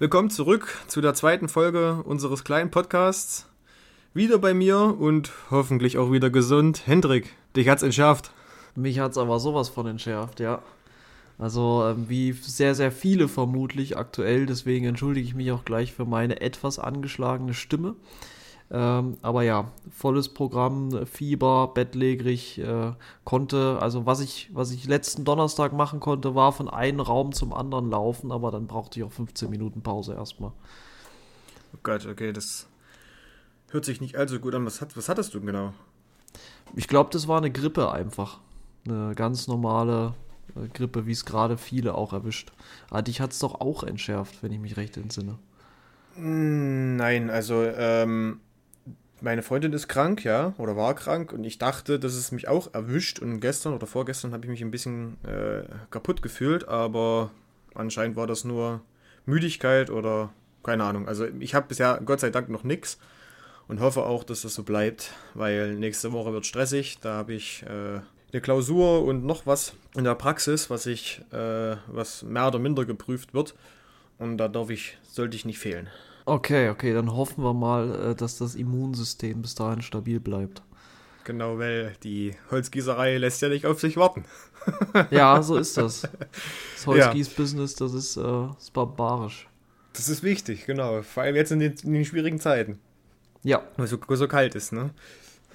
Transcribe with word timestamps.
Willkommen 0.00 0.30
zurück 0.30 0.78
zu 0.86 1.02
der 1.02 1.12
zweiten 1.12 1.50
Folge 1.50 2.02
unseres 2.04 2.42
kleinen 2.42 2.70
Podcasts. 2.70 3.46
Wieder 4.14 4.38
bei 4.38 4.54
mir 4.54 4.96
und 4.98 5.30
hoffentlich 5.50 5.98
auch 5.98 6.10
wieder 6.10 6.30
gesund. 6.30 6.86
Hendrik, 6.86 7.34
dich 7.54 7.68
hat's 7.68 7.82
entschärft. 7.82 8.32
Mich 8.74 8.98
hat's 8.98 9.18
aber 9.18 9.38
sowas 9.38 9.68
von 9.68 9.86
entschärft, 9.86 10.40
ja. 10.40 10.62
Also 11.36 11.84
ähm, 11.84 12.06
wie 12.08 12.32
sehr, 12.32 12.74
sehr 12.74 12.92
viele 12.92 13.28
vermutlich 13.28 13.98
aktuell. 13.98 14.46
Deswegen 14.46 14.86
entschuldige 14.86 15.26
ich 15.26 15.34
mich 15.34 15.52
auch 15.52 15.66
gleich 15.66 15.92
für 15.92 16.06
meine 16.06 16.40
etwas 16.40 16.78
angeschlagene 16.78 17.52
Stimme. 17.52 17.94
Ähm, 18.72 19.16
aber 19.22 19.42
ja, 19.42 19.72
volles 19.90 20.28
Programm, 20.28 21.04
Fieber, 21.06 21.72
bettlägerig, 21.74 22.58
äh, 22.58 22.92
konnte, 23.24 23.78
also 23.80 24.06
was 24.06 24.20
ich, 24.20 24.48
was 24.52 24.70
ich 24.70 24.86
letzten 24.86 25.24
Donnerstag 25.24 25.72
machen 25.72 25.98
konnte, 25.98 26.36
war 26.36 26.52
von 26.52 26.68
einem 26.68 27.00
Raum 27.00 27.32
zum 27.32 27.52
anderen 27.52 27.90
laufen, 27.90 28.30
aber 28.30 28.52
dann 28.52 28.68
brauchte 28.68 29.00
ich 29.00 29.04
auch 29.04 29.12
15 29.12 29.50
Minuten 29.50 29.82
Pause 29.82 30.14
erstmal. 30.14 30.52
Oh 31.74 31.78
Gott, 31.82 32.06
okay, 32.06 32.32
das 32.32 32.68
hört 33.70 33.84
sich 33.84 34.00
nicht 34.00 34.16
allzu 34.16 34.38
gut 34.38 34.54
an. 34.54 34.64
Was, 34.64 34.80
hat, 34.80 34.96
was 34.96 35.08
hattest 35.08 35.34
du 35.34 35.40
genau? 35.40 35.72
Ich 36.76 36.86
glaube, 36.86 37.10
das 37.12 37.26
war 37.26 37.38
eine 37.38 37.50
Grippe 37.50 37.90
einfach. 37.90 38.38
Eine 38.86 39.14
ganz 39.16 39.48
normale 39.48 40.14
äh, 40.54 40.68
Grippe, 40.68 41.06
wie 41.06 41.12
es 41.12 41.24
gerade 41.24 41.58
viele 41.58 41.94
auch 41.96 42.12
erwischt. 42.12 42.52
Aber 42.88 43.02
dich 43.02 43.20
hat 43.20 43.32
es 43.32 43.40
doch 43.40 43.60
auch 43.60 43.82
entschärft, 43.82 44.44
wenn 44.44 44.52
ich 44.52 44.60
mich 44.60 44.76
recht 44.76 44.96
entsinne. 44.96 45.38
Hm, 46.14 46.96
nein, 46.96 47.30
also 47.30 47.62
ähm, 47.64 48.40
meine 49.20 49.42
Freundin 49.42 49.72
ist 49.72 49.88
krank, 49.88 50.24
ja, 50.24 50.54
oder 50.58 50.76
war 50.76 50.94
krank 50.94 51.32
und 51.32 51.44
ich 51.44 51.58
dachte, 51.58 51.98
dass 51.98 52.14
es 52.14 52.32
mich 52.32 52.48
auch 52.48 52.72
erwischt 52.74 53.18
und 53.18 53.40
gestern 53.40 53.74
oder 53.74 53.86
vorgestern 53.86 54.32
habe 54.32 54.44
ich 54.44 54.50
mich 54.50 54.62
ein 54.62 54.70
bisschen 54.70 55.16
äh, 55.24 55.62
kaputt 55.90 56.22
gefühlt, 56.22 56.68
aber 56.68 57.30
anscheinend 57.74 58.16
war 58.16 58.26
das 58.26 58.44
nur 58.44 58.82
Müdigkeit 59.26 59.90
oder 59.90 60.30
keine 60.62 60.84
Ahnung. 60.84 61.08
Also 61.08 61.26
ich 61.38 61.54
habe 61.54 61.68
bisher 61.68 62.00
Gott 62.04 62.20
sei 62.20 62.30
Dank 62.30 62.48
noch 62.48 62.64
nichts 62.64 62.98
und 63.68 63.80
hoffe 63.80 64.04
auch, 64.04 64.24
dass 64.24 64.42
das 64.42 64.54
so 64.54 64.62
bleibt, 64.62 65.12
weil 65.34 65.74
nächste 65.74 66.12
Woche 66.12 66.32
wird 66.32 66.46
stressig. 66.46 66.98
Da 67.00 67.14
habe 67.14 67.34
ich 67.34 67.62
äh, 67.62 68.00
eine 68.32 68.40
Klausur 68.40 69.04
und 69.04 69.24
noch 69.24 69.46
was 69.46 69.74
in 69.96 70.04
der 70.04 70.14
Praxis, 70.14 70.70
was 70.70 70.86
ich, 70.86 71.22
äh, 71.32 71.76
was 71.86 72.22
mehr 72.22 72.48
oder 72.48 72.58
minder 72.58 72.84
geprüft 72.84 73.34
wird. 73.34 73.54
Und 74.18 74.38
da 74.38 74.48
darf 74.48 74.70
ich, 74.70 74.98
sollte 75.02 75.36
ich 75.36 75.44
nicht 75.44 75.58
fehlen. 75.58 75.88
Okay, 76.30 76.68
okay, 76.68 76.94
dann 76.94 77.12
hoffen 77.12 77.42
wir 77.42 77.52
mal, 77.52 78.12
äh, 78.12 78.14
dass 78.14 78.38
das 78.38 78.54
Immunsystem 78.54 79.42
bis 79.42 79.56
dahin 79.56 79.82
stabil 79.82 80.20
bleibt. 80.20 80.62
Genau, 81.24 81.58
weil 81.58 81.96
die 82.04 82.36
Holzgießerei 82.52 83.18
lässt 83.18 83.42
ja 83.42 83.48
nicht 83.48 83.66
auf 83.66 83.80
sich 83.80 83.96
warten. 83.96 84.24
ja, 85.10 85.42
so 85.42 85.56
ist 85.56 85.76
das. 85.76 86.02
Das 86.02 86.86
Holzgieß-Business, 86.86 87.74
das 87.74 87.94
ist, 87.94 88.16
äh, 88.16 88.46
ist 88.56 88.72
barbarisch. 88.72 89.48
Das 89.92 90.08
ist 90.08 90.22
wichtig, 90.22 90.66
genau. 90.66 91.02
Vor 91.02 91.24
allem 91.24 91.34
jetzt 91.34 91.50
in 91.50 91.58
den, 91.58 91.74
in 91.82 91.94
den 91.94 92.04
schwierigen 92.04 92.38
Zeiten. 92.38 92.78
Ja. 93.42 93.64
Weil 93.76 93.86
es 93.86 93.90
so, 93.90 93.98
so 94.08 94.28
kalt 94.28 94.54
ist, 94.54 94.72
ne? 94.72 94.90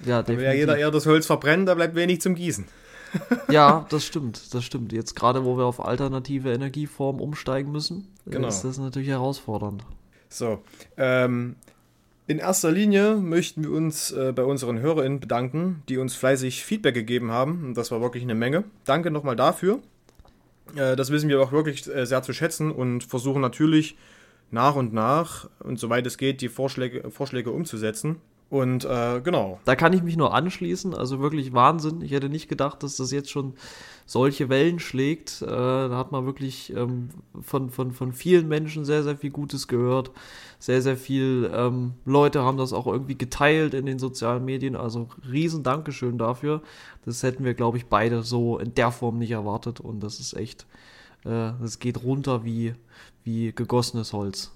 Ja, 0.04 0.22
definitiv. 0.22 0.38
Wenn 0.40 0.44
ja 0.44 0.52
jeder 0.52 0.76
eher 0.76 0.90
das 0.90 1.06
Holz 1.06 1.24
verbrennt, 1.24 1.68
da 1.70 1.74
bleibt 1.74 1.94
wenig 1.94 2.20
zum 2.20 2.34
Gießen. 2.34 2.66
ja, 3.48 3.86
das 3.88 4.04
stimmt, 4.04 4.52
das 4.52 4.62
stimmt. 4.62 4.92
Jetzt 4.92 5.16
gerade, 5.16 5.46
wo 5.46 5.56
wir 5.56 5.64
auf 5.64 5.82
alternative 5.82 6.52
Energieformen 6.52 7.22
umsteigen 7.22 7.72
müssen, 7.72 8.08
genau. 8.26 8.48
ist 8.48 8.60
das 8.60 8.76
natürlich 8.76 9.08
herausfordernd. 9.08 9.82
So, 10.28 10.62
ähm, 10.96 11.56
in 12.26 12.38
erster 12.38 12.72
Linie 12.72 13.16
möchten 13.16 13.62
wir 13.62 13.70
uns 13.70 14.10
äh, 14.10 14.32
bei 14.34 14.42
unseren 14.42 14.80
HörerInnen 14.80 15.20
bedanken, 15.20 15.82
die 15.88 15.98
uns 15.98 16.16
fleißig 16.16 16.64
Feedback 16.64 16.94
gegeben 16.94 17.30
haben. 17.30 17.64
Und 17.64 17.76
das 17.76 17.90
war 17.90 18.00
wirklich 18.00 18.24
eine 18.24 18.34
Menge. 18.34 18.64
Danke 18.84 19.10
nochmal 19.10 19.36
dafür. 19.36 19.80
Äh, 20.74 20.96
das 20.96 21.10
wissen 21.10 21.28
wir 21.28 21.40
auch 21.40 21.52
wirklich 21.52 21.86
äh, 21.86 22.04
sehr 22.04 22.22
zu 22.22 22.32
schätzen 22.32 22.72
und 22.72 23.04
versuchen 23.04 23.40
natürlich 23.40 23.96
nach 24.50 24.74
und 24.74 24.92
nach 24.92 25.48
und 25.60 25.78
soweit 25.78 26.06
es 26.06 26.18
geht, 26.18 26.40
die 26.40 26.48
Vorschläge, 26.48 27.10
Vorschläge 27.10 27.50
umzusetzen. 27.50 28.16
Und 28.48 28.84
äh, 28.84 29.20
genau. 29.22 29.58
Da 29.64 29.74
kann 29.74 29.92
ich 29.92 30.04
mich 30.04 30.16
nur 30.16 30.32
anschließen. 30.32 30.94
Also 30.94 31.18
wirklich 31.18 31.52
Wahnsinn. 31.52 32.00
Ich 32.00 32.12
hätte 32.12 32.28
nicht 32.28 32.48
gedacht, 32.48 32.82
dass 32.84 32.96
das 32.96 33.10
jetzt 33.10 33.30
schon 33.30 33.54
solche 34.04 34.48
Wellen 34.48 34.78
schlägt. 34.78 35.42
Äh, 35.42 35.46
da 35.48 35.96
hat 35.96 36.12
man 36.12 36.26
wirklich 36.26 36.72
ähm, 36.76 37.08
von, 37.40 37.70
von, 37.70 37.90
von 37.90 38.12
vielen 38.12 38.46
Menschen 38.46 38.84
sehr, 38.84 39.02
sehr 39.02 39.16
viel 39.16 39.30
Gutes 39.30 39.66
gehört. 39.66 40.12
Sehr, 40.60 40.80
sehr 40.80 40.96
viel 40.96 41.50
ähm, 41.52 41.94
Leute 42.04 42.42
haben 42.42 42.56
das 42.56 42.72
auch 42.72 42.86
irgendwie 42.86 43.18
geteilt 43.18 43.74
in 43.74 43.84
den 43.84 43.98
sozialen 43.98 44.44
Medien. 44.44 44.76
Also 44.76 45.08
riesen 45.28 45.64
Dankeschön 45.64 46.16
dafür. 46.16 46.62
Das 47.04 47.24
hätten 47.24 47.44
wir, 47.44 47.54
glaube 47.54 47.78
ich, 47.78 47.86
beide 47.86 48.22
so 48.22 48.58
in 48.58 48.74
der 48.74 48.92
Form 48.92 49.18
nicht 49.18 49.32
erwartet. 49.32 49.80
Und 49.80 50.00
das 50.00 50.20
ist 50.20 50.34
echt, 50.34 50.66
äh, 51.24 51.50
das 51.60 51.80
geht 51.80 52.04
runter 52.04 52.44
wie, 52.44 52.74
wie 53.24 53.50
gegossenes 53.50 54.12
Holz. 54.12 54.55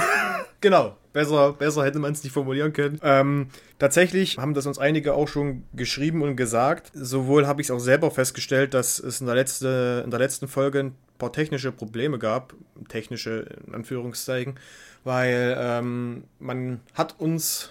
genau, 0.60 0.96
besser, 1.12 1.52
besser 1.52 1.84
hätte 1.84 1.98
man 1.98 2.12
es 2.12 2.22
nicht 2.22 2.32
formulieren 2.32 2.72
können. 2.72 3.00
Ähm, 3.02 3.48
tatsächlich 3.78 4.38
haben 4.38 4.54
das 4.54 4.66
uns 4.66 4.78
einige 4.78 5.14
auch 5.14 5.28
schon 5.28 5.64
geschrieben 5.74 6.22
und 6.22 6.36
gesagt. 6.36 6.90
Sowohl 6.94 7.46
habe 7.46 7.60
ich 7.60 7.68
es 7.68 7.70
auch 7.70 7.80
selber 7.80 8.10
festgestellt, 8.10 8.74
dass 8.74 8.98
es 8.98 9.20
in 9.20 9.26
der, 9.26 9.34
letzte, 9.34 10.02
in 10.04 10.10
der 10.10 10.20
letzten 10.20 10.48
Folge 10.48 10.80
ein 10.80 10.94
paar 11.18 11.32
technische 11.32 11.72
Probleme 11.72 12.18
gab. 12.18 12.54
Technische 12.88 13.46
in 13.66 13.74
Anführungszeichen. 13.74 14.58
Weil 15.04 15.56
ähm, 15.58 16.24
man 16.38 16.80
hat 16.94 17.18
uns 17.18 17.70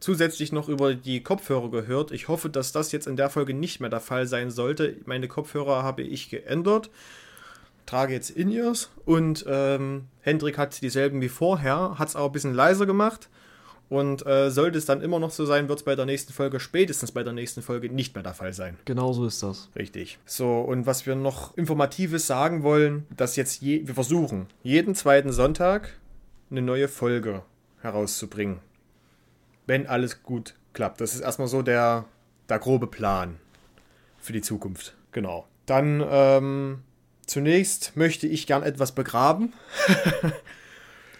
zusätzlich 0.00 0.52
noch 0.52 0.68
über 0.68 0.94
die 0.94 1.22
Kopfhörer 1.22 1.70
gehört. 1.70 2.12
Ich 2.12 2.28
hoffe, 2.28 2.48
dass 2.48 2.72
das 2.72 2.92
jetzt 2.92 3.06
in 3.06 3.16
der 3.16 3.30
Folge 3.30 3.52
nicht 3.52 3.80
mehr 3.80 3.90
der 3.90 4.00
Fall 4.00 4.26
sein 4.26 4.50
sollte. 4.50 4.96
Meine 5.06 5.28
Kopfhörer 5.28 5.82
habe 5.82 6.02
ich 6.02 6.30
geändert 6.30 6.90
trage 7.88 8.12
jetzt 8.12 8.30
In-Ears 8.30 8.90
und 9.04 9.44
ähm, 9.48 10.08
Hendrik 10.20 10.58
hat 10.58 10.80
dieselben 10.82 11.20
wie 11.20 11.28
vorher, 11.28 11.98
hat 11.98 12.08
es 12.08 12.16
aber 12.16 12.26
ein 12.26 12.32
bisschen 12.32 12.54
leiser 12.54 12.86
gemacht. 12.86 13.28
Und 13.90 14.26
äh, 14.26 14.50
sollte 14.50 14.76
es 14.76 14.84
dann 14.84 15.00
immer 15.00 15.18
noch 15.18 15.30
so 15.30 15.46
sein, 15.46 15.70
wird 15.70 15.78
es 15.78 15.84
bei 15.86 15.96
der 15.96 16.04
nächsten 16.04 16.34
Folge, 16.34 16.60
spätestens 16.60 17.10
bei 17.10 17.22
der 17.22 17.32
nächsten 17.32 17.62
Folge, 17.62 17.88
nicht 17.88 18.14
mehr 18.14 18.22
der 18.22 18.34
Fall 18.34 18.52
sein. 18.52 18.76
Genau 18.84 19.14
so 19.14 19.24
ist 19.24 19.42
das. 19.42 19.70
Richtig. 19.74 20.18
So, 20.26 20.60
und 20.60 20.84
was 20.84 21.06
wir 21.06 21.14
noch 21.14 21.56
Informatives 21.56 22.26
sagen 22.26 22.62
wollen, 22.62 23.06
dass 23.16 23.36
jetzt 23.36 23.62
je, 23.62 23.86
wir 23.86 23.94
versuchen, 23.94 24.48
jeden 24.62 24.94
zweiten 24.94 25.32
Sonntag 25.32 25.96
eine 26.50 26.60
neue 26.60 26.86
Folge 26.86 27.40
herauszubringen. 27.80 28.58
Wenn 29.66 29.86
alles 29.86 30.22
gut 30.22 30.54
klappt. 30.74 31.00
Das 31.00 31.14
ist 31.14 31.22
erstmal 31.22 31.48
so 31.48 31.62
der, 31.62 32.04
der 32.50 32.58
grobe 32.58 32.88
Plan 32.88 33.36
für 34.18 34.34
die 34.34 34.42
Zukunft. 34.42 34.94
Genau. 35.12 35.46
Dann 35.64 36.04
ähm, 36.06 36.82
Zunächst 37.28 37.94
möchte 37.94 38.26
ich 38.26 38.46
gern 38.46 38.62
etwas 38.62 38.92
begraben. 38.92 39.52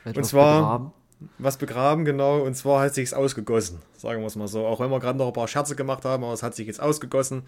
etwas 0.04 0.16
und 0.16 0.24
zwar 0.24 0.60
begraben? 0.62 0.92
was 1.38 1.58
begraben, 1.58 2.06
genau. 2.06 2.40
Und 2.40 2.54
zwar 2.54 2.80
hat 2.80 2.94
sich 2.94 3.14
ausgegossen, 3.14 3.78
sagen 3.96 4.22
wir 4.22 4.26
es 4.26 4.34
mal 4.34 4.48
so. 4.48 4.66
Auch 4.66 4.80
wenn 4.80 4.90
wir 4.90 5.00
gerade 5.00 5.18
noch 5.18 5.26
ein 5.26 5.32
paar 5.34 5.48
Scherze 5.48 5.76
gemacht 5.76 6.06
haben, 6.06 6.24
aber 6.24 6.32
es 6.32 6.42
hat 6.42 6.54
sich 6.54 6.66
jetzt 6.66 6.80
ausgegossen. 6.80 7.42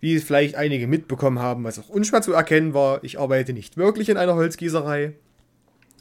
Wie 0.00 0.18
vielleicht 0.18 0.56
einige 0.56 0.86
mitbekommen 0.86 1.38
haben, 1.38 1.64
was 1.64 1.78
auch 1.78 1.88
unschwer 1.88 2.20
zu 2.20 2.34
erkennen 2.34 2.74
war, 2.74 3.02
ich 3.02 3.18
arbeite 3.18 3.54
nicht 3.54 3.78
wirklich 3.78 4.10
in 4.10 4.18
einer 4.18 4.34
Holzgießerei. 4.34 5.14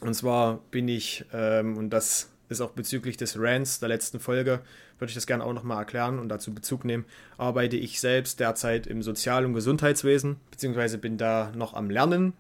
Und 0.02 0.14
zwar 0.14 0.60
bin 0.70 0.90
ich, 0.90 1.24
ähm, 1.32 1.78
und 1.78 1.92
das 1.92 2.28
ist 2.52 2.62
auch 2.62 2.72
bezüglich 2.72 3.18
des 3.18 3.40
Rants 3.40 3.80
der 3.80 3.90
letzten 3.90 4.20
Folge, 4.20 4.62
würde 5.00 5.10
ich 5.10 5.16
das 5.16 5.26
gerne 5.26 5.44
auch 5.44 5.54
nochmal 5.54 5.80
erklären 5.80 6.20
und 6.20 6.30
dazu 6.30 6.54
Bezug 6.54 6.86
nehmen, 6.86 7.06
arbeite 7.38 7.78
ich 7.78 8.00
selbst 8.00 8.40
derzeit 8.40 8.86
im 8.88 9.02
Sozial- 9.02 9.46
und 9.46 9.54
Gesundheitswesen, 9.54 10.38
beziehungsweise 10.52 10.98
bin 10.98 11.18
da 11.18 11.52
noch 11.56 11.74
am 11.74 11.90
Lernen. 11.90 12.34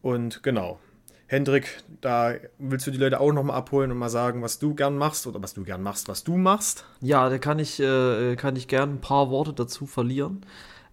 Und 0.00 0.42
genau, 0.42 0.78
Hendrik, 1.26 1.82
da 2.00 2.34
willst 2.58 2.86
du 2.86 2.90
die 2.90 2.98
Leute 2.98 3.20
auch 3.20 3.32
nochmal 3.32 3.56
abholen 3.56 3.90
und 3.90 3.98
mal 3.98 4.08
sagen, 4.08 4.40
was 4.42 4.58
du 4.58 4.74
gern 4.74 4.96
machst 4.96 5.26
oder 5.26 5.42
was 5.42 5.52
du 5.52 5.62
gern 5.62 5.82
machst, 5.82 6.08
was 6.08 6.24
du 6.24 6.38
machst? 6.38 6.86
Ja, 7.02 7.28
da 7.28 7.36
kann 7.36 7.58
ich, 7.58 7.78
äh, 7.80 8.36
kann 8.36 8.56
ich 8.56 8.68
gern 8.68 8.94
ein 8.94 9.00
paar 9.00 9.28
Worte 9.28 9.52
dazu 9.52 9.86
verlieren. 9.86 10.46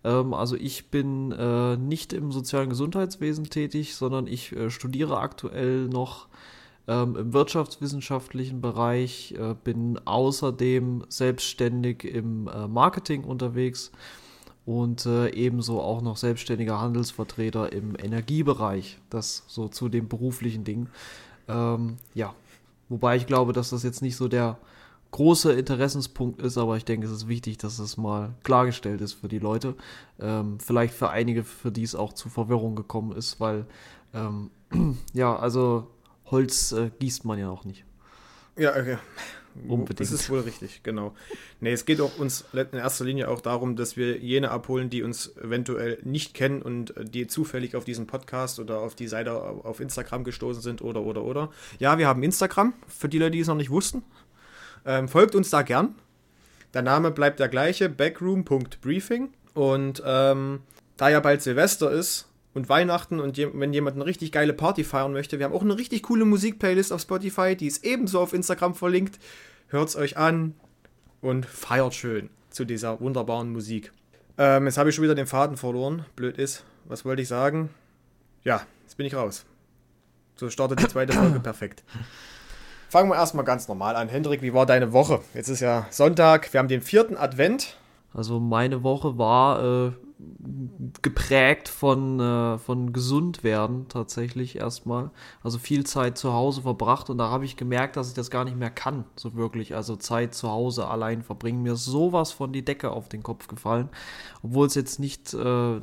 Ähm, 0.03 0.33
also 0.33 0.57
ich 0.57 0.89
bin 0.89 1.31
äh, 1.31 1.77
nicht 1.77 2.13
im 2.13 2.31
sozialen 2.31 2.69
Gesundheitswesen 2.69 3.45
tätig, 3.45 3.95
sondern 3.95 4.27
ich 4.27 4.53
äh, 4.53 4.69
studiere 4.69 5.19
aktuell 5.19 5.87
noch 5.87 6.27
ähm, 6.87 7.15
im 7.15 7.33
wirtschaftswissenschaftlichen 7.33 8.61
Bereich, 8.61 9.33
äh, 9.37 9.55
bin 9.63 9.99
außerdem 10.05 11.05
selbstständig 11.09 12.03
im 12.03 12.47
äh, 12.47 12.67
Marketing 12.67 13.23
unterwegs 13.23 13.91
und 14.65 15.05
äh, 15.05 15.29
ebenso 15.29 15.81
auch 15.81 16.01
noch 16.01 16.17
selbstständiger 16.17 16.79
Handelsvertreter 16.79 17.71
im 17.71 17.95
Energiebereich. 17.97 18.99
Das 19.09 19.43
so 19.47 19.67
zu 19.67 19.89
dem 19.89 20.07
beruflichen 20.07 20.63
Ding. 20.63 20.89
Ähm, 21.47 21.97
ja, 22.13 22.33
wobei 22.89 23.15
ich 23.15 23.27
glaube, 23.27 23.53
dass 23.53 23.69
das 23.69 23.83
jetzt 23.83 24.01
nicht 24.01 24.15
so 24.15 24.27
der 24.27 24.57
große 25.11 25.53
Interessenspunkt 25.53 26.41
ist, 26.41 26.57
aber 26.57 26.75
ich 26.77 26.83
denke, 26.83 27.07
es 27.07 27.13
ist 27.13 27.27
wichtig, 27.27 27.57
dass 27.57 27.79
es 27.79 27.95
mal 27.95 28.33
klargestellt 28.43 29.01
ist 29.01 29.13
für 29.13 29.29
die 29.29 29.39
Leute. 29.39 29.75
Ähm, 30.19 30.59
vielleicht 30.59 30.93
für 30.93 31.09
einige, 31.09 31.43
für 31.43 31.71
die 31.71 31.83
es 31.83 31.95
auch 31.95 32.13
zu 32.13 32.27
Verwirrung 32.27 32.75
gekommen 32.75 33.15
ist, 33.15 33.39
weil 33.39 33.65
ähm, 34.13 34.49
ja, 35.13 35.35
also 35.35 35.87
Holz 36.25 36.71
äh, 36.71 36.91
gießt 36.99 37.25
man 37.25 37.39
ja 37.39 37.49
auch 37.49 37.65
nicht. 37.65 37.85
Ja, 38.57 38.71
okay. 38.71 38.97
Unbedingt. 39.67 40.01
Das 40.01 40.11
ist 40.11 40.29
wohl 40.29 40.41
richtig, 40.41 40.83
genau. 40.83 41.13
Nee, 41.61 41.71
es 41.71 41.85
geht 41.85 42.01
auch 42.01 42.17
uns 42.19 42.43
in 42.51 42.77
erster 42.77 43.05
Linie 43.05 43.29
auch 43.29 43.39
darum, 43.39 43.75
dass 43.77 43.95
wir 43.95 44.17
jene 44.17 44.51
abholen, 44.51 44.89
die 44.89 45.01
uns 45.01 45.35
eventuell 45.37 45.97
nicht 46.03 46.33
kennen 46.33 46.61
und 46.61 46.93
die 47.01 47.27
zufällig 47.27 47.75
auf 47.75 47.85
diesen 47.85 48.05
Podcast 48.05 48.59
oder 48.59 48.79
auf 48.79 48.95
die 48.95 49.07
Seite 49.07 49.33
auf 49.33 49.79
Instagram 49.79 50.25
gestoßen 50.25 50.61
sind 50.61 50.81
oder, 50.81 51.01
oder, 51.01 51.23
oder. 51.23 51.51
Ja, 51.79 51.97
wir 51.97 52.07
haben 52.07 52.21
Instagram, 52.21 52.73
für 52.87 53.07
die 53.07 53.17
Leute, 53.17 53.31
die 53.31 53.39
es 53.39 53.47
noch 53.47 53.55
nicht 53.55 53.69
wussten. 53.69 54.03
Ähm, 54.85 55.07
folgt 55.07 55.35
uns 55.35 55.49
da 55.49 55.61
gern. 55.61 55.95
Der 56.73 56.81
Name 56.81 57.11
bleibt 57.11 57.39
der 57.39 57.47
gleiche, 57.47 57.87
backroom.briefing. 57.87 59.29
Und 59.53 60.03
ähm, 60.05 60.59
da 60.97 61.09
ja 61.09 61.21
bald 61.21 61.41
Silvester 61.41 61.91
ist 61.91 62.27
und 62.55 62.69
Weihnachten 62.69 63.19
und 63.19 63.37
je 63.37 63.49
wenn 63.53 63.73
jemand 63.73 63.97
eine 63.97 64.05
richtig 64.05 64.31
geile 64.31 64.53
Party 64.53 64.83
feiern 64.83 65.13
möchte, 65.13 65.37
wir 65.37 65.45
haben 65.45 65.53
auch 65.53 65.61
eine 65.61 65.77
richtig 65.77 66.03
coole 66.03 66.25
Musikplaylist 66.25 66.91
auf 66.91 67.01
Spotify, 67.01 67.55
die 67.55 67.67
ist 67.67 67.85
ebenso 67.85 68.19
auf 68.21 68.33
Instagram 68.33 68.73
verlinkt. 68.73 69.19
Hört 69.67 69.89
es 69.89 69.95
euch 69.95 70.17
an 70.17 70.55
und 71.21 71.45
feiert 71.45 71.93
schön 71.93 72.29
zu 72.49 72.65
dieser 72.65 72.99
wunderbaren 73.01 73.51
Musik. 73.51 73.91
Ähm, 74.37 74.65
jetzt 74.65 74.77
habe 74.77 74.89
ich 74.89 74.95
schon 74.95 75.03
wieder 75.03 75.15
den 75.15 75.27
Faden 75.27 75.57
verloren. 75.57 76.05
Blöd 76.15 76.37
ist. 76.37 76.63
Was 76.85 77.03
wollte 77.03 77.21
ich 77.21 77.27
sagen? 77.27 77.69
Ja, 78.43 78.61
jetzt 78.83 78.95
bin 78.95 79.05
ich 79.05 79.15
raus. 79.15 79.45
So 80.35 80.49
startet 80.49 80.79
die 80.79 80.87
zweite 80.87 81.13
Folge 81.13 81.39
perfekt. 81.41 81.83
Fangen 82.89 83.09
wir 83.09 83.15
erstmal 83.15 83.43
ganz 83.43 83.67
normal 83.67 83.95
an. 83.97 84.07
Hendrik, 84.07 84.41
wie 84.41 84.53
war 84.53 84.65
deine 84.65 84.93
Woche? 84.93 85.19
Jetzt 85.33 85.49
ist 85.49 85.59
ja 85.59 85.87
Sonntag, 85.89 86.53
wir 86.53 86.59
haben 86.59 86.67
den 86.67 86.81
vierten 86.81 87.17
Advent. 87.17 87.77
Also 88.13 88.39
meine 88.39 88.83
Woche 88.83 89.17
war 89.17 89.87
äh, 89.87 89.91
geprägt 91.01 91.67
von, 91.67 92.19
äh, 92.19 92.57
von 92.57 92.93
gesund 92.93 93.43
werden 93.43 93.87
tatsächlich 93.89 94.55
erstmal. 94.57 95.11
Also 95.43 95.57
viel 95.57 95.85
Zeit 95.85 96.17
zu 96.17 96.31
Hause 96.31 96.61
verbracht 96.61 97.09
und 97.09 97.17
da 97.17 97.29
habe 97.29 97.43
ich 97.43 97.57
gemerkt, 97.57 97.97
dass 97.97 98.07
ich 98.07 98.13
das 98.13 98.29
gar 98.29 98.45
nicht 98.45 98.57
mehr 98.57 98.69
kann, 98.69 99.03
so 99.17 99.35
wirklich. 99.35 99.75
Also 99.75 99.97
Zeit 99.97 100.33
zu 100.33 100.49
Hause 100.49 100.87
allein 100.87 101.21
verbringen. 101.21 101.63
Mir 101.63 101.73
ist 101.73 101.85
sowas 101.85 102.31
von 102.31 102.53
die 102.53 102.63
Decke 102.63 102.91
auf 102.91 103.09
den 103.09 103.23
Kopf 103.23 103.47
gefallen, 103.47 103.89
obwohl 104.41 104.67
es 104.67 104.75
jetzt 104.75 104.99
nicht 104.99 105.33
äh, 105.33 105.79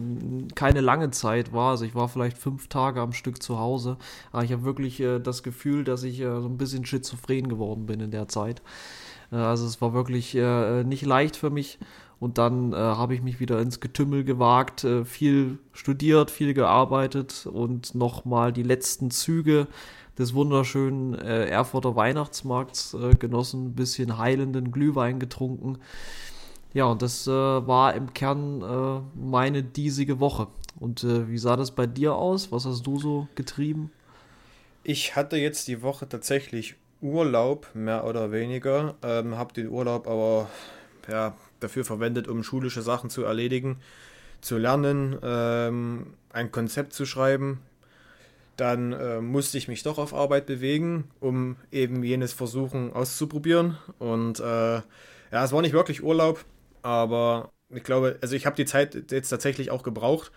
keine 0.54 0.80
lange 0.80 1.10
Zeit 1.10 1.52
war. 1.52 1.72
Also 1.72 1.84
ich 1.84 1.94
war 1.94 2.08
vielleicht 2.08 2.38
fünf 2.38 2.68
Tage 2.68 3.00
am 3.00 3.12
Stück 3.12 3.42
zu 3.42 3.58
Hause, 3.58 3.98
aber 4.32 4.44
ich 4.44 4.52
habe 4.52 4.64
wirklich 4.64 4.98
äh, 5.00 5.18
das 5.18 5.42
Gefühl, 5.42 5.84
dass 5.84 6.04
ich 6.04 6.20
äh, 6.20 6.40
so 6.40 6.48
ein 6.48 6.56
bisschen 6.56 6.86
schizophren 6.86 7.48
geworden 7.48 7.84
bin 7.84 8.00
in 8.00 8.10
der 8.10 8.28
Zeit. 8.28 8.62
Äh, 9.30 9.36
also 9.36 9.66
es 9.66 9.80
war 9.82 9.92
wirklich 9.92 10.34
äh, 10.34 10.84
nicht 10.84 11.04
leicht 11.04 11.36
für 11.36 11.50
mich 11.50 11.78
und 12.22 12.38
dann 12.38 12.72
äh, 12.72 12.76
habe 12.76 13.16
ich 13.16 13.20
mich 13.20 13.40
wieder 13.40 13.58
ins 13.58 13.80
Getümmel 13.80 14.22
gewagt, 14.22 14.84
äh, 14.84 15.04
viel 15.04 15.58
studiert, 15.72 16.30
viel 16.30 16.54
gearbeitet 16.54 17.48
und 17.52 17.96
nochmal 17.96 18.52
die 18.52 18.62
letzten 18.62 19.10
Züge 19.10 19.66
des 20.16 20.32
wunderschönen 20.32 21.14
äh, 21.16 21.46
Erfurter 21.46 21.96
Weihnachtsmarkts 21.96 22.94
äh, 22.94 23.16
genossen, 23.16 23.66
ein 23.66 23.74
bisschen 23.74 24.18
heilenden 24.18 24.70
Glühwein 24.70 25.18
getrunken. 25.18 25.78
Ja, 26.72 26.84
und 26.84 27.02
das 27.02 27.26
äh, 27.26 27.32
war 27.32 27.94
im 27.94 28.14
Kern 28.14 28.62
äh, 28.62 29.18
meine 29.20 29.64
diesige 29.64 30.20
Woche. 30.20 30.46
Und 30.78 31.04
wie 31.04 31.38
sah 31.38 31.56
das 31.56 31.72
bei 31.72 31.88
dir 31.88 32.14
aus? 32.14 32.52
Was 32.52 32.66
hast 32.66 32.86
du 32.86 33.00
so 33.00 33.26
getrieben? 33.34 33.90
Ich 34.84 35.16
hatte 35.16 35.36
jetzt 35.38 35.66
die 35.66 35.82
Woche 35.82 36.08
tatsächlich 36.08 36.76
Urlaub, 37.00 37.66
mehr 37.74 38.04
oder 38.06 38.30
weniger. 38.30 38.94
Ähm, 39.02 39.36
habe 39.36 39.52
den 39.52 39.68
Urlaub 39.68 40.06
aber 40.06 40.48
ja, 41.08 41.34
dafür 41.62 41.84
verwendet, 41.84 42.28
um 42.28 42.42
schulische 42.42 42.82
Sachen 42.82 43.10
zu 43.10 43.24
erledigen, 43.24 43.78
zu 44.40 44.58
lernen, 44.58 45.18
ähm, 45.22 46.14
ein 46.32 46.50
Konzept 46.50 46.92
zu 46.92 47.06
schreiben. 47.06 47.60
Dann 48.56 48.92
äh, 48.92 49.20
musste 49.20 49.56
ich 49.56 49.68
mich 49.68 49.82
doch 49.82 49.98
auf 49.98 50.12
Arbeit 50.12 50.46
bewegen, 50.46 51.04
um 51.20 51.56
eben 51.70 52.02
jenes 52.02 52.32
versuchen 52.32 52.92
auszuprobieren. 52.92 53.78
Und 53.98 54.40
äh, 54.40 54.74
ja, 54.74 55.44
es 55.44 55.52
war 55.52 55.62
nicht 55.62 55.72
wirklich 55.72 56.02
Urlaub, 56.02 56.44
aber 56.82 57.50
ich 57.70 57.82
glaube, 57.82 58.18
also 58.20 58.36
ich 58.36 58.44
habe 58.44 58.56
die 58.56 58.66
Zeit 58.66 59.10
jetzt 59.10 59.30
tatsächlich 59.30 59.70
auch 59.70 59.82
gebraucht, 59.82 60.30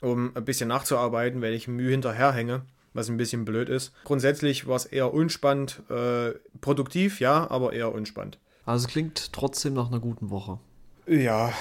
um 0.00 0.36
ein 0.36 0.44
bisschen 0.44 0.68
nachzuarbeiten, 0.68 1.40
weil 1.40 1.54
ich 1.54 1.68
Mühe 1.68 1.90
hinterherhänge, 1.90 2.62
was 2.92 3.08
ein 3.08 3.16
bisschen 3.16 3.44
blöd 3.44 3.68
ist. 3.68 3.92
Grundsätzlich 4.04 4.66
war 4.66 4.76
es 4.76 4.84
eher 4.84 5.12
unspannend, 5.14 5.82
äh, 5.88 6.32
produktiv, 6.60 7.20
ja, 7.20 7.50
aber 7.50 7.72
eher 7.72 7.92
unspannend. 7.94 8.38
Also 8.68 8.84
es 8.84 8.92
klingt 8.92 9.32
trotzdem 9.32 9.72
nach 9.72 9.86
einer 9.86 9.98
guten 9.98 10.28
Woche. 10.28 10.58
Ja, 11.06 11.54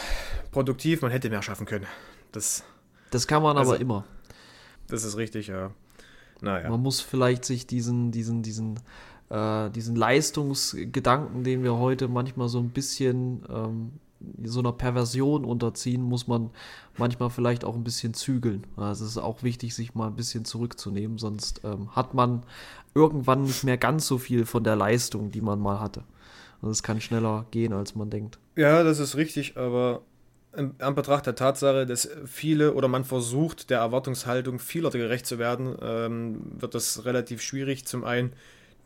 produktiv, 0.52 1.02
man 1.02 1.10
hätte 1.10 1.30
mehr 1.30 1.42
schaffen 1.42 1.66
können. 1.66 1.86
Das, 2.34 2.66
das 3.12 3.28
kann 3.28 3.42
man 3.42 3.58
also, 3.58 3.72
aber 3.72 3.80
immer. 3.80 4.04
Das 4.90 5.06
ist 5.06 5.16
richtig, 5.16 5.48
ja. 5.48 5.72
Naja. 6.42 6.70
Man 6.70 6.82
muss 6.82 7.00
vielleicht 7.00 7.46
sich 7.46 7.66
diesen, 7.66 8.12
diesen, 8.12 8.44
diesen, 8.44 8.82
äh, 9.30 9.70
diesen 9.70 9.96
Leistungsgedanken, 9.96 11.46
den 11.46 11.64
wir 11.64 11.78
heute 11.78 12.10
manchmal 12.10 12.50
so 12.50 12.60
ein 12.60 12.72
bisschen 12.72 13.42
ähm, 13.50 13.94
so 14.44 14.60
einer 14.60 14.74
Perversion 14.74 15.46
unterziehen, 15.46 16.02
muss 16.02 16.28
man 16.28 16.50
manchmal 16.98 17.30
vielleicht 17.30 17.64
auch 17.64 17.76
ein 17.76 17.86
bisschen 17.86 18.16
zügeln. 18.16 18.68
Also 18.76 19.06
es 19.06 19.12
ist 19.12 19.18
auch 19.18 19.44
wichtig, 19.44 19.74
sich 19.74 19.96
mal 19.96 20.08
ein 20.08 20.18
bisschen 20.18 20.44
zurückzunehmen, 20.44 21.20
sonst 21.20 21.62
ähm, 21.64 21.96
hat 21.96 22.14
man 22.14 22.44
irgendwann 22.94 23.44
nicht 23.44 23.64
mehr 23.64 23.78
ganz 23.78 24.08
so 24.08 24.18
viel 24.18 24.46
von 24.46 24.66
der 24.66 24.76
Leistung, 24.76 25.32
die 25.32 25.40
man 25.40 25.62
mal 25.62 25.80
hatte. 25.80 26.04
Also 26.62 26.72
es 26.72 26.84
kann 26.84 27.02
schneller 27.02 27.46
gehen, 27.52 27.74
als 27.74 27.96
man 27.96 28.10
denkt. 28.10 28.40
Ja, 28.56 28.84
das 28.84 29.00
ist 29.00 29.16
richtig, 29.16 29.58
aber 29.58 30.02
in 30.56 30.74
Anbetracht 30.80 31.26
der 31.26 31.36
Tatsache, 31.36 31.86
dass 31.86 32.10
viele 32.26 32.74
oder 32.74 32.88
man 32.88 33.06
versucht, 33.06 33.70
der 33.70 33.80
Erwartungshaltung 33.80 34.60
vieler 34.60 34.90
gerecht 34.90 35.26
zu 35.28 35.38
werden, 35.38 35.76
ähm, 35.82 36.42
wird 36.60 36.74
das 36.74 37.06
relativ 37.06 37.42
schwierig. 37.42 37.86
Zum 37.86 38.04
einen 38.04 38.34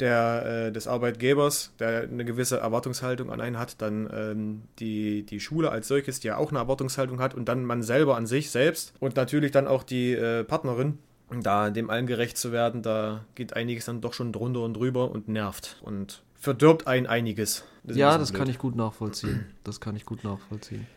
der, 0.01 0.67
äh, 0.67 0.71
des 0.71 0.87
Arbeitgebers, 0.87 1.73
der 1.79 2.03
eine 2.03 2.25
gewisse 2.25 2.57
Erwartungshaltung 2.59 3.31
an 3.31 3.39
einen 3.39 3.57
hat, 3.57 3.81
dann 3.81 4.09
ähm, 4.13 4.61
die, 4.79 5.23
die 5.23 5.39
Schule 5.39 5.71
als 5.71 5.87
solches, 5.87 6.19
die 6.19 6.27
ja 6.27 6.37
auch 6.37 6.49
eine 6.49 6.59
Erwartungshaltung 6.59 7.19
hat 7.19 7.35
und 7.35 7.47
dann 7.47 7.63
man 7.63 7.83
selber 7.83 8.17
an 8.17 8.25
sich 8.25 8.49
selbst 8.49 8.93
und 8.99 9.15
natürlich 9.15 9.51
dann 9.51 9.67
auch 9.67 9.83
die 9.83 10.13
äh, 10.13 10.43
Partnerin, 10.43 10.97
da 11.43 11.69
dem 11.69 11.89
allen 11.89 12.07
gerecht 12.07 12.37
zu 12.37 12.51
werden, 12.51 12.81
da 12.81 13.23
geht 13.35 13.55
einiges 13.55 13.85
dann 13.85 14.01
doch 14.01 14.13
schon 14.13 14.33
drunter 14.33 14.61
und 14.61 14.73
drüber 14.73 15.11
und 15.11 15.29
nervt. 15.29 15.77
Und 15.81 16.23
verdirbt 16.41 16.87
ein 16.87 17.07
einiges. 17.07 17.63
Das 17.83 17.95
ja, 17.95 18.17
das 18.17 18.31
blöd. 18.31 18.39
kann 18.39 18.49
ich 18.49 18.57
gut 18.57 18.75
nachvollziehen. 18.75 19.45
Das 19.63 19.79
kann 19.79 19.95
ich 19.95 20.05
gut 20.05 20.23
nachvollziehen. 20.23 20.87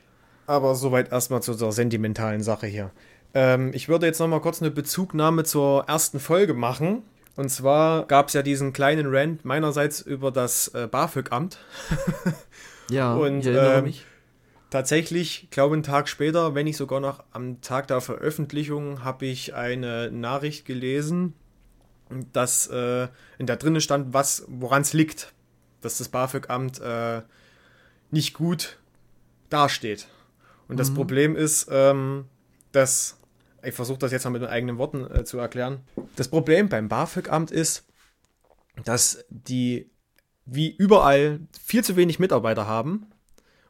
Aber 0.46 0.74
soweit 0.74 1.12
erstmal 1.12 1.42
zu 1.42 1.54
der 1.54 1.70
sentimentalen 1.70 2.42
Sache 2.42 2.66
hier. 2.66 2.90
Ähm, 3.34 3.70
ich 3.74 3.88
würde 3.88 4.06
jetzt 4.06 4.18
nochmal 4.18 4.40
kurz 4.40 4.60
eine 4.60 4.70
Bezugnahme 4.70 5.44
zur 5.44 5.84
ersten 5.84 6.18
Folge 6.18 6.54
machen. 6.54 7.02
Und 7.36 7.50
zwar 7.50 8.06
gab 8.06 8.28
es 8.28 8.34
ja 8.34 8.42
diesen 8.42 8.72
kleinen 8.72 9.06
Rant 9.08 9.44
meinerseits 9.44 10.00
über 10.00 10.30
das 10.30 10.68
äh, 10.68 10.88
BAföG-Amt. 10.90 11.58
ja, 12.90 13.14
und 13.14 13.40
ich 13.40 13.46
erinnere 13.46 13.78
ähm, 13.78 13.84
mich. 13.84 14.06
Tatsächlich, 14.70 15.48
glaube 15.50 15.74
einen 15.74 15.82
Tag 15.82 16.08
später, 16.08 16.54
wenn 16.54 16.64
nicht 16.64 16.76
sogar 16.76 17.00
noch 17.00 17.22
am 17.32 17.60
Tag 17.60 17.86
der 17.88 18.00
Veröffentlichung, 18.00 19.04
habe 19.04 19.26
ich 19.26 19.54
eine 19.54 20.10
Nachricht 20.10 20.64
gelesen, 20.64 21.34
dass 22.32 22.66
äh, 22.68 23.08
in 23.38 23.46
der 23.46 23.56
drinnen 23.56 23.80
stand, 23.80 24.14
was 24.14 24.44
woran 24.48 24.82
es 24.82 24.92
liegt 24.92 25.33
dass 25.84 25.98
das 25.98 26.08
BAföG-Amt 26.08 26.80
äh, 26.80 27.22
nicht 28.10 28.34
gut 28.34 28.78
dasteht. 29.50 30.08
Und 30.68 30.76
mhm. 30.76 30.78
das 30.78 30.94
Problem 30.94 31.36
ist, 31.36 31.68
ähm, 31.70 32.26
dass, 32.72 33.18
ich 33.62 33.74
versuche 33.74 33.98
das 33.98 34.12
jetzt 34.12 34.24
mal 34.24 34.30
mit 34.30 34.42
meinen 34.42 34.50
eigenen 34.50 34.78
Worten 34.78 35.06
äh, 35.10 35.24
zu 35.24 35.38
erklären. 35.38 35.80
Das 36.16 36.28
Problem 36.28 36.68
beim 36.68 36.88
BAföG-Amt 36.88 37.50
ist, 37.50 37.84
dass 38.84 39.24
die 39.28 39.90
wie 40.46 40.74
überall 40.76 41.40
viel 41.62 41.84
zu 41.84 41.96
wenig 41.96 42.18
Mitarbeiter 42.18 42.66
haben 42.66 43.06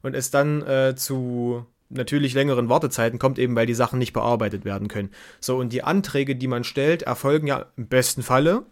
und 0.03 0.15
es 0.15 0.31
dann 0.31 0.63
äh, 0.63 0.95
zu 0.97 1.67
natürlich 1.89 2.35
längeren 2.35 2.69
Wartezeiten 2.69 3.19
kommt, 3.19 3.39
eben 3.39 3.55
weil 3.55 3.67
die 3.67 3.75
Sachen 3.75 3.99
nicht 3.99 4.13
bearbeitet 4.13 4.65
werden 4.65 4.89
können. 4.89 5.11
So, 5.41 5.57
und 5.57 5.73
die 5.73 5.85
Anträge, 5.85 6.35
die 6.35 6.49
man 6.49 6.65
stellt, 6.65 7.03
erfolgen 7.03 7.47
ja 7.47 7.67
im 7.77 7.87
besten 7.87 8.23
Falle 8.23 8.65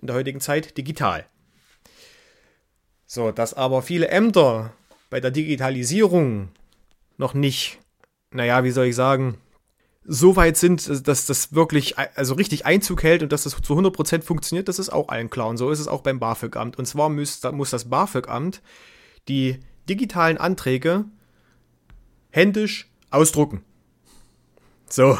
in 0.00 0.08
der 0.08 0.16
heutigen 0.16 0.40
Zeit 0.40 0.76
digital. 0.76 1.26
So, 3.14 3.30
dass 3.30 3.54
aber 3.54 3.80
viele 3.80 4.08
Ämter 4.08 4.72
bei 5.08 5.20
der 5.20 5.30
Digitalisierung 5.30 6.48
noch 7.16 7.32
nicht, 7.32 7.78
naja, 8.32 8.64
wie 8.64 8.72
soll 8.72 8.86
ich 8.86 8.96
sagen, 8.96 9.38
so 10.04 10.34
weit 10.34 10.56
sind, 10.56 11.06
dass 11.06 11.24
das 11.24 11.54
wirklich 11.54 11.96
also 11.96 12.34
richtig 12.34 12.66
Einzug 12.66 13.04
hält 13.04 13.22
und 13.22 13.30
dass 13.30 13.44
das 13.44 13.52
zu 13.62 13.78
100% 13.78 14.22
funktioniert, 14.22 14.66
das 14.66 14.80
ist 14.80 14.90
auch 14.90 15.10
allen 15.10 15.30
klar. 15.30 15.46
Und 15.46 15.58
so 15.58 15.70
ist 15.70 15.78
es 15.78 15.86
auch 15.86 16.00
beim 16.00 16.18
BAföG-Amt. 16.18 16.76
Und 16.76 16.86
zwar 16.86 17.08
muss, 17.08 17.40
muss 17.52 17.70
das 17.70 17.88
BAföG-Amt 17.88 18.62
die 19.28 19.60
digitalen 19.88 20.36
Anträge 20.36 21.04
händisch 22.30 22.90
ausdrucken. 23.10 23.62
So. 24.90 25.16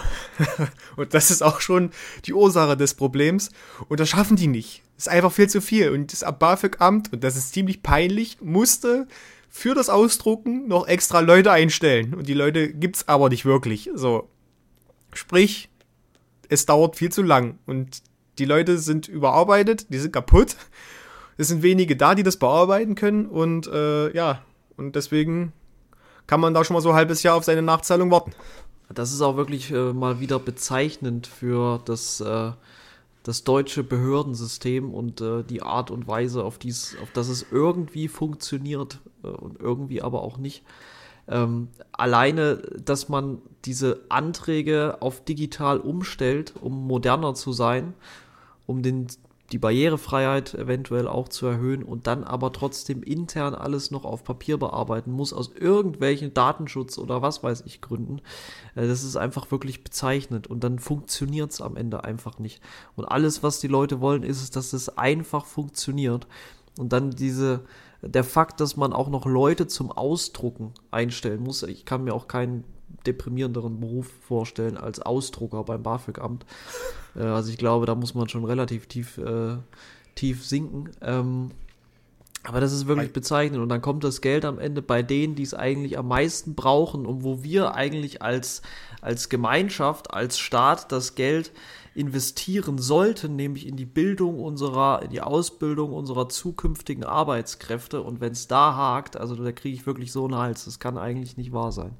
und 0.96 1.14
das 1.14 1.30
ist 1.30 1.42
auch 1.42 1.60
schon 1.60 1.92
die 2.24 2.32
Ursache 2.32 2.76
des 2.76 2.94
Problems. 2.94 3.50
Und 3.86 4.00
das 4.00 4.08
schaffen 4.08 4.34
die 4.34 4.48
nicht. 4.48 4.83
Ist 4.96 5.08
einfach 5.08 5.32
viel 5.32 5.48
zu 5.48 5.60
viel. 5.60 5.90
Und 5.90 6.12
das 6.12 6.24
BAföG-Amt, 6.38 7.12
und 7.12 7.24
das 7.24 7.36
ist 7.36 7.52
ziemlich 7.52 7.82
peinlich, 7.82 8.40
musste 8.40 9.08
für 9.48 9.74
das 9.74 9.88
Ausdrucken 9.88 10.68
noch 10.68 10.86
extra 10.86 11.20
Leute 11.20 11.50
einstellen. 11.52 12.14
Und 12.14 12.28
die 12.28 12.34
Leute 12.34 12.72
gibt's 12.72 13.08
aber 13.08 13.28
nicht 13.28 13.44
wirklich. 13.44 13.90
So. 13.94 14.28
Sprich, 15.12 15.68
es 16.48 16.66
dauert 16.66 16.96
viel 16.96 17.10
zu 17.10 17.22
lang. 17.22 17.58
Und 17.66 18.02
die 18.38 18.44
Leute 18.44 18.78
sind 18.78 19.08
überarbeitet, 19.08 19.86
die 19.92 19.98
sind 19.98 20.12
kaputt. 20.12 20.56
Es 21.36 21.48
sind 21.48 21.62
wenige 21.62 21.96
da, 21.96 22.14
die 22.14 22.22
das 22.22 22.36
bearbeiten 22.36 22.94
können 22.94 23.26
und 23.26 23.66
äh, 23.66 24.14
ja, 24.14 24.42
und 24.76 24.94
deswegen 24.96 25.52
kann 26.26 26.40
man 26.40 26.54
da 26.54 26.64
schon 26.64 26.74
mal 26.74 26.80
so 26.80 26.90
ein 26.90 26.94
halbes 26.94 27.22
Jahr 27.22 27.36
auf 27.36 27.44
seine 27.44 27.62
Nachzahlung 27.62 28.10
warten. 28.10 28.32
Das 28.92 29.12
ist 29.12 29.20
auch 29.20 29.36
wirklich 29.36 29.70
äh, 29.70 29.92
mal 29.92 30.20
wieder 30.20 30.38
bezeichnend 30.38 31.26
für 31.26 31.80
das, 31.84 32.20
äh, 32.20 32.52
das 33.24 33.42
deutsche 33.42 33.82
Behördensystem 33.82 34.92
und 34.92 35.20
äh, 35.20 35.42
die 35.42 35.62
Art 35.62 35.90
und 35.90 36.06
Weise, 36.06 36.44
auf, 36.44 36.58
dies, 36.58 36.96
auf 37.02 37.10
das 37.10 37.28
es 37.28 37.44
irgendwie 37.50 38.06
funktioniert 38.06 39.00
äh, 39.24 39.28
und 39.28 39.58
irgendwie 39.58 40.02
aber 40.02 40.22
auch 40.22 40.36
nicht. 40.36 40.62
Ähm, 41.26 41.68
alleine, 41.90 42.56
dass 42.56 43.08
man 43.08 43.40
diese 43.64 44.02
Anträge 44.10 44.98
auf 45.00 45.24
digital 45.24 45.80
umstellt, 45.80 46.52
um 46.60 46.86
moderner 46.86 47.34
zu 47.34 47.52
sein, 47.52 47.94
um 48.66 48.82
den 48.82 49.06
die 49.54 49.58
Barrierefreiheit 49.58 50.54
eventuell 50.54 51.06
auch 51.06 51.28
zu 51.28 51.46
erhöhen 51.46 51.84
und 51.84 52.08
dann 52.08 52.24
aber 52.24 52.52
trotzdem 52.52 53.04
intern 53.04 53.54
alles 53.54 53.92
noch 53.92 54.04
auf 54.04 54.24
Papier 54.24 54.58
bearbeiten 54.58 55.12
muss, 55.12 55.32
aus 55.32 55.52
irgendwelchen 55.54 56.34
Datenschutz 56.34 56.98
oder 56.98 57.22
was 57.22 57.44
weiß 57.44 57.62
ich 57.64 57.80
Gründen. 57.80 58.20
Äh, 58.74 58.88
das 58.88 59.04
ist 59.04 59.14
einfach 59.14 59.52
wirklich 59.52 59.84
bezeichnend 59.84 60.48
und 60.48 60.64
dann 60.64 60.80
funktioniert 60.80 61.52
es 61.52 61.60
am 61.60 61.76
Ende 61.76 62.02
einfach 62.02 62.40
nicht. 62.40 62.60
Und 62.96 63.04
alles, 63.04 63.44
was 63.44 63.60
die 63.60 63.68
Leute 63.68 64.00
wollen, 64.00 64.24
ist 64.24 64.56
dass 64.56 64.72
es 64.72 64.98
einfach 64.98 65.46
funktioniert. 65.46 66.26
Und 66.76 66.92
dann 66.92 67.12
diese, 67.12 67.60
der 68.02 68.24
Fakt, 68.24 68.58
dass 68.58 68.76
man 68.76 68.92
auch 68.92 69.08
noch 69.08 69.24
Leute 69.24 69.68
zum 69.68 69.92
Ausdrucken 69.92 70.72
einstellen 70.90 71.44
muss. 71.44 71.62
Ich 71.62 71.84
kann 71.84 72.02
mir 72.02 72.14
auch 72.14 72.26
keinen 72.26 72.64
deprimierenderen 73.06 73.80
Beruf 73.80 74.10
vorstellen 74.26 74.76
als 74.76 75.00
Ausdrucker 75.00 75.64
beim 75.64 75.82
BAföG-Amt. 75.82 76.44
Äh, 77.16 77.22
also 77.22 77.50
ich 77.50 77.58
glaube, 77.58 77.86
da 77.86 77.94
muss 77.94 78.14
man 78.14 78.28
schon 78.28 78.44
relativ 78.44 78.86
tief, 78.86 79.18
äh, 79.18 79.56
tief 80.14 80.44
sinken. 80.44 80.90
Ähm, 81.00 81.50
aber 82.46 82.60
das 82.60 82.72
ist 82.72 82.86
wirklich 82.86 83.12
bezeichnend. 83.12 83.62
Und 83.62 83.70
dann 83.70 83.80
kommt 83.80 84.04
das 84.04 84.20
Geld 84.20 84.44
am 84.44 84.58
Ende 84.58 84.82
bei 84.82 85.02
denen, 85.02 85.34
die 85.34 85.42
es 85.42 85.54
eigentlich 85.54 85.96
am 85.96 86.08
meisten 86.08 86.54
brauchen 86.54 87.06
und 87.06 87.24
wo 87.24 87.42
wir 87.42 87.74
eigentlich 87.74 88.20
als, 88.20 88.60
als 89.00 89.30
Gemeinschaft, 89.30 90.12
als 90.12 90.38
Staat 90.38 90.92
das 90.92 91.14
Geld 91.14 91.52
investieren 91.94 92.76
sollten, 92.76 93.36
nämlich 93.36 93.66
in 93.66 93.76
die 93.76 93.86
Bildung 93.86 94.40
unserer, 94.40 95.02
in 95.02 95.10
die 95.10 95.22
Ausbildung 95.22 95.92
unserer 95.92 96.28
zukünftigen 96.28 97.04
Arbeitskräfte. 97.04 98.02
Und 98.02 98.20
wenn 98.20 98.32
es 98.32 98.46
da 98.46 98.76
hakt, 98.76 99.16
also 99.16 99.36
da 99.36 99.52
kriege 99.52 99.74
ich 99.74 99.86
wirklich 99.86 100.12
so 100.12 100.24
einen 100.24 100.36
Hals. 100.36 100.66
Das 100.66 100.78
kann 100.78 100.98
eigentlich 100.98 101.38
nicht 101.38 101.52
wahr 101.52 101.72
sein 101.72 101.96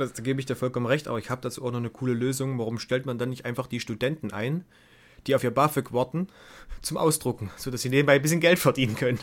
das, 0.00 0.12
da 0.12 0.22
gebe 0.22 0.40
ich 0.40 0.46
dir 0.46 0.56
vollkommen 0.56 0.86
recht, 0.86 1.08
aber 1.08 1.18
ich 1.18 1.30
habe 1.30 1.40
dazu 1.40 1.64
auch 1.64 1.70
noch 1.70 1.78
eine 1.78 1.90
coole 1.90 2.14
Lösung. 2.14 2.58
Warum 2.58 2.78
stellt 2.78 3.06
man 3.06 3.18
dann 3.18 3.30
nicht 3.30 3.44
einfach 3.44 3.66
die 3.66 3.80
Studenten 3.80 4.32
ein, 4.32 4.64
die 5.26 5.34
auf 5.34 5.44
ihr 5.44 5.50
BAföG 5.50 5.92
warten, 5.92 6.28
zum 6.82 6.96
Ausdrucken, 6.96 7.50
sodass 7.56 7.82
sie 7.82 7.90
nebenbei 7.90 8.14
ein 8.14 8.22
bisschen 8.22 8.40
Geld 8.40 8.58
verdienen 8.58 8.96
können? 8.96 9.20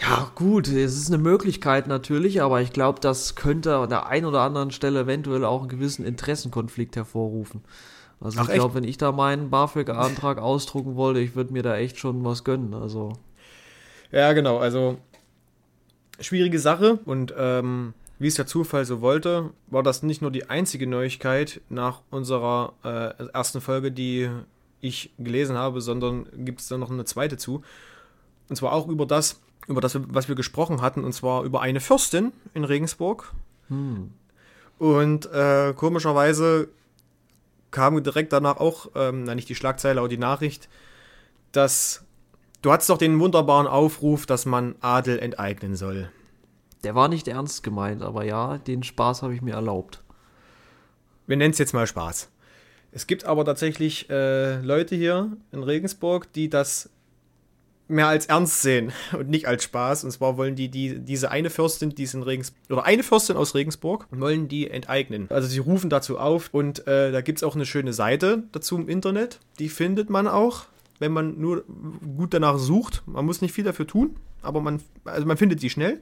Ja, 0.00 0.30
gut, 0.34 0.68
es 0.68 0.96
ist 0.96 1.08
eine 1.08 1.18
Möglichkeit 1.18 1.88
natürlich, 1.88 2.40
aber 2.40 2.60
ich 2.60 2.72
glaube, 2.72 3.00
das 3.00 3.34
könnte 3.34 3.76
an 3.76 3.88
der 3.88 4.06
einen 4.06 4.26
oder 4.26 4.42
anderen 4.42 4.70
Stelle 4.70 5.00
eventuell 5.00 5.44
auch 5.44 5.60
einen 5.60 5.68
gewissen 5.68 6.04
Interessenkonflikt 6.04 6.94
hervorrufen. 6.94 7.62
Also 8.20 8.40
Ach, 8.40 8.48
ich 8.48 8.54
glaube, 8.54 8.74
wenn 8.74 8.84
ich 8.84 8.98
da 8.98 9.12
meinen 9.12 9.50
BAföG-Antrag 9.50 10.38
ausdrucken 10.38 10.96
wollte, 10.96 11.20
ich 11.20 11.34
würde 11.34 11.52
mir 11.52 11.62
da 11.62 11.76
echt 11.76 11.98
schon 11.98 12.24
was 12.24 12.44
gönnen. 12.44 12.74
Also. 12.74 13.12
Ja, 14.12 14.32
genau, 14.32 14.58
also 14.58 14.98
schwierige 16.20 16.58
Sache 16.58 16.98
und 17.04 17.34
ähm, 17.36 17.94
wie 18.18 18.26
es 18.26 18.34
der 18.34 18.46
Zufall 18.46 18.84
so 18.84 19.00
wollte, 19.00 19.50
war 19.68 19.82
das 19.82 20.02
nicht 20.02 20.22
nur 20.22 20.30
die 20.30 20.50
einzige 20.50 20.86
Neuigkeit 20.86 21.60
nach 21.68 22.02
unserer 22.10 22.72
äh, 22.84 23.24
ersten 23.32 23.60
Folge, 23.60 23.92
die 23.92 24.28
ich 24.80 25.12
gelesen 25.18 25.56
habe, 25.56 25.80
sondern 25.80 26.26
gibt 26.44 26.60
es 26.60 26.68
da 26.68 26.78
noch 26.78 26.90
eine 26.90 27.04
zweite 27.04 27.36
zu. 27.36 27.62
Und 28.48 28.56
zwar 28.56 28.72
auch 28.72 28.88
über 28.88 29.06
das, 29.06 29.40
über 29.66 29.80
das, 29.80 29.98
was 30.08 30.28
wir 30.28 30.34
gesprochen 30.34 30.82
hatten, 30.82 31.04
und 31.04 31.12
zwar 31.12 31.44
über 31.44 31.60
eine 31.60 31.80
Fürstin 31.80 32.32
in 32.54 32.64
Regensburg. 32.64 33.32
Hm. 33.68 34.12
Und 34.78 35.26
äh, 35.32 35.74
komischerweise 35.74 36.68
kam 37.70 38.02
direkt 38.02 38.32
danach 38.32 38.56
auch, 38.56 38.90
ähm, 38.94 39.24
na 39.24 39.34
nicht 39.34 39.48
die 39.48 39.54
Schlagzeile, 39.54 40.00
aber 40.00 40.08
die 40.08 40.18
Nachricht, 40.18 40.68
dass 41.52 42.04
du 42.62 42.72
hattest 42.72 42.90
doch 42.90 42.98
den 42.98 43.20
wunderbaren 43.20 43.66
Aufruf, 43.66 44.26
dass 44.26 44.46
man 44.46 44.74
Adel 44.80 45.18
enteignen 45.18 45.76
soll. 45.76 46.10
Der 46.84 46.94
war 46.94 47.08
nicht 47.08 47.28
ernst 47.28 47.62
gemeint, 47.62 48.02
aber 48.02 48.24
ja, 48.24 48.58
den 48.58 48.82
Spaß 48.82 49.22
habe 49.22 49.34
ich 49.34 49.42
mir 49.42 49.54
erlaubt. 49.54 50.02
Wir 51.26 51.36
nennen 51.36 51.52
es 51.52 51.58
jetzt 51.58 51.74
mal 51.74 51.86
Spaß. 51.86 52.30
Es 52.90 53.06
gibt 53.06 53.24
aber 53.24 53.44
tatsächlich 53.44 54.08
äh, 54.08 54.60
Leute 54.60 54.94
hier 54.94 55.36
in 55.52 55.62
Regensburg, 55.62 56.32
die 56.32 56.48
das 56.48 56.90
mehr 57.88 58.06
als 58.06 58.26
ernst 58.26 58.62
sehen 58.62 58.92
und 59.12 59.28
nicht 59.28 59.46
als 59.46 59.64
Spaß. 59.64 60.04
Und 60.04 60.10
zwar 60.10 60.36
wollen 60.36 60.54
die, 60.54 60.68
die 60.68 60.98
diese 61.00 61.30
eine 61.30 61.50
Fürstin, 61.50 61.94
die 61.94 62.04
ist 62.04 62.14
in 62.14 62.22
Regensburg, 62.22 62.58
oder 62.70 62.84
eine 62.84 63.02
Fürstin 63.02 63.36
aus 63.36 63.54
Regensburg, 63.54 64.06
wollen 64.10 64.48
die 64.48 64.70
enteignen. 64.70 65.26
Also 65.30 65.48
sie 65.48 65.58
rufen 65.58 65.90
dazu 65.90 66.18
auf 66.18 66.50
und 66.52 66.86
äh, 66.86 67.10
da 67.12 67.20
gibt 67.20 67.38
es 67.38 67.42
auch 67.42 67.54
eine 67.54 67.66
schöne 67.66 67.92
Seite 67.92 68.44
dazu 68.52 68.76
im 68.76 68.88
Internet. 68.88 69.40
Die 69.58 69.68
findet 69.68 70.10
man 70.10 70.28
auch, 70.28 70.66
wenn 70.98 71.12
man 71.12 71.40
nur 71.40 71.64
gut 72.16 72.34
danach 72.34 72.58
sucht. 72.58 73.02
Man 73.06 73.24
muss 73.24 73.40
nicht 73.40 73.52
viel 73.52 73.64
dafür 73.64 73.86
tun, 73.86 74.16
aber 74.42 74.60
man, 74.60 74.80
also 75.04 75.26
man 75.26 75.36
findet 75.36 75.60
sie 75.60 75.70
schnell. 75.70 76.00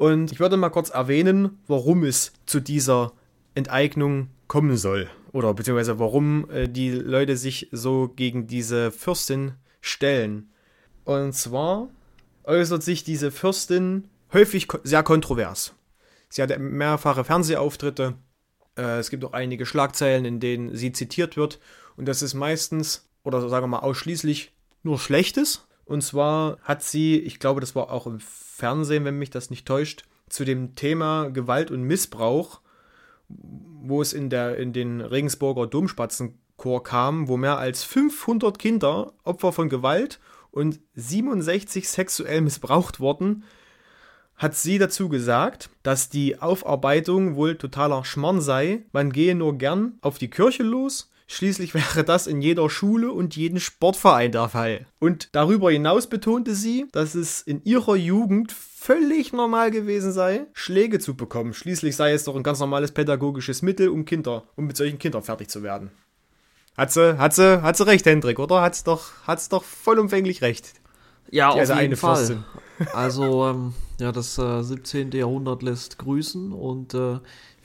Und 0.00 0.32
ich 0.32 0.40
würde 0.40 0.56
mal 0.56 0.70
kurz 0.70 0.88
erwähnen, 0.88 1.58
warum 1.66 2.04
es 2.04 2.32
zu 2.46 2.58
dieser 2.58 3.12
Enteignung 3.54 4.30
kommen 4.48 4.78
soll. 4.78 5.10
Oder 5.32 5.52
beziehungsweise 5.52 5.98
warum 5.98 6.48
äh, 6.48 6.70
die 6.70 6.90
Leute 6.90 7.36
sich 7.36 7.68
so 7.70 8.08
gegen 8.08 8.46
diese 8.46 8.92
Fürstin 8.92 9.56
stellen. 9.82 10.54
Und 11.04 11.34
zwar 11.34 11.90
äußert 12.44 12.82
sich 12.82 13.04
diese 13.04 13.30
Fürstin 13.30 14.08
häufig 14.32 14.68
sehr 14.84 15.02
kontrovers. 15.02 15.74
Sie 16.30 16.40
hat 16.40 16.58
mehrfache 16.58 17.22
Fernsehauftritte. 17.22 18.14
Äh, 18.78 19.00
es 19.00 19.10
gibt 19.10 19.22
auch 19.22 19.34
einige 19.34 19.66
Schlagzeilen, 19.66 20.24
in 20.24 20.40
denen 20.40 20.74
sie 20.74 20.92
zitiert 20.92 21.36
wird. 21.36 21.58
Und 21.98 22.06
das 22.06 22.22
ist 22.22 22.32
meistens, 22.32 23.06
oder 23.22 23.46
sagen 23.50 23.64
wir 23.64 23.76
mal 23.76 23.80
ausschließlich, 23.80 24.50
nur 24.82 24.98
Schlechtes. 24.98 25.66
Und 25.84 26.00
zwar 26.00 26.56
hat 26.62 26.82
sie, 26.82 27.18
ich 27.18 27.38
glaube, 27.38 27.60
das 27.60 27.74
war 27.74 27.90
auch 27.90 28.06
im 28.06 28.20
Fernsehen, 28.60 29.04
wenn 29.04 29.18
mich 29.18 29.30
das 29.30 29.50
nicht 29.50 29.66
täuscht, 29.66 30.04
zu 30.28 30.44
dem 30.44 30.76
Thema 30.76 31.30
Gewalt 31.30 31.70
und 31.70 31.82
Missbrauch, 31.82 32.60
wo 33.28 34.02
es 34.02 34.12
in, 34.12 34.28
der, 34.28 34.58
in 34.58 34.72
den 34.72 35.00
Regensburger 35.00 35.66
Domspatzenchor 35.66 36.82
kam, 36.82 37.26
wo 37.26 37.36
mehr 37.36 37.58
als 37.58 37.82
500 37.84 38.58
Kinder 38.58 39.14
Opfer 39.24 39.52
von 39.52 39.70
Gewalt 39.70 40.20
und 40.50 40.78
67 40.94 41.88
sexuell 41.88 42.42
missbraucht 42.42 43.00
wurden, 43.00 43.44
hat 44.36 44.54
sie 44.54 44.78
dazu 44.78 45.08
gesagt, 45.08 45.70
dass 45.82 46.10
die 46.10 46.38
Aufarbeitung 46.40 47.36
wohl 47.36 47.56
totaler 47.56 48.04
Schmarrn 48.04 48.40
sei. 48.40 48.84
Man 48.92 49.10
gehe 49.10 49.34
nur 49.34 49.56
gern 49.58 49.98
auf 50.00 50.18
die 50.18 50.30
Kirche 50.30 50.62
los 50.62 51.10
Schließlich 51.32 51.74
wäre 51.74 52.02
das 52.02 52.26
in 52.26 52.42
jeder 52.42 52.68
Schule 52.68 53.12
und 53.12 53.36
jedem 53.36 53.60
Sportverein 53.60 54.32
der 54.32 54.48
Fall. 54.48 54.86
Und 54.98 55.28
darüber 55.30 55.70
hinaus 55.70 56.08
betonte 56.08 56.56
sie, 56.56 56.88
dass 56.90 57.14
es 57.14 57.40
in 57.40 57.62
ihrer 57.62 57.94
Jugend 57.94 58.50
völlig 58.50 59.32
normal 59.32 59.70
gewesen 59.70 60.10
sei, 60.10 60.46
Schläge 60.54 60.98
zu 60.98 61.14
bekommen. 61.14 61.54
Schließlich 61.54 61.94
sei 61.94 62.14
es 62.14 62.24
doch 62.24 62.34
ein 62.34 62.42
ganz 62.42 62.58
normales 62.58 62.90
pädagogisches 62.90 63.62
Mittel, 63.62 63.90
um 63.90 64.04
Kinder, 64.06 64.42
um 64.56 64.66
mit 64.66 64.76
solchen 64.76 64.98
Kindern 64.98 65.22
fertig 65.22 65.48
zu 65.50 65.62
werden. 65.62 65.92
Hat 66.76 66.90
sie, 66.90 67.16
hat 67.16 67.32
sie, 67.32 67.62
hat 67.62 67.76
sie 67.76 67.86
recht, 67.86 68.06
Hendrik, 68.06 68.40
oder? 68.40 68.60
Hat's 68.60 68.82
doch, 68.82 69.12
hat's 69.24 69.48
doch 69.48 69.62
vollumfänglich 69.62 70.42
recht. 70.42 70.72
Ja, 71.30 71.54
Die 71.54 71.60
auf 71.60 71.80
jeden 71.80 71.94
Fall. 71.94 72.16
Fürstin. 72.16 72.44
Also, 72.92 73.46
ähm, 73.46 73.74
ja, 74.00 74.10
das 74.10 74.36
äh, 74.38 74.62
17. 74.62 75.12
Jahrhundert 75.12 75.62
lässt 75.62 75.98
grüßen 75.98 76.52
und 76.52 76.94
äh, 76.94 77.20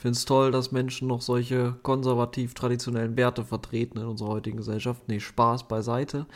finde 0.06 0.18
es 0.18 0.26
toll, 0.26 0.52
dass 0.52 0.72
Menschen 0.72 1.08
noch 1.08 1.22
solche 1.22 1.78
konservativ-traditionellen 1.82 3.18
Werte 3.18 3.44
vertreten 3.44 3.98
in 3.98 4.06
unserer 4.06 4.30
heutigen 4.30 4.58
Gesellschaft. 4.58 5.02
Nee, 5.08 5.20
Spaß 5.20 5.68
beiseite. 5.68 6.28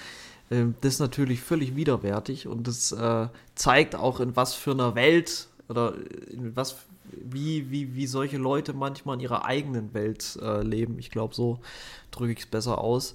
Ähm, 0.49 0.73
das 0.81 0.95
ist 0.95 0.99
natürlich 0.99 1.41
völlig 1.41 1.75
widerwärtig 1.75 2.47
und 2.47 2.67
das 2.67 2.91
äh, 2.91 3.27
zeigt 3.53 3.95
auch, 3.95 4.21
in 4.21 4.35
was 4.35 4.55
für 4.55 4.71
einer 4.71 4.95
Welt 4.95 5.49
oder 5.67 5.93
in 6.31 6.55
was, 6.55 6.77
wie, 7.11 7.69
wie, 7.69 7.93
wie 7.93 8.07
solche 8.07 8.37
Leute 8.37 8.73
manchmal 8.73 9.17
in 9.17 9.21
ihrer 9.21 9.45
eigenen 9.45 9.93
Welt 9.93 10.39
äh, 10.41 10.63
leben. 10.63 10.97
Ich 10.97 11.11
glaube, 11.11 11.35
so 11.35 11.59
drücke 12.09 12.31
ich 12.31 12.39
es 12.39 12.45
besser 12.47 12.79
aus. 12.79 13.13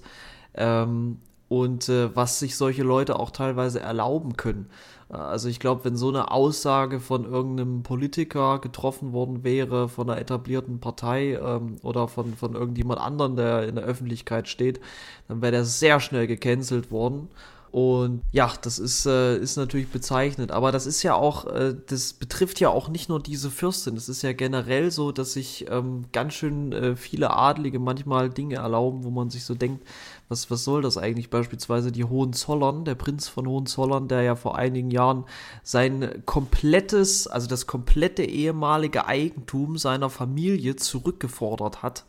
Ähm, 0.53 1.17
und 1.49 1.89
äh, 1.89 2.15
was 2.15 2.39
sich 2.39 2.55
solche 2.55 2.83
Leute 2.83 3.19
auch 3.19 3.31
teilweise 3.31 3.81
erlauben 3.81 4.37
können. 4.37 4.69
Also 5.09 5.49
ich 5.49 5.59
glaube, 5.59 5.85
wenn 5.85 5.95
so 5.95 6.09
eine 6.09 6.31
Aussage 6.31 6.99
von 6.99 7.25
irgendeinem 7.25 7.83
Politiker 7.83 8.59
getroffen 8.59 9.13
worden 9.13 9.43
wäre, 9.43 9.87
von 9.87 10.09
einer 10.09 10.19
etablierten 10.19 10.79
Partei 10.79 11.33
ähm, 11.33 11.75
oder 11.83 12.07
von, 12.07 12.33
von 12.35 12.55
irgendjemand 12.55 12.99
anderen, 12.99 13.35
der 13.35 13.67
in 13.67 13.75
der 13.75 13.83
Öffentlichkeit 13.83 14.47
steht, 14.47 14.79
dann 15.27 15.41
wäre 15.41 15.51
der 15.51 15.65
sehr 15.65 15.99
schnell 15.99 16.25
gecancelt 16.25 16.89
worden. 16.89 17.29
Und 17.75 18.21
ja, 18.31 18.53
das 18.61 18.79
ist, 18.79 19.05
äh, 19.05 19.37
ist 19.37 19.57
natürlich 19.57 19.89
bezeichnet. 19.89 20.49
Aber 20.49 20.71
das 20.71 20.85
ist 20.85 21.03
ja 21.03 21.13
auch, 21.13 21.45
äh, 21.47 21.75
das 21.87 22.13
betrifft 22.13 22.61
ja 22.61 22.69
auch 22.69 22.87
nicht 22.87 23.09
nur 23.09 23.19
diese 23.21 23.51
Fürstin. 23.51 23.97
Es 23.97 24.07
ist 24.07 24.21
ja 24.21 24.31
generell 24.31 24.91
so, 24.91 25.11
dass 25.11 25.33
sich 25.33 25.65
ähm, 25.69 26.05
ganz 26.13 26.35
schön 26.35 26.71
äh, 26.71 26.95
viele 26.95 27.31
Adlige 27.31 27.79
manchmal 27.79 28.29
Dinge 28.29 28.55
erlauben, 28.55 29.03
wo 29.03 29.09
man 29.09 29.29
sich 29.29 29.43
so 29.43 29.55
denkt, 29.55 29.85
was, 30.27 30.49
was 30.49 30.63
soll 30.63 30.81
das 30.81 30.97
eigentlich? 30.97 31.29
Beispielsweise 31.29 31.91
die 31.91 32.03
Hohenzollern, 32.03 32.83
der 32.85 32.95
Prinz 32.95 33.27
von 33.27 33.47
Hohenzollern, 33.47 34.07
der 34.07 34.23
ja 34.23 34.35
vor 34.35 34.57
einigen 34.57 34.89
Jahren 34.89 35.25
sein 35.63 36.23
komplettes, 36.25 37.27
also 37.27 37.47
das 37.47 37.67
komplette 37.67 38.23
ehemalige 38.23 39.05
Eigentum 39.05 39.77
seiner 39.77 40.09
Familie 40.09 40.75
zurückgefordert 40.75 41.83
hat. 41.83 42.05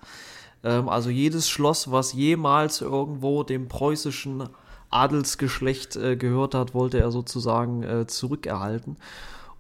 Ähm, 0.65 0.89
also 0.89 1.11
jedes 1.11 1.49
Schloss, 1.49 1.91
was 1.91 2.15
jemals 2.15 2.81
irgendwo 2.81 3.43
dem 3.43 3.69
preußischen 3.69 4.49
Adelsgeschlecht 4.91 5.97
äh, 5.97 6.17
gehört 6.17 6.55
hat, 6.55 6.75
wollte 6.75 6.99
er 6.99 7.11
sozusagen 7.11 7.83
äh, 7.83 8.07
zurückerhalten. 8.07 8.97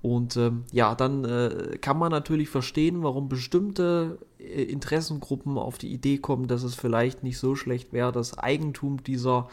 Und 0.06 0.36
ähm, 0.36 0.62
ja, 0.70 0.94
dann 0.94 1.24
äh, 1.24 1.78
kann 1.80 1.98
man 1.98 2.12
natürlich 2.12 2.48
verstehen, 2.48 3.02
warum 3.02 3.28
bestimmte 3.28 4.18
äh, 4.38 4.62
Interessengruppen 4.62 5.58
auf 5.58 5.78
die 5.78 5.92
Idee 5.92 6.18
kommen, 6.18 6.46
dass 6.46 6.62
es 6.62 6.76
vielleicht 6.76 7.24
nicht 7.24 7.38
so 7.38 7.56
schlecht 7.56 7.92
wäre, 7.92 8.12
das 8.12 8.38
Eigentum 8.38 9.02
dieser 9.02 9.48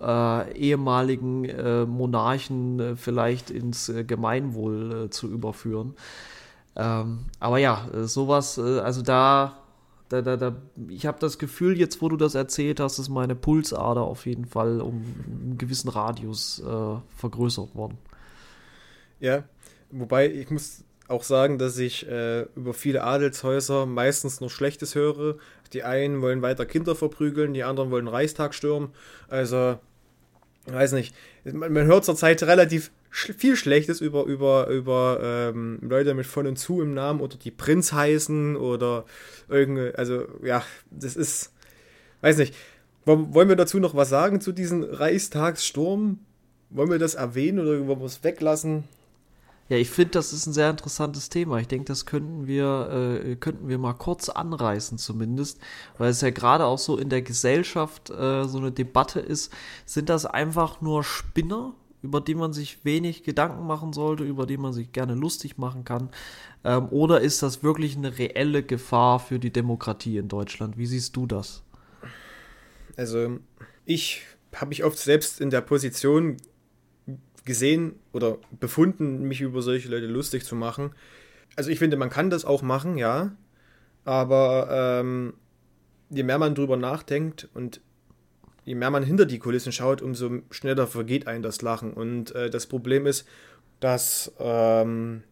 äh, 0.00 0.52
ehemaligen 0.58 1.44
äh, 1.44 1.84
Monarchen 1.84 2.80
äh, 2.80 2.96
vielleicht 2.96 3.50
ins 3.50 3.90
äh, 3.90 4.04
Gemeinwohl 4.04 5.10
zu 5.10 5.28
überführen. 5.28 5.92
Ähm, 6.74 7.26
aber 7.38 7.58
ja, 7.58 7.88
sowas, 8.06 8.58
also 8.58 9.02
da 9.02 9.58
da, 10.08 10.22
da, 10.22 10.38
da, 10.38 10.56
ich 10.88 11.04
habe 11.04 11.18
das 11.20 11.38
Gefühl, 11.38 11.78
jetzt 11.78 12.00
wo 12.00 12.08
du 12.08 12.16
das 12.16 12.34
erzählt 12.34 12.80
hast, 12.80 12.98
ist 12.98 13.10
meine 13.10 13.34
Pulsader 13.34 14.00
auf 14.00 14.24
jeden 14.24 14.46
Fall 14.46 14.80
um 14.80 15.02
einen 15.26 15.58
gewissen 15.58 15.90
Radius 15.90 16.60
äh, 16.60 16.96
vergrößert 17.14 17.74
worden. 17.74 17.98
Ja, 19.20 19.44
wobei 19.90 20.30
ich 20.30 20.50
muss 20.50 20.84
auch 21.08 21.22
sagen, 21.22 21.58
dass 21.58 21.78
ich 21.78 22.06
äh, 22.06 22.42
über 22.54 22.74
viele 22.74 23.02
Adelshäuser 23.02 23.86
meistens 23.86 24.40
nur 24.40 24.50
Schlechtes 24.50 24.94
höre. 24.94 25.36
Die 25.72 25.82
einen 25.82 26.20
wollen 26.22 26.42
weiter 26.42 26.66
Kinder 26.66 26.94
verprügeln, 26.94 27.54
die 27.54 27.64
anderen 27.64 27.90
wollen 27.90 28.08
Reichstag 28.08 28.54
stürmen. 28.54 28.90
Also, 29.28 29.78
weiß 30.66 30.92
nicht. 30.92 31.14
Man, 31.44 31.72
man 31.72 31.86
hört 31.86 32.04
zurzeit 32.04 32.42
relativ 32.42 32.90
viel 33.10 33.56
Schlechtes 33.56 34.00
über, 34.00 34.24
über, 34.24 34.68
über 34.68 35.18
ähm, 35.22 35.78
Leute 35.80 36.12
mit 36.14 36.26
von 36.26 36.46
und 36.46 36.56
zu 36.56 36.82
im 36.82 36.92
Namen 36.92 37.20
oder 37.20 37.36
die 37.36 37.50
Prinz 37.50 37.92
heißen 37.92 38.56
oder 38.56 39.06
irgendwie, 39.48 39.94
also 39.94 40.26
ja, 40.42 40.62
das 40.90 41.16
ist, 41.16 41.52
weiß 42.20 42.36
nicht. 42.36 42.54
Wollen 43.06 43.48
wir 43.48 43.56
dazu 43.56 43.78
noch 43.78 43.94
was 43.94 44.10
sagen 44.10 44.42
zu 44.42 44.52
diesem 44.52 44.82
Reichstagssturm? 44.82 46.18
Wollen 46.68 46.90
wir 46.90 46.98
das 46.98 47.14
erwähnen 47.14 47.60
oder 47.60 47.86
wollen 47.86 48.00
wir 48.00 48.04
es 48.04 48.22
weglassen? 48.22 48.84
Ja, 49.68 49.76
ich 49.76 49.90
finde, 49.90 50.12
das 50.12 50.32
ist 50.32 50.46
ein 50.46 50.54
sehr 50.54 50.70
interessantes 50.70 51.28
Thema. 51.28 51.58
Ich 51.58 51.68
denke, 51.68 51.84
das 51.84 52.06
könnten 52.06 52.46
wir, 52.46 53.20
äh, 53.22 53.36
könnten 53.36 53.68
wir 53.68 53.76
mal 53.76 53.92
kurz 53.92 54.30
anreißen 54.30 54.96
zumindest, 54.96 55.60
weil 55.98 56.10
es 56.10 56.22
ja 56.22 56.30
gerade 56.30 56.64
auch 56.64 56.78
so 56.78 56.96
in 56.96 57.10
der 57.10 57.20
Gesellschaft 57.20 58.08
äh, 58.08 58.44
so 58.44 58.58
eine 58.58 58.72
Debatte 58.72 59.20
ist. 59.20 59.52
Sind 59.84 60.08
das 60.08 60.24
einfach 60.24 60.80
nur 60.80 61.04
Spinner, 61.04 61.74
über 62.00 62.22
die 62.22 62.34
man 62.34 62.54
sich 62.54 62.84
wenig 62.84 63.24
Gedanken 63.24 63.66
machen 63.66 63.92
sollte, 63.92 64.24
über 64.24 64.46
die 64.46 64.56
man 64.56 64.72
sich 64.72 64.92
gerne 64.92 65.14
lustig 65.14 65.58
machen 65.58 65.84
kann? 65.84 66.08
Ähm, 66.64 66.88
oder 66.88 67.20
ist 67.20 67.42
das 67.42 67.62
wirklich 67.62 67.96
eine 67.96 68.18
reelle 68.18 68.62
Gefahr 68.62 69.18
für 69.18 69.38
die 69.38 69.52
Demokratie 69.52 70.16
in 70.16 70.28
Deutschland? 70.28 70.78
Wie 70.78 70.86
siehst 70.86 71.14
du 71.14 71.26
das? 71.26 71.62
Also, 72.96 73.38
ich 73.84 74.22
habe 74.54 74.70
mich 74.70 74.82
oft 74.82 74.98
selbst 74.98 75.42
in 75.42 75.50
der 75.50 75.60
Position 75.60 76.38
gesehen 77.48 77.96
oder 78.12 78.38
befunden, 78.60 79.22
mich 79.22 79.40
über 79.40 79.62
solche 79.62 79.88
Leute 79.88 80.06
lustig 80.06 80.44
zu 80.44 80.54
machen. 80.54 80.92
Also, 81.56 81.70
ich 81.70 81.80
finde, 81.80 81.96
man 81.96 82.10
kann 82.10 82.30
das 82.30 82.44
auch 82.44 82.62
machen, 82.62 82.96
ja. 82.96 83.34
Aber 84.04 84.68
ähm, 84.70 85.34
je 86.10 86.22
mehr 86.22 86.38
man 86.38 86.54
drüber 86.54 86.76
nachdenkt 86.76 87.48
und 87.54 87.80
je 88.64 88.74
mehr 88.74 88.90
man 88.90 89.02
hinter 89.02 89.26
die 89.26 89.38
Kulissen 89.38 89.72
schaut, 89.72 90.02
umso 90.02 90.42
schneller 90.50 90.86
vergeht 90.86 91.26
einem 91.26 91.42
das 91.42 91.62
Lachen. 91.62 91.92
Und 91.92 92.34
äh, 92.34 92.50
das 92.50 92.66
Problem 92.66 93.06
ist, 93.06 93.26
dass 93.80 94.32
ähm, 94.38 95.22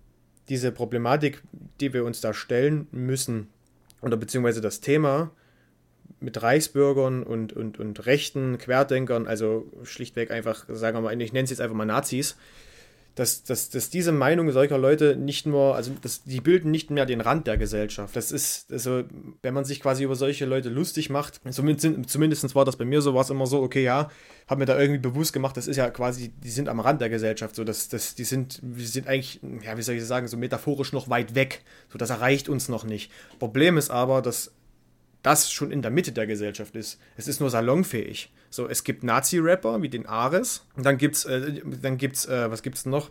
diese 0.48 0.72
Problematik, 0.72 1.42
die 1.80 1.92
wir 1.92 2.04
uns 2.04 2.20
da 2.20 2.32
stellen 2.32 2.88
müssen, 2.90 3.48
oder 4.00 4.16
beziehungsweise 4.16 4.60
das 4.60 4.80
Thema 4.80 5.30
mit 6.20 6.42
Reichsbürgern 6.42 7.22
und, 7.22 7.52
und, 7.52 7.78
und 7.78 8.06
rechten 8.06 8.58
Querdenkern, 8.58 9.26
also 9.26 9.70
schlichtweg 9.84 10.30
einfach, 10.30 10.64
sagen 10.68 10.96
wir 10.96 11.02
mal, 11.02 11.20
ich 11.20 11.32
nenne 11.32 11.44
es 11.44 11.50
jetzt 11.50 11.60
einfach 11.60 11.76
mal 11.76 11.84
Nazis, 11.84 12.36
dass, 13.16 13.44
dass, 13.44 13.70
dass 13.70 13.88
diese 13.88 14.12
Meinung 14.12 14.52
solcher 14.52 14.76
Leute 14.76 15.16
nicht 15.16 15.46
nur, 15.46 15.74
also 15.74 15.90
das, 16.02 16.24
die 16.24 16.42
bilden 16.42 16.70
nicht 16.70 16.90
mehr 16.90 17.06
den 17.06 17.22
Rand 17.22 17.46
der 17.46 17.56
Gesellschaft. 17.56 18.14
Das 18.14 18.30
ist, 18.30 18.70
also, 18.70 19.04
wenn 19.40 19.54
man 19.54 19.64
sich 19.64 19.80
quasi 19.80 20.04
über 20.04 20.14
solche 20.14 20.44
Leute 20.44 20.68
lustig 20.68 21.08
macht, 21.08 21.40
zumindest, 21.50 22.10
zumindest 22.10 22.54
war 22.54 22.66
das 22.66 22.76
bei 22.76 22.84
mir 22.84 23.00
so, 23.00 23.14
war 23.14 23.22
es 23.22 23.30
immer 23.30 23.46
so, 23.46 23.62
okay, 23.62 23.82
ja, 23.82 24.10
habe 24.46 24.58
mir 24.58 24.66
da 24.66 24.78
irgendwie 24.78 25.00
bewusst 25.00 25.32
gemacht, 25.32 25.56
das 25.56 25.66
ist 25.66 25.78
ja 25.78 25.88
quasi, 25.88 26.28
die 26.28 26.50
sind 26.50 26.68
am 26.68 26.78
Rand 26.78 27.00
der 27.00 27.08
Gesellschaft, 27.08 27.56
so 27.56 27.64
dass, 27.64 27.88
dass 27.88 28.16
die 28.16 28.24
sind, 28.24 28.60
wir 28.62 28.86
sind 28.86 29.08
eigentlich, 29.08 29.40
ja, 29.64 29.78
wie 29.78 29.82
soll 29.82 29.94
ich 29.94 30.04
sagen, 30.04 30.28
so 30.28 30.36
metaphorisch 30.36 30.92
noch 30.92 31.08
weit 31.08 31.34
weg. 31.34 31.62
So, 31.90 31.96
das 31.96 32.10
erreicht 32.10 32.50
uns 32.50 32.68
noch 32.68 32.84
nicht. 32.84 33.10
Problem 33.38 33.78
ist 33.78 33.88
aber, 33.88 34.20
dass 34.20 34.52
das 35.26 35.50
schon 35.50 35.72
in 35.72 35.82
der 35.82 35.90
Mitte 35.90 36.12
der 36.12 36.28
Gesellschaft 36.28 36.76
ist. 36.76 37.00
Es 37.16 37.26
ist 37.26 37.40
nur 37.40 37.50
salonfähig. 37.50 38.32
So, 38.48 38.68
es 38.68 38.84
gibt 38.84 39.02
Nazi-Rapper 39.02 39.82
wie 39.82 39.88
den 39.88 40.06
Ares. 40.06 40.64
Und 40.76 40.86
dann 40.86 40.98
gibt's, 40.98 41.24
äh, 41.24 41.60
dann 41.82 41.98
gibt's, 41.98 42.26
äh, 42.26 42.48
was 42.48 42.62
gibt's 42.62 42.86
noch? 42.86 43.10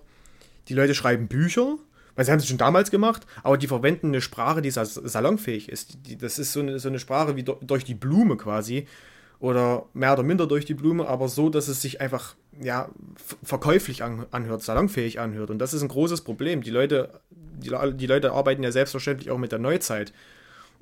Die 0.69 0.73
Leute 0.73 0.95
schreiben 0.95 1.28
Bücher, 1.28 1.75
weil 2.15 2.23
sie 2.23 2.32
haben 2.32 2.39
es 2.39 2.47
schon 2.47 2.58
damals 2.58 2.89
gemacht, 2.89 3.28
aber 3.43 3.58
die 3.58 3.67
verwenden 3.67 4.08
eine 4.08 4.21
Sprache, 4.21 4.62
die 4.62 4.71
salonfähig 4.71 5.67
ist. 5.67 5.97
Die, 6.08 6.17
das 6.17 6.39
ist 6.39 6.54
so 6.54 6.62
eine, 6.62 6.80
so 6.80 6.88
eine 6.88 6.99
Sprache 6.99 7.36
wie 7.36 7.43
do, 7.43 7.60
durch 7.62 7.84
die 7.84 7.95
Blume 7.95 8.38
quasi. 8.38 8.88
Oder 9.39 9.86
mehr 9.93 10.13
oder 10.13 10.23
minder 10.23 10.47
durch 10.47 10.63
die 10.63 10.73
Blume, 10.73 11.10
aber 11.10 11.28
so, 11.28 11.49
dass 11.49 11.67
es 11.67 11.82
sich 11.82 11.99
einfach 11.99 12.36
ja, 12.62 12.89
verkäuflich 13.43 14.01
an, 14.04 14.25
anhört, 14.32 14.62
salonfähig 14.62 15.19
anhört. 15.19 15.49
Und 15.49 15.60
das 15.60 15.73
ist 15.73 15.82
ein 15.82 15.89
großes 15.89 16.21
Problem. 16.21 16.62
Die 16.62 16.71
Leute, 16.71 17.19
die, 17.30 17.71
die 17.97 18.08
Leute 18.08 18.32
arbeiten 18.32 18.63
ja 18.63 18.71
selbstverständlich 18.71 19.32
auch 19.32 19.38
mit 19.38 19.51
der 19.51 19.60
Neuzeit 19.60 20.13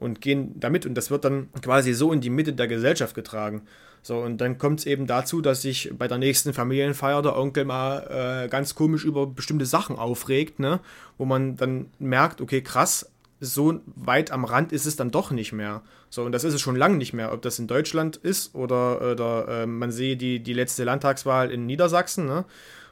und 0.03 0.21
gehen 0.21 0.59
damit 0.59 0.85
und 0.85 0.95
das 0.95 1.09
wird 1.09 1.25
dann 1.25 1.49
quasi 1.61 1.93
so 1.93 2.11
in 2.11 2.21
die 2.21 2.29
Mitte 2.29 2.53
der 2.53 2.67
Gesellschaft 2.67 3.15
getragen. 3.15 3.63
So, 4.03 4.19
und 4.19 4.41
dann 4.41 4.57
kommt 4.57 4.79
es 4.79 4.85
eben 4.85 5.07
dazu, 5.07 5.41
dass 5.41 5.61
sich 5.61 5.91
bei 5.97 6.09
der 6.09 6.17
nächsten 6.17 6.53
Familienfeier 6.53 7.21
der 7.21 7.37
Onkel 7.37 7.63
mal 7.63 8.43
äh, 8.43 8.49
ganz 8.49 8.75
komisch 8.75 9.05
über 9.05 9.25
bestimmte 9.25 9.65
Sachen 9.65 9.97
aufregt, 9.97 10.59
ne? 10.59 10.81
Wo 11.17 11.23
man 11.23 11.55
dann 11.55 11.85
merkt, 11.99 12.41
okay, 12.41 12.61
krass, 12.61 13.09
so 13.39 13.79
weit 13.95 14.31
am 14.31 14.43
Rand 14.43 14.73
ist 14.73 14.85
es 14.85 14.97
dann 14.97 15.11
doch 15.11 15.31
nicht 15.31 15.53
mehr. 15.53 15.81
So, 16.09 16.23
und 16.23 16.33
das 16.33 16.43
ist 16.43 16.53
es 16.53 16.61
schon 16.61 16.75
lange 16.75 16.97
nicht 16.97 17.13
mehr, 17.13 17.31
ob 17.31 17.41
das 17.41 17.59
in 17.59 17.67
Deutschland 17.67 18.17
ist 18.17 18.55
oder, 18.55 19.11
oder 19.13 19.47
äh, 19.47 19.65
man 19.65 19.91
sehe 19.91 20.17
die, 20.17 20.41
die 20.41 20.53
letzte 20.53 20.83
Landtagswahl 20.83 21.49
in 21.49 21.65
Niedersachsen, 21.65 22.25
ne? 22.25 22.43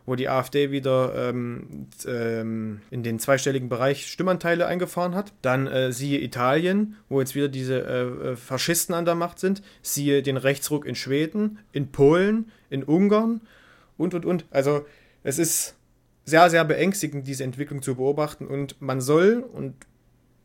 Wo 0.05 0.15
die 0.15 0.29
AfD 0.29 0.71
wieder 0.71 1.29
ähm, 1.29 1.87
ähm, 2.07 2.81
in 2.89 3.03
den 3.03 3.19
zweistelligen 3.19 3.69
Bereich 3.69 4.07
Stimmanteile 4.07 4.67
eingefahren 4.67 5.15
hat. 5.15 5.33
Dann 5.41 5.67
äh, 5.67 5.91
siehe 5.91 6.21
Italien, 6.21 6.95
wo 7.09 7.19
jetzt 7.19 7.35
wieder 7.35 7.47
diese 7.47 7.79
äh, 7.79 8.31
äh, 8.31 8.35
Faschisten 8.35 8.95
an 8.95 9.05
der 9.05 9.15
Macht 9.15 9.39
sind. 9.39 9.61
Siehe 9.81 10.23
den 10.23 10.37
Rechtsruck 10.37 10.85
in 10.85 10.95
Schweden, 10.95 11.59
in 11.71 11.91
Polen, 11.91 12.51
in 12.69 12.83
Ungarn 12.83 13.41
und, 13.97 14.13
und, 14.13 14.25
und. 14.25 14.45
Also 14.51 14.85
es 15.23 15.39
ist 15.39 15.75
sehr, 16.25 16.49
sehr 16.49 16.65
beängstigend, 16.65 17.27
diese 17.27 17.43
Entwicklung 17.43 17.81
zu 17.81 17.95
beobachten 17.95 18.47
und 18.47 18.81
man 18.81 19.01
soll, 19.01 19.43
und 19.51 19.75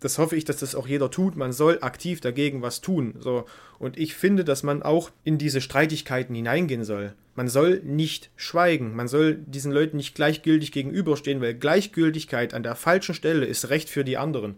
das 0.06 0.18
hoffe 0.18 0.36
ich, 0.36 0.44
dass 0.44 0.58
das 0.58 0.76
auch 0.76 0.86
jeder 0.86 1.10
tut. 1.10 1.34
Man 1.34 1.52
soll 1.52 1.78
aktiv 1.80 2.20
dagegen 2.20 2.62
was 2.62 2.80
tun. 2.80 3.16
So. 3.18 3.44
Und 3.80 3.98
ich 3.98 4.14
finde, 4.14 4.44
dass 4.44 4.62
man 4.62 4.84
auch 4.84 5.10
in 5.24 5.36
diese 5.36 5.60
Streitigkeiten 5.60 6.32
hineingehen 6.32 6.84
soll. 6.84 7.14
Man 7.34 7.48
soll 7.48 7.80
nicht 7.84 8.30
schweigen. 8.36 8.94
Man 8.94 9.08
soll 9.08 9.34
diesen 9.34 9.72
Leuten 9.72 9.96
nicht 9.96 10.14
gleichgültig 10.14 10.70
gegenüberstehen, 10.70 11.40
weil 11.40 11.54
Gleichgültigkeit 11.54 12.54
an 12.54 12.62
der 12.62 12.76
falschen 12.76 13.16
Stelle 13.16 13.46
ist 13.46 13.68
Recht 13.68 13.90
für 13.90 14.04
die 14.04 14.16
anderen. 14.16 14.54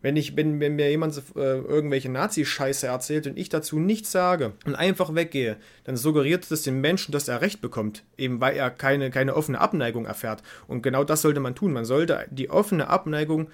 Wenn, 0.00 0.16
ich, 0.16 0.36
wenn, 0.36 0.58
wenn 0.58 0.74
mir 0.74 0.90
jemand 0.90 1.16
äh, 1.36 1.58
irgendwelche 1.58 2.08
Nazi-Scheiße 2.08 2.88
erzählt 2.88 3.28
und 3.28 3.38
ich 3.38 3.50
dazu 3.50 3.78
nichts 3.78 4.10
sage 4.10 4.54
und 4.66 4.74
einfach 4.74 5.14
weggehe, 5.14 5.58
dann 5.84 5.96
suggeriert 5.96 6.50
das 6.50 6.62
dem 6.62 6.80
Menschen, 6.80 7.12
dass 7.12 7.28
er 7.28 7.40
Recht 7.40 7.60
bekommt, 7.60 8.02
eben 8.18 8.40
weil 8.40 8.56
er 8.56 8.70
keine, 8.70 9.12
keine 9.12 9.36
offene 9.36 9.60
Abneigung 9.60 10.06
erfährt. 10.06 10.42
Und 10.66 10.82
genau 10.82 11.04
das 11.04 11.22
sollte 11.22 11.38
man 11.38 11.54
tun. 11.54 11.72
Man 11.72 11.84
sollte 11.84 12.26
die 12.32 12.50
offene 12.50 12.88
Abneigung 12.88 13.46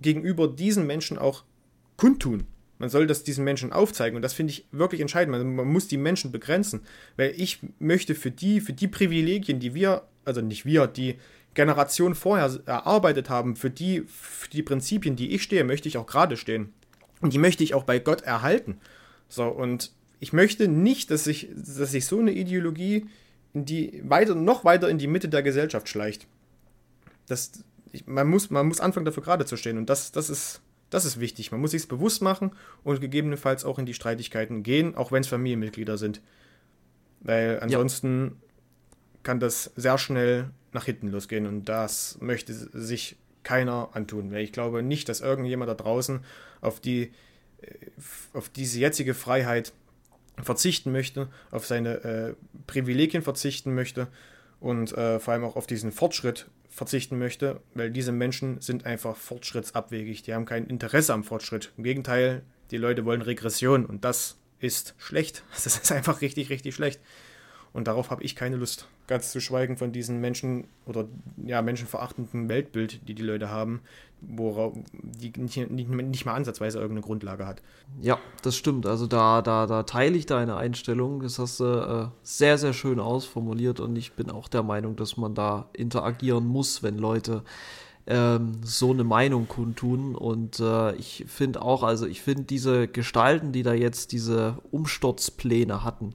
gegenüber 0.00 0.48
diesen 0.48 0.86
Menschen 0.86 1.18
auch 1.18 1.44
kundtun. 1.96 2.46
Man 2.78 2.88
soll 2.88 3.06
das 3.06 3.24
diesen 3.24 3.44
Menschen 3.44 3.72
aufzeigen 3.72 4.16
und 4.16 4.22
das 4.22 4.32
finde 4.32 4.52
ich 4.52 4.66
wirklich 4.72 5.02
entscheidend. 5.02 5.36
Man, 5.36 5.54
man, 5.54 5.68
muss 5.68 5.86
die 5.86 5.98
Menschen 5.98 6.32
begrenzen, 6.32 6.80
weil 7.16 7.34
ich 7.36 7.60
möchte 7.78 8.14
für 8.14 8.30
die, 8.30 8.60
für 8.60 8.72
die 8.72 8.88
Privilegien, 8.88 9.60
die 9.60 9.74
wir, 9.74 10.04
also 10.24 10.40
nicht 10.40 10.64
wir, 10.64 10.86
die 10.86 11.16
Generation 11.52 12.14
vorher 12.14 12.60
erarbeitet 12.64 13.28
haben, 13.28 13.56
für 13.56 13.70
die, 13.70 14.04
für 14.06 14.48
die 14.48 14.62
Prinzipien, 14.62 15.16
die 15.16 15.34
ich 15.34 15.42
stehe, 15.42 15.64
möchte 15.64 15.88
ich 15.88 15.98
auch 15.98 16.06
gerade 16.06 16.38
stehen. 16.38 16.72
Und 17.20 17.34
die 17.34 17.38
möchte 17.38 17.62
ich 17.62 17.74
auch 17.74 17.84
bei 17.84 17.98
Gott 17.98 18.22
erhalten. 18.22 18.80
So, 19.28 19.44
und 19.44 19.92
ich 20.20 20.32
möchte 20.32 20.68
nicht, 20.68 21.10
dass 21.10 21.24
sich, 21.24 21.48
dass 21.54 21.90
sich 21.90 22.06
so 22.06 22.18
eine 22.18 22.32
Ideologie 22.32 23.06
in 23.52 23.64
die, 23.64 24.00
weiter, 24.04 24.34
noch 24.34 24.64
weiter 24.64 24.88
in 24.88 24.98
die 24.98 25.06
Mitte 25.06 25.28
der 25.28 25.42
Gesellschaft 25.42 25.88
schleicht. 25.88 26.26
Das, 27.26 27.64
ich, 27.92 28.06
man, 28.06 28.28
muss, 28.28 28.50
man 28.50 28.66
muss 28.66 28.80
anfangen, 28.80 29.04
dafür 29.04 29.22
gerade 29.22 29.46
zu 29.46 29.56
stehen. 29.56 29.78
Und 29.78 29.90
das, 29.90 30.12
das, 30.12 30.30
ist, 30.30 30.60
das 30.90 31.04
ist 31.04 31.20
wichtig. 31.20 31.52
Man 31.52 31.60
muss 31.60 31.72
sich 31.72 31.88
bewusst 31.88 32.22
machen 32.22 32.52
und 32.84 33.00
gegebenenfalls 33.00 33.64
auch 33.64 33.78
in 33.78 33.86
die 33.86 33.94
Streitigkeiten 33.94 34.62
gehen, 34.62 34.94
auch 34.94 35.12
wenn 35.12 35.22
es 35.22 35.28
Familienmitglieder 35.28 35.98
sind. 35.98 36.20
Weil 37.20 37.60
ansonsten 37.60 38.24
ja. 38.24 38.32
kann 39.22 39.40
das 39.40 39.72
sehr 39.76 39.98
schnell 39.98 40.50
nach 40.72 40.84
hinten 40.84 41.08
losgehen 41.08 41.46
und 41.46 41.64
das 41.64 42.18
möchte 42.20 42.54
sich 42.54 43.16
keiner 43.42 43.90
antun. 43.92 44.30
Weil 44.32 44.42
ich 44.42 44.52
glaube 44.52 44.82
nicht, 44.82 45.08
dass 45.08 45.20
irgendjemand 45.20 45.68
da 45.68 45.74
draußen 45.74 46.20
auf 46.60 46.80
die 46.80 47.12
äh, 47.60 47.74
auf 48.32 48.48
diese 48.48 48.78
jetzige 48.78 49.14
Freiheit 49.14 49.72
verzichten 50.42 50.92
möchte, 50.92 51.28
auf 51.50 51.66
seine 51.66 52.04
äh, 52.04 52.34
Privilegien 52.66 53.22
verzichten 53.22 53.74
möchte 53.74 54.08
und 54.60 54.92
äh, 54.96 55.18
vor 55.18 55.34
allem 55.34 55.44
auch 55.44 55.56
auf 55.56 55.66
diesen 55.66 55.92
Fortschritt 55.92 56.48
verzichten 56.70 57.18
möchte, 57.18 57.60
weil 57.74 57.90
diese 57.90 58.12
Menschen 58.12 58.60
sind 58.60 58.86
einfach 58.86 59.16
fortschrittsabwegig. 59.16 60.22
Die 60.22 60.32
haben 60.32 60.46
kein 60.46 60.66
Interesse 60.66 61.12
am 61.12 61.24
Fortschritt. 61.24 61.72
Im 61.76 61.84
Gegenteil, 61.84 62.42
die 62.70 62.78
Leute 62.78 63.04
wollen 63.04 63.22
Regression 63.22 63.84
und 63.84 64.04
das 64.04 64.38
ist 64.60 64.94
schlecht. 64.96 65.44
Das 65.52 65.66
ist 65.66 65.92
einfach 65.92 66.20
richtig, 66.20 66.48
richtig 66.48 66.74
schlecht. 66.74 67.00
Und 67.72 67.86
darauf 67.86 68.10
habe 68.10 68.24
ich 68.24 68.34
keine 68.34 68.56
Lust. 68.56 68.88
Ganz 69.06 69.30
zu 69.30 69.40
schweigen 69.40 69.76
von 69.76 69.92
diesen 69.92 70.20
Menschen 70.20 70.64
oder 70.86 71.06
ja, 71.44 71.62
menschenverachtenden 71.62 72.48
Weltbild, 72.48 73.08
die 73.08 73.14
die 73.14 73.22
Leute 73.22 73.48
haben, 73.48 73.80
worauf 74.20 74.74
die 74.92 75.32
nicht, 75.36 75.70
nicht, 75.70 75.88
nicht 75.88 76.24
mal 76.24 76.34
ansatzweise 76.34 76.78
irgendeine 76.78 77.06
Grundlage 77.06 77.46
hat. 77.46 77.62
Ja, 78.00 78.18
das 78.42 78.56
stimmt. 78.56 78.86
Also 78.86 79.06
da, 79.06 79.40
da, 79.40 79.66
da 79.66 79.84
teile 79.84 80.16
ich 80.16 80.26
deine 80.26 80.56
Einstellung. 80.56 81.22
Das 81.22 81.38
hast 81.38 81.60
du 81.60 81.64
äh, 81.64 82.08
sehr, 82.22 82.58
sehr 82.58 82.72
schön 82.72 82.98
ausformuliert 82.98 83.78
und 83.78 83.94
ich 83.94 84.12
bin 84.12 84.30
auch 84.30 84.48
der 84.48 84.64
Meinung, 84.64 84.96
dass 84.96 85.16
man 85.16 85.34
da 85.34 85.68
interagieren 85.72 86.46
muss, 86.46 86.82
wenn 86.82 86.98
Leute 86.98 87.44
ähm, 88.08 88.60
so 88.64 88.90
eine 88.90 89.04
Meinung 89.04 89.46
kundtun. 89.46 90.16
Und 90.16 90.58
äh, 90.58 90.94
ich 90.96 91.24
finde 91.28 91.62
auch, 91.62 91.84
also 91.84 92.06
ich 92.06 92.20
finde 92.20 92.42
diese 92.44 92.88
Gestalten, 92.88 93.52
die 93.52 93.62
da 93.62 93.72
jetzt 93.72 94.10
diese 94.10 94.58
Umsturzpläne 94.72 95.84
hatten, 95.84 96.14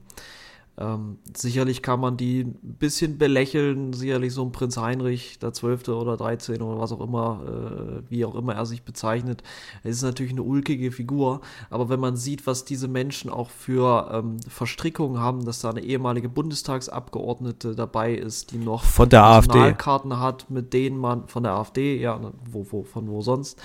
ähm, 0.78 1.18
sicherlich 1.34 1.80
kann 1.80 2.00
man 2.00 2.18
die 2.18 2.40
ein 2.42 2.76
bisschen 2.78 3.16
belächeln, 3.16 3.94
sicherlich 3.94 4.34
so 4.34 4.44
ein 4.44 4.52
Prinz 4.52 4.76
Heinrich, 4.76 5.38
der 5.38 5.54
Zwölfte 5.54 5.96
oder 5.96 6.18
Dreizehnte 6.18 6.64
oder 6.64 6.78
was 6.78 6.92
auch 6.92 7.00
immer, 7.00 7.40
äh, 7.46 8.10
wie 8.10 8.26
auch 8.26 8.34
immer 8.34 8.54
er 8.54 8.66
sich 8.66 8.82
bezeichnet. 8.82 9.42
Es 9.84 9.96
ist 9.96 10.02
natürlich 10.02 10.32
eine 10.32 10.42
ulkige 10.42 10.92
Figur, 10.92 11.40
aber 11.70 11.88
wenn 11.88 12.00
man 12.00 12.16
sieht, 12.16 12.46
was 12.46 12.66
diese 12.66 12.88
Menschen 12.88 13.30
auch 13.30 13.48
für 13.48 14.10
ähm, 14.12 14.36
Verstrickungen 14.48 15.18
haben, 15.18 15.46
dass 15.46 15.60
da 15.60 15.70
eine 15.70 15.80
ehemalige 15.80 16.28
Bundestagsabgeordnete 16.28 17.74
dabei 17.74 18.12
ist, 18.12 18.52
die 18.52 18.58
noch 18.58 18.84
von 18.84 19.08
der 19.08 19.24
AfD 19.24 19.74
hat, 19.78 20.50
mit 20.50 20.74
denen 20.74 20.98
man 20.98 21.26
von 21.28 21.42
der 21.42 21.52
AfD, 21.52 21.98
ja, 21.98 22.20
wo, 22.50 22.66
wo, 22.70 22.82
von 22.82 23.08
wo 23.08 23.22
sonst, 23.22 23.58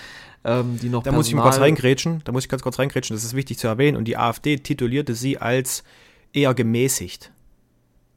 ähm, 0.46 0.80
die 0.82 0.88
noch 0.88 1.04
Da 1.04 1.12
Personal 1.12 1.18
muss 1.18 1.28
ich 1.28 1.36
mal 1.36 1.44
kurz 1.44 1.60
reingrätschen, 1.60 2.22
da 2.24 2.32
muss 2.32 2.46
ich 2.46 2.50
ganz 2.50 2.64
kurz 2.64 2.80
reingrätschen, 2.80 3.14
das 3.14 3.26
ist 3.26 3.36
wichtig 3.36 3.58
zu 3.58 3.68
erwähnen 3.68 3.98
und 3.98 4.06
die 4.06 4.16
AfD 4.16 4.56
titulierte 4.58 5.14
sie 5.14 5.38
als 5.38 5.84
eher 6.34 6.54
gemäßigt. 6.54 7.32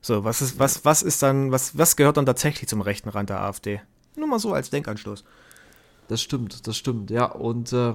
So, 0.00 0.24
was 0.24 0.42
ist, 0.42 0.58
was, 0.58 0.84
was 0.84 1.02
ist 1.02 1.22
dann, 1.22 1.50
was, 1.50 1.78
was 1.78 1.96
gehört 1.96 2.16
dann 2.16 2.26
tatsächlich 2.26 2.68
zum 2.68 2.82
rechten 2.82 3.08
Rand 3.08 3.30
der 3.30 3.40
AfD? 3.40 3.80
Nur 4.16 4.28
mal 4.28 4.38
so 4.38 4.52
als 4.52 4.70
Denkanstoß. 4.70 5.24
Das 6.08 6.20
stimmt, 6.20 6.66
das 6.66 6.76
stimmt, 6.76 7.10
ja. 7.10 7.24
Und 7.24 7.72
äh, 7.72 7.94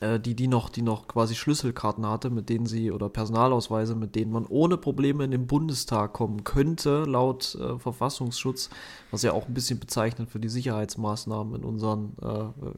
äh, 0.00 0.20
die, 0.20 0.34
die 0.34 0.46
noch, 0.46 0.68
die 0.68 0.82
noch 0.82 1.08
quasi 1.08 1.34
Schlüsselkarten 1.34 2.06
hatte, 2.06 2.28
mit 2.28 2.48
denen 2.48 2.66
sie, 2.66 2.92
oder 2.92 3.08
Personalausweise, 3.08 3.94
mit 3.94 4.14
denen 4.14 4.30
man 4.30 4.44
ohne 4.46 4.76
Probleme 4.76 5.24
in 5.24 5.30
den 5.30 5.46
Bundestag 5.46 6.12
kommen 6.12 6.44
könnte, 6.44 7.04
laut 7.04 7.54
äh, 7.54 7.78
Verfassungsschutz, 7.78 8.68
was 9.10 9.22
ja 9.22 9.32
auch 9.32 9.48
ein 9.48 9.54
bisschen 9.54 9.78
bezeichnet 9.78 10.28
für 10.28 10.38
die 10.38 10.50
Sicherheitsmaßnahmen 10.50 11.54
in 11.54 11.64
unseren 11.64 12.12
äh, 12.20 12.72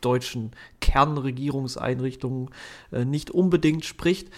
deutschen 0.00 0.52
Kernregierungseinrichtungen 0.80 2.48
äh, 2.90 3.04
nicht 3.04 3.30
unbedingt 3.30 3.84
spricht. 3.84 4.30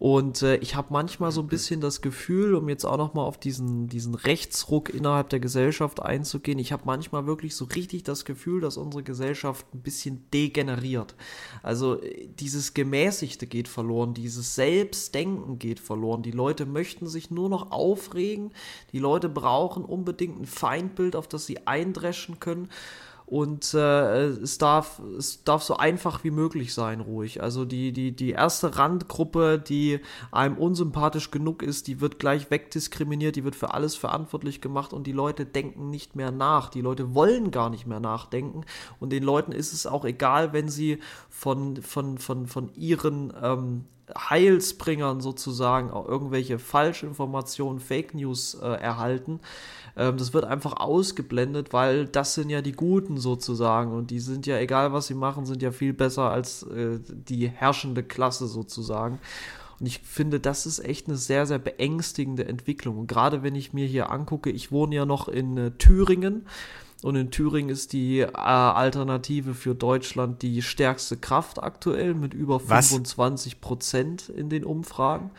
Und 0.00 0.40
äh, 0.40 0.56
ich 0.56 0.76
habe 0.76 0.88
manchmal 0.94 1.30
so 1.30 1.42
ein 1.42 1.48
bisschen 1.48 1.82
das 1.82 2.00
Gefühl, 2.00 2.54
um 2.54 2.70
jetzt 2.70 2.86
auch 2.86 2.96
nochmal 2.96 3.26
auf 3.26 3.36
diesen, 3.38 3.86
diesen 3.86 4.14
Rechtsruck 4.14 4.88
innerhalb 4.88 5.28
der 5.28 5.40
Gesellschaft 5.40 6.00
einzugehen, 6.00 6.58
ich 6.58 6.72
habe 6.72 6.84
manchmal 6.86 7.26
wirklich 7.26 7.54
so 7.54 7.66
richtig 7.66 8.02
das 8.04 8.24
Gefühl, 8.24 8.62
dass 8.62 8.78
unsere 8.78 9.02
Gesellschaft 9.02 9.66
ein 9.74 9.82
bisschen 9.82 10.24
degeneriert. 10.32 11.14
Also 11.62 12.00
äh, 12.00 12.28
dieses 12.28 12.72
Gemäßigte 12.72 13.46
geht 13.46 13.68
verloren, 13.68 14.14
dieses 14.14 14.54
Selbstdenken 14.54 15.58
geht 15.58 15.80
verloren. 15.80 16.22
Die 16.22 16.30
Leute 16.30 16.64
möchten 16.64 17.06
sich 17.06 17.30
nur 17.30 17.50
noch 17.50 17.70
aufregen, 17.70 18.52
die 18.92 19.00
Leute 19.00 19.28
brauchen 19.28 19.84
unbedingt 19.84 20.40
ein 20.40 20.46
Feindbild, 20.46 21.14
auf 21.14 21.28
das 21.28 21.44
sie 21.44 21.66
eindreschen 21.66 22.40
können. 22.40 22.70
Und 23.30 23.74
äh, 23.74 24.24
es, 24.24 24.58
darf, 24.58 25.00
es 25.16 25.44
darf 25.44 25.62
so 25.62 25.76
einfach 25.76 26.24
wie 26.24 26.32
möglich 26.32 26.74
sein, 26.74 27.00
ruhig. 27.00 27.40
Also 27.40 27.64
die, 27.64 27.92
die, 27.92 28.10
die 28.10 28.30
erste 28.30 28.76
Randgruppe, 28.76 29.56
die 29.60 30.00
einem 30.32 30.58
unsympathisch 30.58 31.30
genug 31.30 31.62
ist, 31.62 31.86
die 31.86 32.00
wird 32.00 32.18
gleich 32.18 32.50
wegdiskriminiert, 32.50 33.36
die 33.36 33.44
wird 33.44 33.54
für 33.54 33.72
alles 33.72 33.94
verantwortlich 33.94 34.60
gemacht 34.60 34.92
und 34.92 35.06
die 35.06 35.12
Leute 35.12 35.46
denken 35.46 35.90
nicht 35.90 36.16
mehr 36.16 36.32
nach. 36.32 36.70
Die 36.70 36.80
Leute 36.80 37.14
wollen 37.14 37.52
gar 37.52 37.70
nicht 37.70 37.86
mehr 37.86 38.00
nachdenken. 38.00 38.62
Und 38.98 39.10
den 39.10 39.22
Leuten 39.22 39.52
ist 39.52 39.72
es 39.72 39.86
auch 39.86 40.04
egal, 40.04 40.52
wenn 40.52 40.68
sie 40.68 40.98
von, 41.28 41.76
von, 41.76 42.18
von, 42.18 42.48
von 42.48 42.74
ihren 42.74 43.32
ähm, 43.40 43.84
Heilsbringern 44.18 45.20
sozusagen 45.20 45.90
auch 45.90 46.06
irgendwelche 46.06 46.58
Falschinformationen, 46.58 47.80
Fake 47.80 48.14
News 48.14 48.54
äh, 48.54 48.66
erhalten. 48.66 49.40
Ähm, 49.96 50.16
das 50.16 50.32
wird 50.32 50.44
einfach 50.44 50.74
ausgeblendet, 50.74 51.72
weil 51.72 52.06
das 52.06 52.34
sind 52.34 52.50
ja 52.50 52.62
die 52.62 52.72
Guten 52.72 53.18
sozusagen 53.18 53.92
und 53.92 54.10
die 54.10 54.20
sind 54.20 54.46
ja, 54.46 54.58
egal 54.58 54.92
was 54.92 55.06
sie 55.06 55.14
machen, 55.14 55.46
sind 55.46 55.62
ja 55.62 55.72
viel 55.72 55.92
besser 55.92 56.30
als 56.30 56.62
äh, 56.64 56.98
die 57.08 57.48
herrschende 57.48 58.02
Klasse 58.02 58.46
sozusagen. 58.46 59.18
Und 59.80 59.86
ich 59.86 60.00
finde, 60.00 60.40
das 60.40 60.66
ist 60.66 60.78
echt 60.80 61.08
eine 61.08 61.16
sehr, 61.16 61.46
sehr 61.46 61.58
beängstigende 61.58 62.46
Entwicklung. 62.46 62.98
Und 62.98 63.06
gerade 63.06 63.42
wenn 63.42 63.54
ich 63.54 63.72
mir 63.72 63.86
hier 63.86 64.10
angucke, 64.10 64.50
ich 64.50 64.70
wohne 64.70 64.94
ja 64.94 65.06
noch 65.06 65.26
in 65.26 65.56
äh, 65.56 65.70
Thüringen. 65.72 66.46
Und 67.02 67.16
in 67.16 67.30
Thüringen 67.30 67.70
ist 67.70 67.94
die 67.94 68.20
äh, 68.20 68.30
Alternative 68.34 69.54
für 69.54 69.74
Deutschland 69.74 70.42
die 70.42 70.60
stärkste 70.60 71.16
Kraft 71.16 71.62
aktuell 71.62 72.12
mit 72.12 72.34
über 72.34 72.60
25 72.60 73.62
Prozent 73.62 74.28
in 74.28 74.50
den 74.50 74.64
Umfragen. 74.64 75.30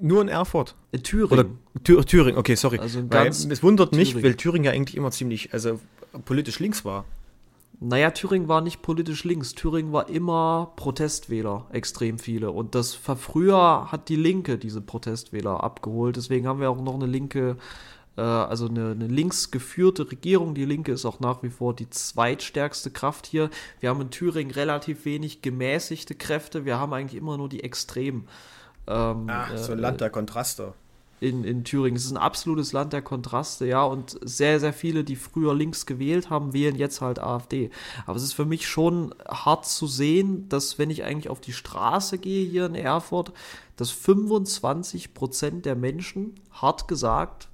Nur 0.00 0.20
in 0.20 0.28
Erfurt. 0.28 0.74
In 0.92 1.02
Thüringen. 1.02 1.58
Oder 1.88 2.04
Thüringen, 2.04 2.38
okay, 2.38 2.54
sorry. 2.54 2.78
Also 2.78 3.10
weil, 3.10 3.28
es 3.28 3.62
wundert 3.62 3.94
mich, 3.94 4.10
Thüringen. 4.10 4.24
weil 4.24 4.36
Thüringen 4.36 4.64
ja 4.64 4.72
eigentlich 4.72 4.96
immer 4.96 5.10
ziemlich, 5.10 5.52
also 5.52 5.80
politisch 6.24 6.58
links 6.58 6.84
war. 6.84 7.04
Naja, 7.78 8.10
Thüringen 8.10 8.48
war 8.48 8.62
nicht 8.62 8.80
politisch 8.80 9.24
links. 9.24 9.54
Thüringen 9.54 9.92
war 9.92 10.08
immer 10.08 10.72
Protestwähler, 10.76 11.66
extrem 11.72 12.18
viele. 12.18 12.50
Und 12.50 12.74
das 12.74 12.94
früher 12.94 13.92
hat 13.92 14.08
die 14.08 14.16
Linke 14.16 14.56
diese 14.56 14.80
Protestwähler 14.80 15.62
abgeholt. 15.62 16.16
Deswegen 16.16 16.46
haben 16.46 16.60
wir 16.60 16.70
auch 16.70 16.80
noch 16.80 16.94
eine 16.94 17.06
linke, 17.06 17.56
äh, 18.16 18.22
also 18.22 18.68
eine, 18.68 18.92
eine 18.92 19.08
links 19.08 19.50
geführte 19.50 20.10
Regierung. 20.10 20.54
Die 20.54 20.64
Linke 20.64 20.92
ist 20.92 21.04
auch 21.04 21.20
nach 21.20 21.42
wie 21.42 21.50
vor 21.50 21.74
die 21.74 21.90
zweitstärkste 21.90 22.90
Kraft 22.90 23.26
hier. 23.26 23.50
Wir 23.80 23.90
haben 23.90 24.00
in 24.00 24.10
Thüringen 24.10 24.52
relativ 24.52 25.04
wenig 25.04 25.42
gemäßigte 25.42 26.14
Kräfte. 26.14 26.64
Wir 26.64 26.78
haben 26.78 26.94
eigentlich 26.94 27.20
immer 27.20 27.36
nur 27.36 27.50
die 27.50 27.62
Extremen. 27.62 28.26
Ähm, 28.86 29.26
Ach, 29.28 29.56
so 29.56 29.72
ein 29.72 29.78
Land 29.78 30.00
der 30.00 30.10
Kontraste. 30.10 30.74
In, 31.18 31.44
in 31.44 31.64
Thüringen. 31.64 31.96
Es 31.96 32.04
ist 32.04 32.10
ein 32.10 32.18
absolutes 32.18 32.74
Land 32.74 32.92
der 32.92 33.00
Kontraste, 33.00 33.66
ja, 33.66 33.82
und 33.84 34.18
sehr, 34.22 34.60
sehr 34.60 34.74
viele, 34.74 35.02
die 35.02 35.16
früher 35.16 35.54
links 35.54 35.86
gewählt 35.86 36.28
haben, 36.28 36.52
wählen 36.52 36.76
jetzt 36.76 37.00
halt 37.00 37.18
AfD. 37.18 37.70
Aber 38.04 38.16
es 38.16 38.22
ist 38.22 38.34
für 38.34 38.44
mich 38.44 38.68
schon 38.68 39.14
hart 39.26 39.64
zu 39.64 39.86
sehen, 39.86 40.46
dass 40.50 40.78
wenn 40.78 40.90
ich 40.90 41.04
eigentlich 41.04 41.30
auf 41.30 41.40
die 41.40 41.54
Straße 41.54 42.18
gehe 42.18 42.46
hier 42.46 42.66
in 42.66 42.74
Erfurt, 42.74 43.32
dass 43.76 43.90
25 43.90 45.14
Prozent 45.14 45.64
der 45.64 45.74
Menschen, 45.74 46.34
hart 46.50 46.86
gesagt, 46.86 47.48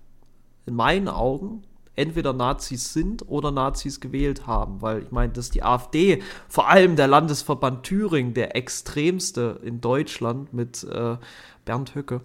in 0.67 0.75
meinen 0.75 1.09
Augen 1.09 1.63
entweder 1.97 2.33
Nazis 2.33 2.93
sind 2.93 3.29
oder 3.29 3.51
Nazis 3.51 4.01
gewählt 4.01 4.47
haben. 4.47 4.81
Weil 4.83 5.03
ich 5.03 5.11
meine, 5.11 5.33
dass 5.33 5.51
die 5.51 5.63
AfD, 5.63 6.23
vor 6.49 6.69
allem 6.69 6.97
der 6.97 7.09
Landesverband 7.09 7.85
Thüringen, 7.85 8.35
der 8.35 8.57
extremste 8.57 9.61
in 9.63 9.81
Deutschland 9.81 10.53
mit 10.53 10.85
äh, 10.85 11.17
Bernd 11.65 11.95
Höcke, 11.95 12.21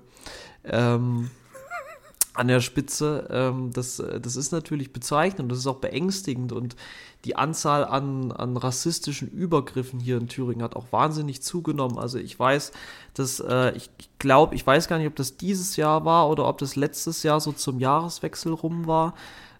ähm, 0.64 1.30
an 2.34 2.48
der 2.48 2.62
Spitze, 2.62 3.28
ähm, 3.32 3.72
das, 3.74 3.98
das 3.98 4.36
ist 4.36 4.52
natürlich 4.52 4.94
bezeichnend 4.94 5.52
das 5.52 5.58
ist 5.58 5.68
auch 5.68 5.78
beängstigend 5.78 6.52
und 6.52 6.76
die 7.26 7.36
Anzahl 7.36 7.84
an, 7.84 8.32
an 8.32 8.58
rassistischen 8.58 9.28
Übergriffen 9.28 10.00
hier 10.00 10.18
in 10.18 10.28
Thüringen 10.28 10.62
hat 10.62 10.76
auch 10.76 10.86
wahnsinnig 10.92 11.42
zugenommen. 11.42 11.98
Also 11.98 12.20
ich 12.20 12.40
weiß, 12.40 12.72
dass 13.16 13.40
äh, 13.40 13.76
ich 13.76 13.90
glaube, 14.20 14.56
ich 14.56 14.66
weiß 14.66 14.88
gar 14.88 15.00
nicht, 15.00 15.08
ob 15.08 15.16
das 15.16 15.36
dieses 15.36 15.78
Jahr 15.78 16.06
war 16.06 16.30
oder 16.30 16.48
ob 16.48 16.60
das 16.60 16.76
letztes 16.76 17.24
Jahr 17.24 17.42
so 17.42 17.52
zum 17.52 17.80
Jahreswechsel 17.80 18.54
rum 18.54 18.86
war. 18.86 19.16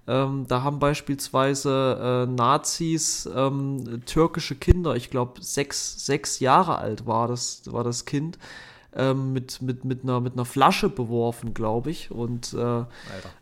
Ähm, 0.08 0.46
da 0.48 0.64
haben 0.64 0.80
beispielsweise 0.80 2.26
äh, 2.28 2.32
Nazis 2.32 3.30
ähm, 3.34 4.02
türkische 4.06 4.56
Kinder, 4.56 4.96
ich 4.96 5.10
glaube 5.10 5.42
sechs, 5.44 6.06
sechs 6.06 6.40
Jahre 6.40 6.78
alt 6.78 7.06
war 7.06 7.28
das, 7.28 7.64
war 7.66 7.84
das 7.84 8.06
Kind, 8.06 8.38
ähm, 8.96 9.34
mit, 9.34 9.62
mit, 9.62 9.84
mit, 9.84 10.04
einer, 10.04 10.22
mit 10.22 10.34
einer 10.34 10.46
Flasche 10.46 10.90
beworfen, 10.90 11.54
glaube 11.54 11.92
ich. 11.92 12.10
Und 12.10 12.54
äh, 12.54 12.84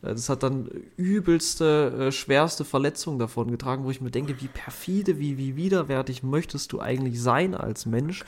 das 0.01 0.30
hat 0.30 0.43
dann 0.43 0.67
übelste, 0.97 2.08
äh, 2.08 2.12
schwerste 2.12 2.65
Verletzungen 2.65 3.19
davon 3.19 3.51
getragen, 3.51 3.86
wo 3.86 3.91
ich 3.91 4.01
mir 4.01 4.12
denke, 4.12 4.41
wie 4.41 4.47
perfide, 4.47 5.19
wie, 5.19 5.38
wie 5.38 5.56
widerwärtig 5.56 6.23
möchtest 6.23 6.73
du 6.73 6.82
eigentlich 6.82 7.21
sein 7.21 7.54
als 7.56 7.86
Mensch? 7.86 8.23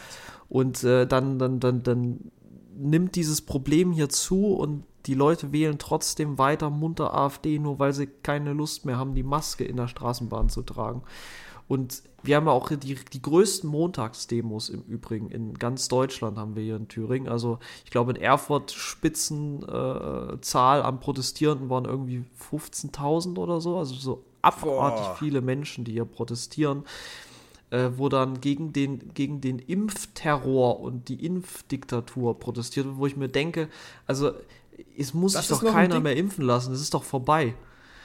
Und 0.48 0.84
äh, 0.84 1.06
dann, 1.06 1.40
dann, 1.40 1.60
dann, 1.60 1.84
dann 1.84 2.32
nimmt 2.78 3.16
dieses 3.16 3.42
Problem 3.42 3.92
hier 3.92 4.10
zu 4.10 4.54
und 4.54 4.84
die 5.06 5.14
Leute 5.14 5.52
wählen 5.52 5.78
trotzdem 5.78 6.38
weiter 6.38 6.70
munter 6.70 7.14
AfD, 7.14 7.60
nur 7.60 7.80
weil 7.80 7.94
sie 7.94 8.08
keine 8.08 8.54
Lust 8.54 8.86
mehr 8.86 8.98
haben, 8.98 9.16
die 9.16 9.24
Maske 9.24 9.64
in 9.64 9.78
der 9.78 9.88
Straßenbahn 9.88 10.50
zu 10.50 10.62
tragen. 10.62 11.04
Und 11.68 12.04
wir 12.24 12.38
haben 12.38 12.48
ja 12.48 12.52
auch 12.52 12.70
die, 12.70 12.96
die 12.96 13.22
größten 13.22 13.70
Montagsdemos 13.70 14.70
im 14.70 14.82
Übrigen. 14.84 15.30
In 15.30 15.54
ganz 15.54 15.88
Deutschland 15.88 16.38
haben 16.38 16.56
wir 16.56 16.64
hier 16.64 16.78
in 16.78 16.88
Thüringen. 16.88 17.28
Also 17.28 17.60
ich 17.86 17.92
glaube 17.92 18.12
in 18.12 18.18
Erfurt 18.18 18.72
Spitzenzahl 18.72 20.80
äh, 20.80 20.84
an 20.84 21.00
Protestierenden 21.00 21.70
waren 21.70 21.86
irgendwie 21.86 22.24
15.000 22.52 23.38
oder 23.38 23.62
so. 23.62 23.78
Also 23.78 23.96
so 23.96 24.24
abartig 24.42 25.06
Boah. 25.06 25.16
viele 25.20 25.42
Menschen, 25.42 25.84
die 25.84 25.94
hier 25.94 26.06
protestieren. 26.06 26.84
Äh, 27.70 27.90
wo 27.98 28.08
dann 28.08 28.40
gegen 28.40 28.72
den, 28.72 29.14
gegen 29.14 29.42
den 29.42 29.60
Impfterror 29.60 30.80
und 30.80 31.10
die 31.10 31.26
Impfdiktatur 31.26 32.40
protestiert 32.40 32.86
wird, 32.86 32.98
wo 32.98 33.08
ich 33.08 33.18
mir 33.18 33.28
denke, 33.28 33.68
also 34.06 34.32
es 34.98 35.14
muss 35.14 35.34
das 35.34 35.50
sich 35.50 35.58
doch 35.58 35.74
keiner 35.74 36.00
mehr 36.00 36.16
impfen 36.16 36.46
lassen, 36.46 36.72
das 36.72 36.80
ist 36.80 36.94
doch 36.94 37.04
vorbei. 37.04 37.56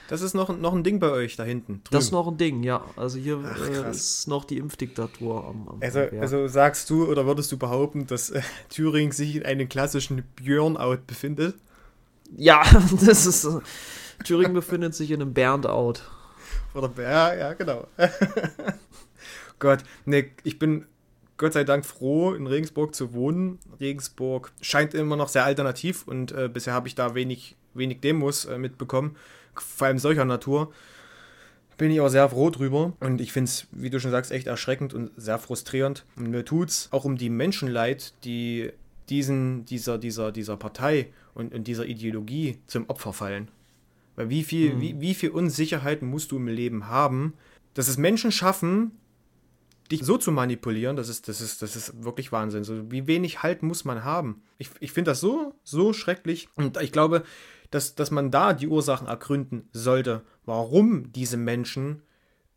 Das 0.08 0.20
ist 0.20 0.34
noch, 0.34 0.48
noch 0.58 0.74
ein 0.74 0.82
Ding 0.82 0.98
bei 0.98 1.10
euch 1.10 1.36
da 1.36 1.44
hinten. 1.44 1.74
Drüben. 1.74 1.88
Das 1.92 2.04
ist 2.04 2.10
noch 2.10 2.26
ein 2.26 2.36
Ding, 2.36 2.64
ja. 2.64 2.84
Also 2.96 3.18
hier 3.18 3.40
Ach, 3.44 3.68
äh, 3.68 3.90
ist 3.90 4.26
noch 4.26 4.44
die 4.44 4.58
Impfdiktatur 4.58 5.44
am, 5.46 5.68
am 5.68 5.78
also, 5.80 6.00
also 6.20 6.48
sagst 6.48 6.90
du 6.90 7.06
oder 7.06 7.24
würdest 7.24 7.52
du 7.52 7.56
behaupten, 7.56 8.06
dass 8.08 8.30
äh, 8.30 8.42
Thüringen 8.68 9.12
sich 9.12 9.36
in 9.36 9.44
einem 9.44 9.68
klassischen 9.68 10.24
Björnout 10.36 11.02
befindet? 11.06 11.54
Ja, 12.36 12.62
das 13.06 13.26
ist. 13.26 13.44
Äh, 13.44 13.60
Thüringen 14.24 14.54
befindet 14.54 14.94
sich 14.94 15.12
in 15.12 15.22
einem 15.22 15.32
Burned-out. 15.32 16.02
Oder 16.74 16.90
ja, 16.98 17.34
ja, 17.34 17.52
genau. 17.54 17.86
Gott, 19.62 19.84
ne, 20.04 20.26
ich 20.44 20.58
bin 20.58 20.84
Gott 21.38 21.54
sei 21.54 21.64
Dank 21.64 21.86
froh, 21.86 22.34
in 22.34 22.46
Regensburg 22.46 22.94
zu 22.94 23.14
wohnen. 23.14 23.58
Regensburg 23.80 24.52
scheint 24.60 24.92
immer 24.92 25.16
noch 25.16 25.28
sehr 25.28 25.44
alternativ 25.44 26.06
und 26.06 26.32
äh, 26.32 26.50
bisher 26.52 26.74
habe 26.74 26.88
ich 26.88 26.94
da 26.94 27.14
wenig, 27.14 27.56
wenig 27.72 28.00
Demos 28.00 28.44
äh, 28.44 28.58
mitbekommen 28.58 29.16
vor 29.54 29.86
allem 29.86 29.98
solcher 29.98 30.24
Natur, 30.24 30.72
bin 31.78 31.90
ich 31.90 32.00
auch 32.00 32.08
sehr 32.08 32.28
froh 32.28 32.50
drüber. 32.50 32.92
Und 33.00 33.20
ich 33.20 33.32
finde 33.32 33.48
es, 33.48 33.66
wie 33.72 33.90
du 33.90 33.98
schon 33.98 34.10
sagst, 34.10 34.30
echt 34.30 34.46
erschreckend 34.46 34.94
und 34.94 35.10
sehr 35.16 35.38
frustrierend. 35.38 36.04
Und 36.16 36.30
mir 36.30 36.44
tut 36.44 36.68
es 36.68 36.88
auch 36.92 37.04
um 37.04 37.16
die 37.16 37.30
Menschen 37.30 37.68
leid, 37.68 38.14
die 38.24 38.70
diesen, 39.08 39.64
dieser, 39.64 39.98
dieser, 39.98 40.32
dieser 40.32 40.56
Partei 40.56 41.08
und, 41.34 41.54
und 41.54 41.66
dieser 41.66 41.86
Ideologie 41.86 42.58
zum 42.66 42.88
Opfer 42.88 43.12
fallen. 43.12 43.48
Weil 44.16 44.28
wie 44.28 44.44
viel, 44.44 44.74
mhm. 44.74 44.80
wie, 44.80 45.00
wie 45.00 45.14
viel 45.14 45.30
Unsicherheit 45.30 46.02
musst 46.02 46.30
du 46.30 46.36
im 46.36 46.46
Leben 46.46 46.88
haben, 46.88 47.34
dass 47.74 47.88
es 47.88 47.96
Menschen 47.96 48.30
schaffen, 48.30 48.92
dich 49.92 50.02
so 50.02 50.18
zu 50.18 50.32
manipulieren, 50.32 50.96
das 50.96 51.08
ist, 51.08 51.28
das 51.28 51.40
ist, 51.40 51.62
das 51.62 51.76
ist 51.76 52.02
wirklich 52.02 52.32
Wahnsinn. 52.32 52.64
So, 52.64 52.90
wie 52.90 53.06
wenig 53.06 53.42
Halt 53.42 53.62
muss 53.62 53.84
man 53.84 54.04
haben? 54.04 54.42
Ich, 54.58 54.70
ich 54.80 54.92
finde 54.92 55.12
das 55.12 55.20
so, 55.20 55.54
so 55.62 55.92
schrecklich. 55.92 56.48
Und 56.54 56.80
ich 56.80 56.92
glaube, 56.92 57.22
dass, 57.70 57.94
dass 57.94 58.10
man 58.10 58.30
da 58.30 58.52
die 58.52 58.68
Ursachen 58.68 59.06
ergründen 59.06 59.68
sollte, 59.72 60.22
warum 60.44 61.12
diese 61.12 61.36
Menschen 61.36 62.02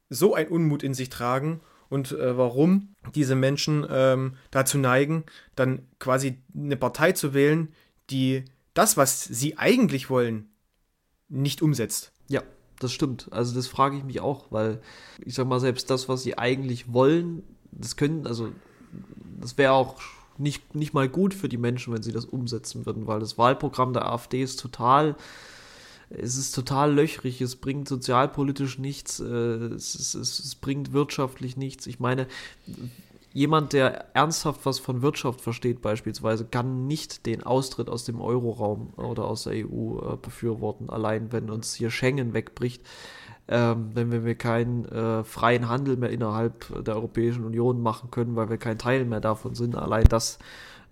so 0.09 0.33
einen 0.33 0.49
Unmut 0.49 0.83
in 0.83 0.93
sich 0.93 1.09
tragen 1.09 1.61
und 1.89 2.11
äh, 2.11 2.37
warum 2.37 2.95
diese 3.13 3.35
Menschen 3.35 3.85
ähm, 3.89 4.35
dazu 4.51 4.77
neigen, 4.77 5.23
dann 5.55 5.87
quasi 5.99 6.41
eine 6.55 6.77
Partei 6.77 7.11
zu 7.11 7.33
wählen, 7.33 7.73
die 8.09 8.45
das, 8.73 8.97
was 8.97 9.23
sie 9.23 9.57
eigentlich 9.57 10.09
wollen, 10.09 10.49
nicht 11.27 11.61
umsetzt. 11.61 12.11
Ja, 12.27 12.43
das 12.79 12.91
stimmt. 12.91 13.27
Also 13.31 13.55
das 13.55 13.67
frage 13.67 13.97
ich 13.97 14.03
mich 14.03 14.19
auch, 14.19 14.45
weil 14.51 14.81
ich 15.23 15.35
sag 15.35 15.47
mal, 15.47 15.59
selbst 15.59 15.89
das, 15.89 16.09
was 16.09 16.23
sie 16.23 16.37
eigentlich 16.37 16.93
wollen, 16.93 17.43
das 17.71 17.95
können, 17.95 18.27
also 18.27 18.49
das 19.39 19.57
wäre 19.57 19.73
auch 19.73 19.95
nicht, 20.37 20.75
nicht 20.75 20.93
mal 20.93 21.07
gut 21.07 21.33
für 21.33 21.49
die 21.49 21.57
Menschen, 21.57 21.93
wenn 21.93 22.03
sie 22.03 22.11
das 22.11 22.25
umsetzen 22.25 22.85
würden, 22.85 23.07
weil 23.07 23.19
das 23.19 23.37
Wahlprogramm 23.37 23.93
der 23.93 24.05
AfD 24.05 24.41
ist 24.41 24.59
total, 24.59 25.15
es 26.09 26.37
ist 26.37 26.53
total 26.53 26.93
löchrig, 26.93 27.41
es 27.41 27.55
bringt 27.55 27.87
sozialpolitisch 27.87 28.77
nichts, 28.77 29.19
äh, 29.19 29.25
es, 29.25 29.95
es, 29.95 30.13
es 30.15 30.55
bringt 30.55 30.93
wirtschaftlich 30.93 31.57
nichts. 31.57 31.87
Ich 31.87 31.99
meine, 31.99 32.27
jemand, 33.35 33.73
der 33.73 34.15
ernsthaft 34.15 34.61
was 34.65 34.79
von 34.79 35.03
Wirtschaft 35.03 35.41
versteht, 35.41 35.81
beispielsweise, 35.83 36.45
kann 36.45 36.87
nicht 36.87 37.27
den 37.27 37.43
Austritt 37.43 37.89
aus 37.89 38.05
dem 38.05 38.19
Euroraum 38.19 38.93
oder 38.95 39.25
aus 39.25 39.43
der 39.43 39.53
EU 39.53 39.99
äh, 39.99 40.17
befürworten, 40.19 40.89
allein 40.89 41.31
wenn 41.31 41.51
uns 41.51 41.75
hier 41.75 41.91
Schengen 41.91 42.33
wegbricht 42.33 42.81
ähm, 43.47 43.91
wenn 43.93 44.25
wir 44.25 44.35
keinen 44.35 44.85
äh, 44.85 45.23
freien 45.23 45.69
Handel 45.69 45.97
mehr 45.97 46.09
innerhalb 46.09 46.83
der 46.83 46.95
Europäischen 46.95 47.45
Union 47.45 47.79
machen 47.81 48.09
können, 48.09 48.35
weil 48.35 48.49
wir 48.49 48.57
kein 48.57 48.79
Teil 48.79 49.05
mehr 49.05 49.19
davon 49.21 49.53
sind. 49.53 49.75
Allein 49.75 50.05
das 50.05 50.39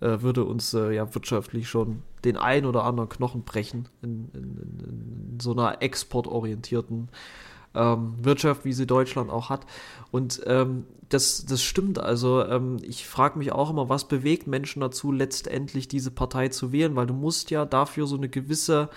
äh, 0.01 0.21
würde 0.21 0.43
uns 0.43 0.73
äh, 0.75 0.91
ja 0.91 1.15
wirtschaftlich 1.15 1.67
schon 1.67 2.03
den 2.25 2.38
ein 2.38 2.65
oder 2.65 2.84
anderen 2.84 3.10
Knochen 3.10 3.43
brechen 3.43 3.89
in, 4.03 4.29
in, 4.34 5.34
in 5.34 5.39
so 5.39 5.53
einer 5.53 5.82
exportorientierten 5.82 7.10
ähm, 7.75 8.15
Wirtschaft, 8.21 8.65
wie 8.65 8.73
sie 8.73 8.88
Deutschland 8.88 9.29
auch 9.29 9.49
hat. 9.49 9.65
Und 10.12 10.41
ähm, 10.45 10.86
das, 11.09 11.45
das 11.45 11.62
stimmt. 11.63 11.99
Also 11.99 12.43
ähm, 12.43 12.77
ich 12.81 13.07
frage 13.07 13.38
mich 13.38 13.51
auch 13.51 13.69
immer, 13.69 13.89
was 13.89 14.07
bewegt 14.07 14.47
Menschen 14.47 14.81
dazu, 14.81 15.12
letztendlich 15.12 15.88
diese 15.88 16.12
Partei 16.12 16.49
zu 16.49 16.71
wählen, 16.71 16.95
weil 16.95 17.07
du 17.07 17.13
musst 17.13 17.51
ja 17.51 17.65
dafür 17.65 18.07
so 18.07 18.17
eine 18.17 18.29
gewisse 18.29 18.89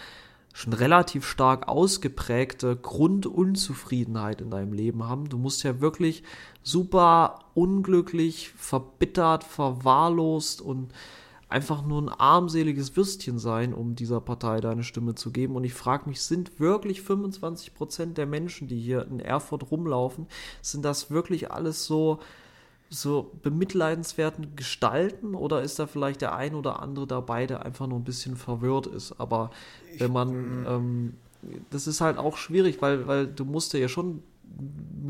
schon 0.56 0.72
relativ 0.72 1.26
stark 1.26 1.68
ausgeprägte 1.68 2.76
Grundunzufriedenheit 2.76 4.40
in 4.40 4.48
deinem 4.48 4.72
Leben 4.72 5.06
haben. 5.06 5.28
Du 5.28 5.36
musst 5.36 5.62
ja 5.64 5.82
wirklich 5.82 6.22
super 6.62 7.40
unglücklich, 7.52 8.52
verbittert, 8.56 9.44
verwahrlost 9.44 10.62
und 10.62 10.92
einfach 11.48 11.86
nur 11.86 12.02
ein 12.02 12.08
armseliges 12.08 12.96
Würstchen 12.96 13.38
sein, 13.38 13.72
um 13.72 13.94
dieser 13.94 14.20
Partei 14.20 14.60
deine 14.60 14.82
Stimme 14.82 15.14
zu 15.14 15.30
geben. 15.30 15.54
Und 15.54 15.64
ich 15.64 15.74
frage 15.74 16.08
mich, 16.08 16.22
sind 16.22 16.58
wirklich 16.58 17.02
25 17.02 17.74
Prozent 17.74 18.18
der 18.18 18.26
Menschen, 18.26 18.66
die 18.66 18.80
hier 18.80 19.06
in 19.06 19.20
Erfurt 19.20 19.70
rumlaufen, 19.70 20.26
sind 20.60 20.84
das 20.84 21.10
wirklich 21.10 21.50
alles 21.52 21.84
so 21.84 22.18
so 22.88 23.32
bemitleidenswerten 23.42 24.54
Gestalten 24.54 25.34
oder 25.34 25.62
ist 25.62 25.78
da 25.78 25.86
vielleicht 25.86 26.20
der 26.20 26.36
ein 26.36 26.54
oder 26.54 26.80
andere 26.80 27.06
dabei, 27.06 27.46
der 27.46 27.64
einfach 27.64 27.86
nur 27.86 27.98
ein 27.98 28.04
bisschen 28.04 28.36
verwirrt 28.36 28.86
ist? 28.86 29.18
Aber 29.18 29.50
wenn 29.98 30.12
man, 30.12 30.62
mm. 30.62 30.66
ähm, 30.68 31.14
das 31.70 31.86
ist 31.86 32.00
halt 32.00 32.16
auch 32.16 32.36
schwierig, 32.36 32.80
weil, 32.82 33.06
weil 33.08 33.26
du 33.26 33.44
musst 33.44 33.72
dir 33.72 33.78
ja 33.78 33.88
schon 33.88 34.22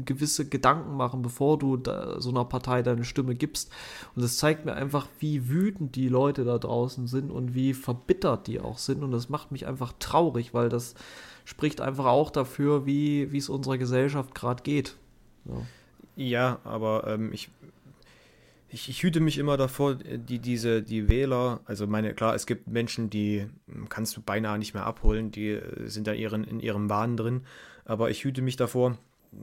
gewisse 0.04 0.48
Gedanken 0.48 0.96
machen, 0.96 1.22
bevor 1.22 1.58
du 1.58 1.80
so 2.18 2.30
einer 2.30 2.44
Partei 2.44 2.82
deine 2.82 3.04
Stimme 3.04 3.34
gibst. 3.34 3.72
Und 4.14 4.22
das 4.22 4.36
zeigt 4.36 4.64
mir 4.64 4.74
einfach, 4.74 5.08
wie 5.18 5.48
wütend 5.48 5.96
die 5.96 6.08
Leute 6.08 6.44
da 6.44 6.58
draußen 6.58 7.06
sind 7.06 7.30
und 7.30 7.54
wie 7.54 7.74
verbittert 7.74 8.46
die 8.46 8.60
auch 8.60 8.78
sind. 8.78 9.02
Und 9.02 9.12
das 9.12 9.28
macht 9.28 9.52
mich 9.52 9.66
einfach 9.66 9.92
traurig, 9.98 10.54
weil 10.54 10.68
das 10.68 10.94
spricht 11.44 11.80
einfach 11.80 12.06
auch 12.06 12.30
dafür, 12.30 12.86
wie 12.86 13.22
es 13.36 13.48
unserer 13.48 13.78
Gesellschaft 13.78 14.34
gerade 14.34 14.62
geht. 14.62 14.96
Ja. 15.44 15.62
Ja, 16.16 16.60
aber 16.64 17.06
ähm, 17.06 17.30
ich, 17.32 17.50
ich, 18.70 18.88
ich, 18.88 19.02
hüte 19.02 19.20
mich 19.20 19.36
immer 19.36 19.58
davor, 19.58 19.96
die, 19.96 20.38
diese, 20.38 20.82
die 20.82 21.10
Wähler, 21.10 21.60
also 21.66 21.86
meine, 21.86 22.14
klar, 22.14 22.34
es 22.34 22.46
gibt 22.46 22.68
Menschen, 22.68 23.10
die 23.10 23.46
hm, 23.70 23.90
kannst 23.90 24.16
du 24.16 24.22
beinahe 24.22 24.58
nicht 24.58 24.72
mehr 24.72 24.86
abholen, 24.86 25.30
die 25.30 25.50
äh, 25.50 25.88
sind 25.88 26.06
da 26.06 26.14
ihren, 26.14 26.42
in 26.44 26.60
ihrem 26.60 26.88
Wahn 26.88 27.18
drin, 27.18 27.42
aber 27.84 28.10
ich 28.10 28.24
hüte 28.24 28.40
mich 28.40 28.56
davor, 28.56 28.96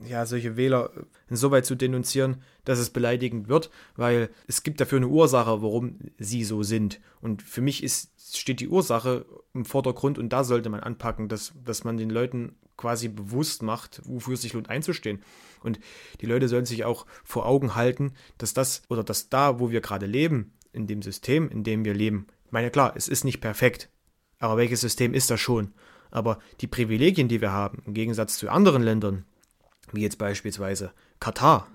ja, 0.06 0.26
solche 0.26 0.56
Wähler 0.56 0.90
insoweit 1.28 1.66
zu 1.66 1.74
denunzieren, 1.74 2.42
dass 2.64 2.78
es 2.78 2.90
beleidigend 2.90 3.48
wird, 3.48 3.70
weil 3.96 4.30
es 4.46 4.62
gibt 4.62 4.80
dafür 4.80 4.98
eine 4.98 5.08
Ursache, 5.08 5.62
warum 5.62 5.98
sie 6.18 6.44
so 6.44 6.62
sind. 6.62 7.00
Und 7.20 7.42
für 7.42 7.60
mich 7.60 7.82
ist, 7.82 8.36
steht 8.36 8.60
die 8.60 8.68
Ursache 8.68 9.26
im 9.52 9.64
Vordergrund 9.64 10.18
und 10.18 10.32
da 10.32 10.44
sollte 10.44 10.68
man 10.68 10.80
anpacken, 10.80 11.28
dass, 11.28 11.52
dass 11.64 11.84
man 11.84 11.96
den 11.96 12.10
Leuten 12.10 12.56
quasi 12.76 13.08
bewusst 13.08 13.62
macht, 13.62 14.02
wofür 14.04 14.34
es 14.34 14.42
sich 14.42 14.52
lohnt 14.52 14.68
einzustehen. 14.68 15.22
Und 15.62 15.78
die 16.20 16.26
Leute 16.26 16.48
sollen 16.48 16.66
sich 16.66 16.84
auch 16.84 17.06
vor 17.22 17.46
Augen 17.46 17.74
halten, 17.74 18.14
dass 18.38 18.54
das 18.54 18.82
oder 18.88 19.04
dass 19.04 19.28
da, 19.28 19.60
wo 19.60 19.70
wir 19.70 19.80
gerade 19.80 20.06
leben, 20.06 20.52
in 20.72 20.86
dem 20.86 21.02
System, 21.02 21.48
in 21.48 21.62
dem 21.62 21.84
wir 21.84 21.94
leben, 21.94 22.26
ich 22.46 22.52
meine 22.52 22.70
klar, 22.70 22.94
es 22.96 23.08
ist 23.08 23.24
nicht 23.24 23.40
perfekt, 23.40 23.90
aber 24.38 24.56
welches 24.56 24.80
System 24.80 25.14
ist 25.14 25.30
das 25.30 25.40
schon? 25.40 25.72
Aber 26.10 26.38
die 26.60 26.66
Privilegien, 26.66 27.28
die 27.28 27.40
wir 27.40 27.52
haben, 27.52 27.82
im 27.86 27.94
Gegensatz 27.94 28.38
zu 28.38 28.48
anderen 28.48 28.82
Ländern, 28.82 29.24
wie 29.92 30.02
jetzt 30.02 30.18
beispielsweise 30.18 30.92
Katar 31.20 31.68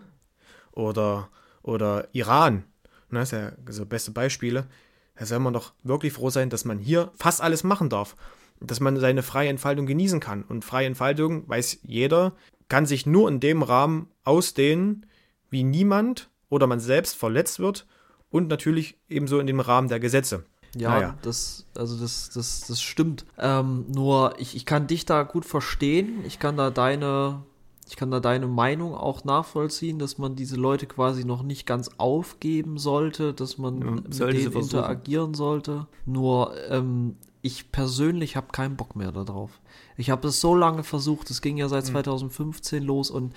oder, 0.72 1.30
oder 1.62 2.08
Iran, 2.14 2.64
ne, 3.10 3.20
das 3.20 3.30
sind 3.30 3.42
ja 3.42 3.52
so 3.72 3.86
beste 3.86 4.12
Beispiele, 4.12 4.68
da 5.16 5.26
soll 5.26 5.40
man 5.40 5.54
doch 5.54 5.74
wirklich 5.84 6.14
froh 6.14 6.30
sein, 6.30 6.50
dass 6.50 6.64
man 6.64 6.80
hier 6.80 7.12
fast 7.16 7.42
alles 7.42 7.64
machen 7.64 7.90
darf. 7.90 8.16
Dass 8.62 8.80
man 8.80 8.98
seine 8.98 9.24
freie 9.24 9.50
Entfaltung 9.50 9.86
genießen 9.86 10.20
kann. 10.20 10.44
Und 10.44 10.66
freie 10.66 10.88
Entfaltung, 10.88 11.48
weiß 11.48 11.80
jeder, 11.84 12.34
kann 12.68 12.86
sich 12.86 13.06
nur 13.06 13.30
in 13.30 13.40
dem 13.40 13.62
Rahmen 13.64 14.10
ausdehnen, 14.24 15.06
wie 15.50 15.64
niemand 15.64 16.30
oder 16.50 16.68
man 16.68 16.80
selbst 16.80 17.16
verletzt 17.16 17.60
wird 17.60 17.86
und 18.30 18.48
natürlich 18.48 18.98
ebenso 19.10 19.40
in 19.40 19.48
dem 19.48 19.60
Rahmen 19.60 19.88
der 19.88 20.00
Gesetze. 20.00 20.46
Ja, 20.76 20.92
naja. 20.92 21.18
das, 21.22 21.66
also 21.76 22.00
das, 22.00 22.30
das, 22.34 22.62
das 22.68 22.82
stimmt. 22.82 23.26
Ähm, 23.38 23.86
nur 23.90 24.36
ich, 24.38 24.56
ich 24.56 24.66
kann 24.66 24.88
dich 24.88 25.06
da 25.06 25.24
gut 25.24 25.46
verstehen. 25.46 26.24
Ich 26.26 26.40
kann 26.40 26.58
da 26.58 26.70
deine, 26.70 27.44
ich 27.90 27.96
kann 27.96 28.12
da 28.12 28.20
deine 28.20 28.46
Meinung 28.46 28.94
auch 28.94 29.24
nachvollziehen, 29.24 29.98
dass 29.98 30.20
man 30.20 30.36
diese 30.36 30.58
Leute 30.58 30.86
quasi 30.86 31.26
noch 31.26 31.42
nicht 31.42 31.66
ganz 31.66 31.90
aufgeben 31.98 32.78
sollte, 32.78 33.34
dass 33.34 33.58
man 33.58 33.82
ja, 33.82 33.92
mit 33.92 34.20
denen 34.20 34.54
interagieren 34.54 35.34
sollte. 35.34 35.88
Nur 36.06 36.54
ähm, 36.70 37.16
ich 37.42 37.72
persönlich 37.72 38.36
habe 38.36 38.50
keinen 38.52 38.76
Bock 38.76 38.96
mehr 38.96 39.12
darauf. 39.12 39.60
Ich 39.98 40.12
habe 40.12 40.28
es 40.28 40.40
so 40.40 40.54
lange 40.54 40.84
versucht, 40.84 41.32
es 41.32 41.42
ging 41.42 41.58
ja 41.58 41.68
seit 41.68 41.88
2015 41.88 42.84
mhm. 42.84 42.88
los 42.88 43.10
und 43.10 43.34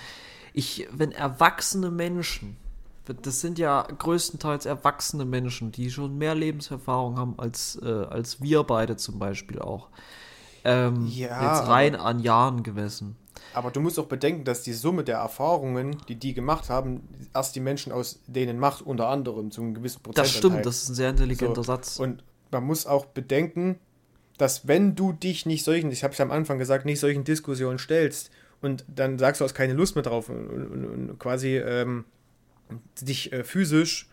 ich, 0.53 0.87
wenn 0.93 1.13
erwachsene 1.13 1.91
Menschen, 1.91 2.59
das 3.07 3.41
sind 3.41 3.59
ja 3.59 3.81
größtenteils 3.81 4.67
erwachsene 4.67 5.25
Menschen, 5.25 5.73
die 5.73 5.91
schon 5.91 6.19
mehr 6.19 6.35
Lebenserfahrung 6.35 7.17
haben 7.17 7.35
als, 7.39 7.81
äh, 7.83 7.89
als 7.89 8.43
wir 8.43 8.65
beide 8.65 8.99
zum 8.99 9.19
Beispiel 9.19 9.61
auch. 9.61 9.89
Ähm, 10.65 11.07
ja, 11.07 11.59
jetzt 11.59 11.69
rein 11.69 11.97
an 11.97 12.21
Jahren 12.21 12.63
gemessen. 12.63 13.17
Aber 13.55 13.71
du 13.71 13.81
musst 13.81 13.99
auch 13.99 14.07
bedenken, 14.07 14.45
dass 14.45 14.63
die 14.63 14.73
Summe 14.73 15.05
der 15.05 15.19
Erfahrungen, 15.19 15.97
die 16.09 16.15
die 16.15 16.35
gemacht 16.35 16.71
haben, 16.71 17.09
erst 17.35 17.55
die 17.57 17.61
Menschen 17.61 17.93
aus 17.93 18.21
denen 18.27 18.59
macht, 18.59 18.83
unter 18.83 19.09
anderem 19.09 19.51
zu 19.51 19.63
einem 19.63 19.75
gewissen 19.75 20.03
Prozent. 20.03 20.27
Das 20.27 20.33
stimmt, 20.33 20.65
das 20.65 20.83
ist 20.83 20.91
ein 20.91 20.95
sehr 20.95 21.11
intelligenter 21.11 21.57
so. 21.57 21.63
Satz. 21.63 21.99
Und 21.99 22.23
man 22.51 22.65
muss 22.65 22.87
auch 22.87 23.07
bedenken, 23.07 23.79
dass 24.39 24.67
wenn 24.67 24.95
du 24.95 25.13
dich 25.13 25.47
nicht 25.47 25.65
solchen, 25.65 25.91
ich 25.91 26.05
habe 26.05 26.15
es 26.15 26.21
am 26.21 26.31
Anfang 26.31 26.59
gesagt, 26.59 26.85
nicht 26.85 27.01
solchen 27.01 27.25
Diskussionen 27.25 27.79
stellst 27.79 28.31
und 28.61 28.85
dann 28.89 29.19
sagst 29.19 29.41
du, 29.41 29.45
hast 29.45 29.55
keine 29.55 29.75
Lust 29.75 29.95
mehr 29.95 30.03
drauf 30.03 30.29
und, 30.29 30.49
und, 30.49 30.85
und 30.85 31.19
quasi 31.19 31.59
ähm, 31.59 32.05
dich 33.01 33.33
äh, 33.33 33.45
physisch 33.45 34.09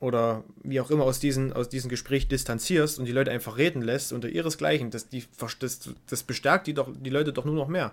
oder 0.00 0.44
wie 0.64 0.80
auch 0.80 0.90
immer 0.90 1.04
aus, 1.04 1.20
diesen, 1.20 1.52
aus 1.52 1.68
diesem 1.68 1.90
Gespräch 1.90 2.26
distanzierst 2.26 2.98
und 2.98 3.04
die 3.04 3.12
Leute 3.12 3.30
einfach 3.30 3.58
reden 3.58 3.82
lässt 3.82 4.12
unter 4.12 4.28
ihresgleichen, 4.28 4.90
das, 4.90 5.08
die, 5.08 5.24
das, 5.60 5.90
das 6.08 6.22
bestärkt 6.22 6.66
die, 6.66 6.74
doch, 6.74 6.88
die 6.98 7.10
Leute 7.10 7.32
doch 7.32 7.44
nur 7.44 7.54
noch 7.54 7.68
mehr. 7.68 7.92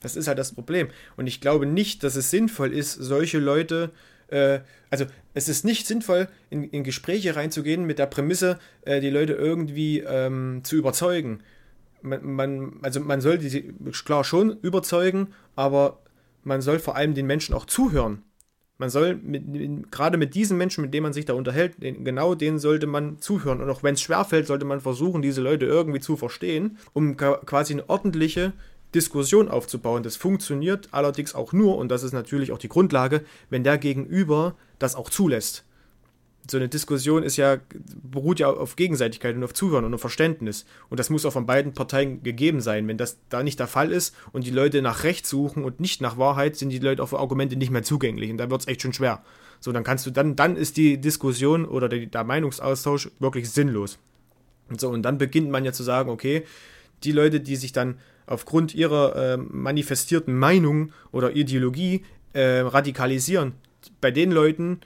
Das 0.00 0.16
ist 0.16 0.26
halt 0.26 0.38
das 0.38 0.52
Problem. 0.52 0.88
Und 1.16 1.26
ich 1.26 1.40
glaube 1.40 1.66
nicht, 1.66 2.02
dass 2.02 2.16
es 2.16 2.30
sinnvoll 2.30 2.72
ist, 2.72 2.94
solche 2.94 3.38
Leute, 3.38 3.90
äh, 4.28 4.60
also 4.90 5.04
es 5.34 5.48
ist 5.48 5.64
nicht 5.64 5.86
sinnvoll, 5.86 6.26
in, 6.48 6.64
in 6.64 6.84
Gespräche 6.84 7.36
reinzugehen 7.36 7.84
mit 7.84 7.98
der 7.98 8.06
Prämisse, 8.06 8.58
äh, 8.82 9.00
die 9.00 9.10
Leute 9.10 9.34
irgendwie 9.34 10.00
ähm, 10.00 10.62
zu 10.64 10.76
überzeugen. 10.76 11.40
Man, 12.00 12.24
man, 12.24 12.72
also 12.82 12.98
man 12.98 13.20
soll 13.20 13.38
die 13.38 13.74
klar 14.04 14.24
schon 14.24 14.58
überzeugen, 14.60 15.28
aber 15.54 16.00
man 16.42 16.62
soll 16.62 16.78
vor 16.78 16.96
allem 16.96 17.14
den 17.14 17.26
Menschen 17.26 17.54
auch 17.54 17.66
zuhören. 17.66 18.22
Man 18.82 18.90
soll 18.90 19.14
mit, 19.14 19.92
gerade 19.92 20.18
mit 20.18 20.34
diesen 20.34 20.58
Menschen, 20.58 20.82
mit 20.82 20.92
denen 20.92 21.04
man 21.04 21.12
sich 21.12 21.24
da 21.24 21.34
unterhält, 21.34 21.76
genau 21.78 22.34
denen 22.34 22.58
sollte 22.58 22.88
man 22.88 23.20
zuhören. 23.20 23.60
Und 23.60 23.70
auch 23.70 23.84
wenn 23.84 23.94
es 23.94 24.00
schwerfällt, 24.00 24.48
sollte 24.48 24.64
man 24.64 24.80
versuchen, 24.80 25.22
diese 25.22 25.40
Leute 25.40 25.66
irgendwie 25.66 26.00
zu 26.00 26.16
verstehen, 26.16 26.78
um 26.92 27.16
quasi 27.16 27.74
eine 27.74 27.88
ordentliche 27.88 28.54
Diskussion 28.92 29.46
aufzubauen. 29.46 30.02
Das 30.02 30.16
funktioniert 30.16 30.88
allerdings 30.90 31.32
auch 31.32 31.52
nur, 31.52 31.78
und 31.78 31.92
das 31.92 32.02
ist 32.02 32.12
natürlich 32.12 32.50
auch 32.50 32.58
die 32.58 32.68
Grundlage, 32.68 33.22
wenn 33.50 33.62
der 33.62 33.78
Gegenüber 33.78 34.56
das 34.80 34.96
auch 34.96 35.10
zulässt. 35.10 35.64
So 36.50 36.56
eine 36.56 36.68
Diskussion 36.68 37.22
ist 37.22 37.36
ja, 37.36 37.58
beruht 38.02 38.40
ja 38.40 38.50
auf 38.50 38.74
Gegenseitigkeit 38.74 39.36
und 39.36 39.44
auf 39.44 39.54
Zuhören 39.54 39.84
und 39.84 39.94
auf 39.94 40.00
Verständnis. 40.00 40.64
Und 40.88 40.98
das 40.98 41.08
muss 41.08 41.24
auch 41.24 41.32
von 41.32 41.46
beiden 41.46 41.72
Parteien 41.72 42.22
gegeben 42.22 42.60
sein. 42.60 42.88
Wenn 42.88 42.98
das 42.98 43.18
da 43.28 43.44
nicht 43.44 43.60
der 43.60 43.68
Fall 43.68 43.92
ist 43.92 44.14
und 44.32 44.44
die 44.44 44.50
Leute 44.50 44.82
nach 44.82 45.04
Recht 45.04 45.24
suchen 45.26 45.62
und 45.62 45.78
nicht 45.78 46.00
nach 46.00 46.18
Wahrheit, 46.18 46.56
sind 46.56 46.70
die 46.70 46.80
Leute 46.80 47.02
auch 47.02 47.08
für 47.08 47.20
Argumente 47.20 47.56
nicht 47.56 47.70
mehr 47.70 47.84
zugänglich. 47.84 48.30
Und 48.30 48.38
da 48.38 48.50
wird 48.50 48.60
es 48.60 48.66
echt 48.66 48.82
schon 48.82 48.92
schwer. 48.92 49.22
So, 49.60 49.70
dann 49.70 49.84
kannst 49.84 50.04
du 50.06 50.10
dann, 50.10 50.34
dann 50.34 50.56
ist 50.56 50.76
die 50.76 51.00
Diskussion 51.00 51.64
oder 51.64 51.88
der, 51.88 52.06
der 52.06 52.24
Meinungsaustausch 52.24 53.10
wirklich 53.20 53.48
sinnlos. 53.48 53.98
Und 54.68 54.80
so, 54.80 54.88
und 54.90 55.02
dann 55.02 55.18
beginnt 55.18 55.50
man 55.50 55.64
ja 55.64 55.72
zu 55.72 55.84
sagen, 55.84 56.10
okay, 56.10 56.44
die 57.04 57.12
Leute, 57.12 57.38
die 57.40 57.56
sich 57.56 57.72
dann 57.72 57.98
aufgrund 58.26 58.74
ihrer 58.74 59.14
äh, 59.14 59.36
manifestierten 59.36 60.36
Meinung 60.36 60.92
oder 61.12 61.36
Ideologie 61.36 62.04
äh, 62.32 62.60
radikalisieren. 62.60 63.52
Bei 64.00 64.10
den 64.10 64.32
Leuten 64.32 64.80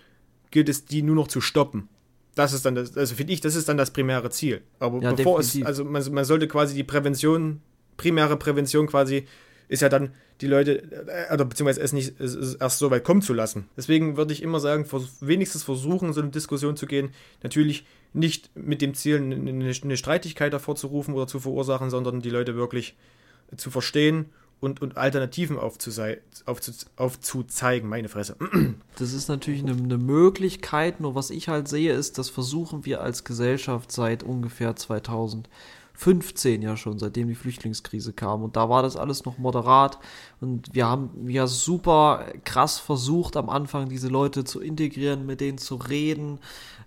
gilt 0.50 0.68
es, 0.68 0.84
die 0.84 1.02
nur 1.02 1.16
noch 1.16 1.28
zu 1.28 1.40
stoppen. 1.40 1.88
Das 2.34 2.52
ist 2.52 2.66
dann 2.66 2.74
das, 2.74 2.96
also 2.96 3.14
finde 3.14 3.32
ich, 3.32 3.40
das 3.40 3.54
ist 3.54 3.68
dann 3.68 3.76
das 3.76 3.90
primäre 3.90 4.30
Ziel. 4.30 4.62
Aber 4.78 5.00
ja, 5.00 5.12
bevor 5.12 5.38
definitiv. 5.38 5.62
es, 5.62 5.66
also 5.66 5.84
man, 5.84 6.12
man 6.12 6.24
sollte 6.24 6.48
quasi 6.48 6.74
die 6.74 6.84
Prävention, 6.84 7.62
primäre 7.96 8.36
Prävention 8.36 8.86
quasi, 8.86 9.26
ist 9.68 9.82
ja 9.82 9.88
dann 9.88 10.12
die 10.42 10.46
Leute, 10.46 10.82
äh, 11.08 11.32
oder 11.32 11.46
beziehungsweise 11.46 11.80
es 11.80 11.92
nicht 11.92 12.20
es, 12.20 12.54
erst 12.54 12.78
so 12.78 12.90
weit 12.90 13.04
kommen 13.04 13.22
zu 13.22 13.32
lassen. 13.32 13.68
Deswegen 13.76 14.16
würde 14.16 14.34
ich 14.34 14.42
immer 14.42 14.60
sagen, 14.60 14.86
wenigstens 15.20 15.62
versuchen, 15.62 16.12
so 16.12 16.20
eine 16.20 16.30
Diskussion 16.30 16.76
zu 16.76 16.86
gehen. 16.86 17.10
Natürlich 17.42 17.86
nicht 18.12 18.50
mit 18.54 18.82
dem 18.82 18.94
Ziel, 18.94 19.16
eine, 19.16 19.72
eine 19.82 19.96
Streitigkeit 19.96 20.52
hervorzurufen 20.52 21.14
oder 21.14 21.26
zu 21.26 21.40
verursachen, 21.40 21.88
sondern 21.90 22.20
die 22.20 22.30
Leute 22.30 22.54
wirklich 22.54 22.96
zu 23.56 23.70
verstehen 23.70 24.26
und, 24.60 24.80
und 24.80 24.96
Alternativen 24.96 25.58
aufzuzeigen, 25.58 27.88
meine 27.88 28.08
Fresse. 28.08 28.36
Das 28.98 29.12
ist 29.12 29.28
natürlich 29.28 29.62
eine, 29.62 29.72
eine, 29.72 29.98
Möglichkeit, 29.98 31.00
nur 31.00 31.14
was 31.14 31.28
ich 31.28 31.50
halt 31.50 31.68
sehe, 31.68 31.92
ist, 31.92 32.16
das 32.16 32.30
versuchen 32.30 32.86
wir 32.86 33.02
als 33.02 33.24
Gesellschaft 33.24 33.92
seit 33.92 34.22
ungefähr 34.22 34.74
2015 34.74 36.62
ja 36.62 36.78
schon, 36.78 36.98
seitdem 36.98 37.28
die 37.28 37.34
Flüchtlingskrise 37.34 38.14
kam. 38.14 38.42
Und 38.42 38.56
da 38.56 38.70
war 38.70 38.82
das 38.82 38.96
alles 38.96 39.26
noch 39.26 39.36
moderat. 39.36 39.98
Und 40.40 40.74
wir 40.74 40.86
haben 40.86 41.28
ja 41.28 41.46
super 41.46 42.24
krass 42.44 42.78
versucht, 42.78 43.36
am 43.36 43.50
Anfang 43.50 43.90
diese 43.90 44.08
Leute 44.08 44.44
zu 44.44 44.62
integrieren, 44.62 45.26
mit 45.26 45.42
denen 45.42 45.58
zu 45.58 45.74
reden, 45.74 46.38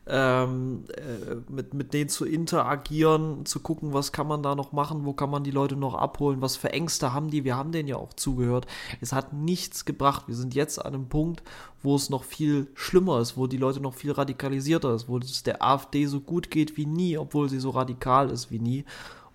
ähm, 0.10 0.86
äh, 0.95 1.36
mit, 1.52 1.74
mit 1.74 1.93
denen 1.93 2.10
zu 2.10 2.26
interagieren, 2.26 3.45
zu 3.45 3.60
gucken, 3.60 3.93
was 3.93 4.12
kann 4.12 4.28
man 4.28 4.41
da 4.41 4.56
noch 4.56 4.72
machen, 4.72 5.06
wo 5.06 5.13
kann 5.13 5.30
man 5.30 5.43
die 5.43 5.52
Leute 5.52 5.76
noch 5.76 5.93
abholen, 5.93 6.41
was 6.41 6.58
für 6.58 6.74
Ängste 6.74 7.13
haben 7.13 7.30
die, 7.30 7.43
wir 7.43 7.56
haben 7.56 7.72
denen 7.72 7.88
ja 7.88 7.95
auch 7.95 8.13
zugehört. 8.13 8.65
Es 9.02 9.13
hat 9.13 9.34
nichts 9.34 9.86
gebracht. 9.86 10.24
Wir 10.28 10.36
sind 10.36 10.56
jetzt 10.56 10.84
an 10.84 10.93
einem 10.93 11.10
Punkt, 11.10 11.43
wo 11.84 11.95
es 11.95 12.10
noch 12.10 12.24
viel 12.24 12.67
schlimmer 12.74 13.19
ist, 13.19 13.38
wo 13.38 13.48
die 13.48 13.58
Leute 13.58 13.80
noch 13.80 13.93
viel 13.93 14.12
radikalisierter 14.12 14.95
ist, 14.95 15.08
wo 15.08 15.17
es 15.19 15.43
der 15.43 15.63
AfD 15.63 16.06
so 16.06 16.19
gut 16.19 16.50
geht 16.50 16.76
wie 16.78 16.86
nie, 16.86 17.17
obwohl 17.17 17.50
sie 17.50 17.60
so 17.60 17.69
radikal 17.69 18.30
ist 18.30 18.52
wie 18.52 18.60
nie. 18.60 18.86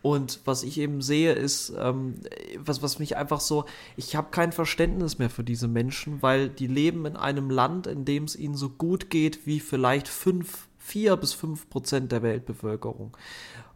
Und 0.05 0.41
was 0.45 0.65
ich 0.65 0.77
eben 0.77 1.01
sehe, 1.01 1.33
ist, 1.33 1.73
ähm, 1.79 2.17
was, 2.59 2.83
was 2.83 2.99
mich 2.99 3.17
einfach 3.17 3.41
so, 3.41 3.65
ich 3.97 4.17
habe 4.17 4.29
kein 4.31 4.53
Verständnis 4.53 5.19
mehr 5.19 5.31
für 5.31 5.45
diese 5.45 5.67
Menschen, 5.67 6.21
weil 6.21 6.51
die 6.51 6.67
leben 6.67 7.07
in 7.07 7.17
einem 7.17 7.49
Land, 7.49 7.87
in 7.87 8.05
dem 8.05 8.25
es 8.25 8.37
ihnen 8.37 8.55
so 8.55 8.69
gut 8.69 9.09
geht 9.09 9.47
wie 9.47 9.61
vielleicht 9.61 10.07
fünf, 10.07 10.69
vier 10.77 11.17
bis 11.17 11.33
fünf 11.33 11.71
Prozent 11.71 12.13
der 12.13 12.23
Weltbevölkerung. 12.23 13.17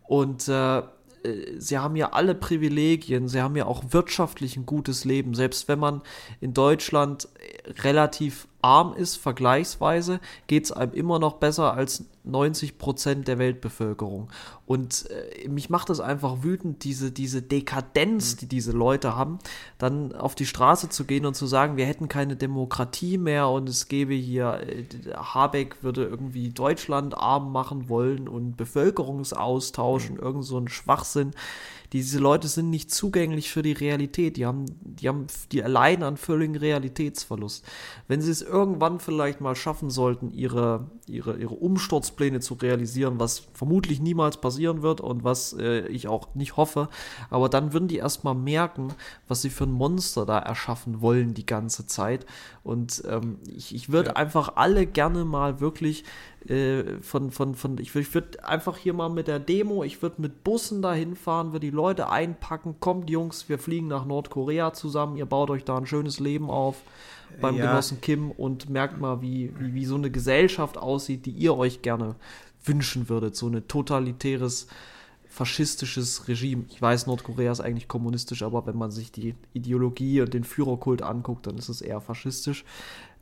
Und 0.07 0.49
äh, 0.49 0.83
sie 1.57 1.79
haben 1.79 1.97
ja 1.97 2.13
alle 2.13 2.35
Privilegien, 2.35 3.27
sie 3.29 3.41
haben 3.41 3.57
ja 3.57 3.65
auch 3.65 3.85
wirtschaftlich 3.89 4.59
ein 4.59 4.67
gutes 4.67 5.07
Leben. 5.07 5.33
Selbst 5.33 5.67
wenn 5.67 5.79
man 5.79 6.03
in 6.43 6.53
Deutschland 6.53 7.27
relativ 7.83 8.49
arm 8.61 8.93
ist, 8.93 9.17
vergleichsweise, 9.17 10.21
geht 10.47 10.67
es 10.67 10.73
einem 10.73 10.93
immer 10.93 11.19
noch 11.19 11.35
besser 11.37 11.73
als 11.73 12.05
90 12.29 12.79
Prozent 12.79 13.29
der 13.29 13.39
Weltbevölkerung. 13.39 14.29
Und 14.67 15.09
äh, 15.11 15.49
mich 15.49 15.71
macht 15.71 15.91
das 15.91 16.01
einfach 16.01 16.43
wütend, 16.43 16.85
diese, 16.85 17.11
diese 17.11 17.43
Dekadenz, 17.43 18.35
mhm. 18.35 18.39
die 18.39 18.47
diese 18.47 18.73
Leute 18.73 19.17
haben, 19.17 19.39
dann 19.79 20.15
auf 20.15 20.35
die 20.35 20.47
Straße 20.47 20.89
zu 20.89 21.05
gehen 21.05 21.27
und 21.27 21.35
zu 21.35 21.47
sagen, 21.47 21.77
wir 21.77 21.87
hätten 21.87 22.09
keine 22.09 22.37
Demokratie 22.37 23.19
mehr 23.19 23.49
und 23.49 23.69
es 23.69 23.89
gäbe 23.89 24.15
hier, 24.15 24.61
äh, 24.67 24.85
Habeck 25.15 25.83
würde 25.83 26.05
irgendwie 26.05 26.51
Deutschland 26.51 27.17
arm 27.17 27.53
machen 27.53 27.89
wollen 27.89 28.29
und 28.29 28.57
Bevölkerungsaustausch 28.57 30.11
mhm. 30.11 30.17
und 30.17 30.23
irgend 30.23 30.45
so 30.45 30.59
ein 30.59 30.69
Schwachsinn 30.69 31.33
diese 31.93 32.19
Leute 32.19 32.49
sind 32.49 32.69
nicht 32.69 32.91
zugänglich 32.91 33.51
für 33.51 33.63
die 33.63 33.73
Realität. 33.73 34.37
Die 34.37 34.45
haben, 34.45 34.67
die 34.83 35.09
haben, 35.09 35.27
die 35.53 35.61
erleiden 35.61 36.03
an 36.03 36.17
völligen 36.19 36.57
Realitätsverlust. 36.57 37.65
Wenn 38.09 38.21
sie 38.21 38.31
es 38.31 38.43
irgendwann 38.43 39.01
vielleicht 39.01 39.41
mal 39.41 39.57
schaffen 39.57 39.89
sollten, 39.89 40.31
ihre, 40.33 40.91
ihre, 41.07 41.39
ihre 41.39 41.55
Umsturzpläne 42.19 42.41
zu 42.41 42.55
realisieren, 42.55 43.21
was 43.21 43.43
vermutlich 43.55 44.01
niemals 44.01 44.39
passieren 44.39 44.83
wird 44.83 45.01
und 45.01 45.25
was 45.25 45.53
äh, 45.53 45.87
ich 45.89 46.09
auch 46.09 46.35
nicht 46.35 46.57
hoffe, 46.57 46.89
aber 47.31 47.49
dann 47.49 47.73
würden 47.73 47.89
die 47.89 47.97
erstmal 47.97 48.35
merken, 48.35 48.93
was 49.29 49.43
sie 49.43 49.51
für 49.51 49.65
ein 49.65 49.73
Monster 49.73 50.27
da 50.27 50.39
erschaffen 50.39 51.01
wollen 51.01 51.35
die 51.35 51.47
ganze 51.47 51.87
Zeit. 51.87 52.27
Und 52.65 53.03
ähm, 53.09 53.39
ich, 53.57 53.75
ich 53.75 53.91
würde 53.91 54.11
ja. 54.11 54.17
einfach 54.17 54.57
alle 54.57 54.87
gerne 54.87 55.25
mal 55.25 55.61
wirklich 55.61 56.05
äh, 56.47 57.01
von, 57.01 57.31
von, 57.31 57.55
von, 57.55 57.79
ich, 57.79 57.95
ich 57.95 58.15
würde 58.15 58.45
einfach 58.45 58.77
hier 58.77 58.93
mal 58.93 59.09
mit 59.09 59.29
der 59.29 59.39
Demo, 59.39 59.85
ich 59.85 60.03
würde 60.03 60.21
mit 60.21 60.45
Bussen 60.45 60.83
dahin 60.83 61.17
fahren, 61.17 61.53
würde 61.53 61.67
die 61.67 61.71
Leute 61.71 62.11
einpacken, 62.11 62.77
kommt 62.81 63.11
Jungs, 63.11 63.49
wir 63.49 63.59
fliegen 63.59 63.89
nach 63.89 64.05
Nordkorea 64.05 64.73
zusammen, 64.73 65.17
ihr 65.17 65.27
baut 65.27 65.51
euch 65.51 65.65
da 65.65 65.79
ein 65.79 65.87
schönes 65.87 66.21
Leben 66.21 66.51
auf 66.51 66.83
beim 67.41 67.57
ja. 67.57 67.67
Genossen 67.67 68.01
Kim 68.01 68.31
und 68.31 68.69
merkt 68.69 69.01
mal, 69.01 69.23
wie, 69.23 69.53
wie, 69.59 69.75
wie 69.75 69.85
so 69.85 69.95
eine 69.95 70.11
Gesellschaft 70.11 70.79
aussieht, 70.79 71.27
die 71.27 71.31
ihr 71.31 71.57
euch 71.57 71.83
gerne 71.83 72.17
wünschen 72.65 73.09
würdet. 73.09 73.37
So 73.37 73.49
ein 73.49 73.67
totalitäres, 73.69 74.67
faschistisches 75.29 76.29
Regime. 76.29 76.65
Ich 76.69 76.81
weiß, 76.81 77.07
Nordkorea 77.07 77.53
ist 77.53 77.61
eigentlich 77.61 77.89
kommunistisch, 77.89 78.43
aber 78.43 78.67
wenn 78.67 78.77
man 78.77 78.91
sich 78.91 79.13
die 79.13 79.35
Ideologie 79.53 80.21
und 80.21 80.35
den 80.35 80.45
Führerkult 80.45 81.03
anguckt, 81.03 81.47
dann 81.47 81.59
ist 81.59 81.69
es 81.69 81.81
eher 81.81 82.01
faschistisch. 82.01 82.65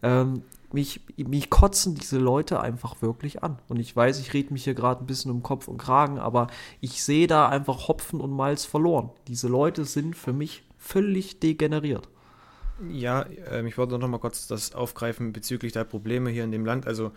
Ähm, 0.02 0.42
mich, 0.72 1.00
mich 1.16 1.50
kotzen 1.50 1.94
diese 1.94 2.18
Leute 2.18 2.60
einfach 2.60 3.00
wirklich 3.00 3.42
an. 3.42 3.58
Und 3.68 3.78
ich 3.78 3.94
weiß, 3.94 4.18
ich 4.20 4.34
rede 4.34 4.52
mich 4.52 4.64
hier 4.64 4.74
gerade 4.74 5.02
ein 5.02 5.06
bisschen 5.06 5.30
um 5.30 5.42
Kopf 5.42 5.68
und 5.68 5.78
Kragen, 5.78 6.18
aber 6.18 6.48
ich 6.80 7.02
sehe 7.02 7.26
da 7.26 7.48
einfach 7.48 7.88
Hopfen 7.88 8.20
und 8.20 8.32
Malz 8.32 8.64
verloren. 8.64 9.10
Diese 9.28 9.48
Leute 9.48 9.84
sind 9.84 10.16
für 10.16 10.32
mich 10.32 10.64
völlig 10.76 11.40
degeneriert. 11.40 12.08
Ja, 12.90 13.22
äh, 13.22 13.66
ich 13.66 13.78
wollte 13.78 13.98
noch 13.98 14.08
mal 14.08 14.18
kurz 14.18 14.46
das 14.46 14.74
aufgreifen 14.74 15.32
bezüglich 15.32 15.72
der 15.72 15.84
Probleme 15.84 16.30
hier 16.30 16.44
in 16.44 16.52
dem 16.52 16.66
Land. 16.66 16.86
Also, 16.86 17.12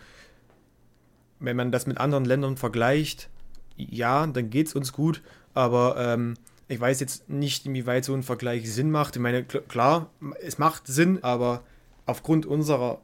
wenn 1.39 1.55
man 1.55 1.71
das 1.71 1.87
mit 1.87 1.97
anderen 1.97 2.25
Ländern 2.25 2.57
vergleicht, 2.57 3.29
ja, 3.77 4.27
dann 4.27 4.49
geht 4.49 4.67
es 4.67 4.75
uns 4.75 4.91
gut, 4.91 5.21
aber 5.53 5.95
ähm, 5.97 6.35
ich 6.67 6.79
weiß 6.79 6.99
jetzt 6.99 7.29
nicht, 7.29 7.65
inwieweit 7.65 8.05
so 8.05 8.13
ein 8.13 8.23
Vergleich 8.23 8.71
Sinn 8.71 8.91
macht. 8.91 9.15
Ich 9.15 9.21
meine, 9.21 9.43
klar, 9.43 10.09
es 10.41 10.57
macht 10.57 10.87
Sinn, 10.87 11.23
aber 11.23 11.63
aufgrund 12.05 12.45
unserer 12.45 13.01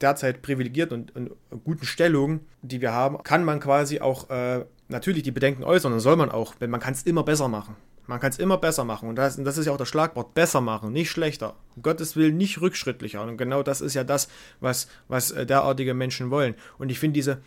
derzeit 0.00 0.42
privilegierten 0.42 1.10
und, 1.14 1.32
und, 1.50 1.64
guten 1.64 1.84
Stellung, 1.84 2.40
die 2.62 2.80
wir 2.80 2.92
haben, 2.92 3.22
kann 3.22 3.44
man 3.44 3.60
quasi 3.60 4.00
auch 4.00 4.30
äh, 4.30 4.64
natürlich 4.88 5.22
die 5.22 5.30
Bedenken 5.30 5.64
äußern 5.64 5.92
und 5.92 6.00
soll 6.00 6.16
man 6.16 6.30
auch, 6.30 6.54
denn 6.54 6.70
man 6.70 6.80
kann 6.80 6.94
es 6.94 7.02
immer 7.02 7.22
besser 7.22 7.48
machen. 7.48 7.76
Man 8.06 8.20
kann 8.20 8.30
es 8.30 8.38
immer 8.38 8.58
besser 8.58 8.84
machen 8.84 9.08
und 9.08 9.16
das, 9.16 9.38
und 9.38 9.44
das, 9.44 9.56
ist 9.56 9.66
ja 9.66 9.72
auch 9.72 9.78
das 9.78 9.88
Schlagwort, 9.88 10.34
besser 10.34 10.60
machen, 10.60 10.92
nicht 10.92 11.10
schlechter. 11.10 11.56
Um 11.74 11.82
Gottes 11.82 12.16
Willen 12.16 12.36
nicht 12.36 12.60
rückschrittlicher 12.60 13.22
und 13.22 13.36
genau 13.36 13.62
das 13.62 13.80
ist 13.80 13.94
ja 13.94 14.04
das, 14.04 14.28
was, 14.60 14.88
was 15.08 15.30
äh, 15.30 15.46
derartige 15.46 15.94
Menschen 15.94 16.30
wollen. 16.30 16.54
Und 16.78 16.90
ich 16.90 16.98
finde 16.98 17.14
diese 17.14 17.40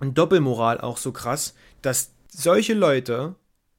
Doppelmoral 0.00 0.80
auch 0.80 0.96
so 0.96 1.12
krass, 1.12 1.54
dass 1.80 2.12
solche 2.28 2.74
Leute 2.74 3.34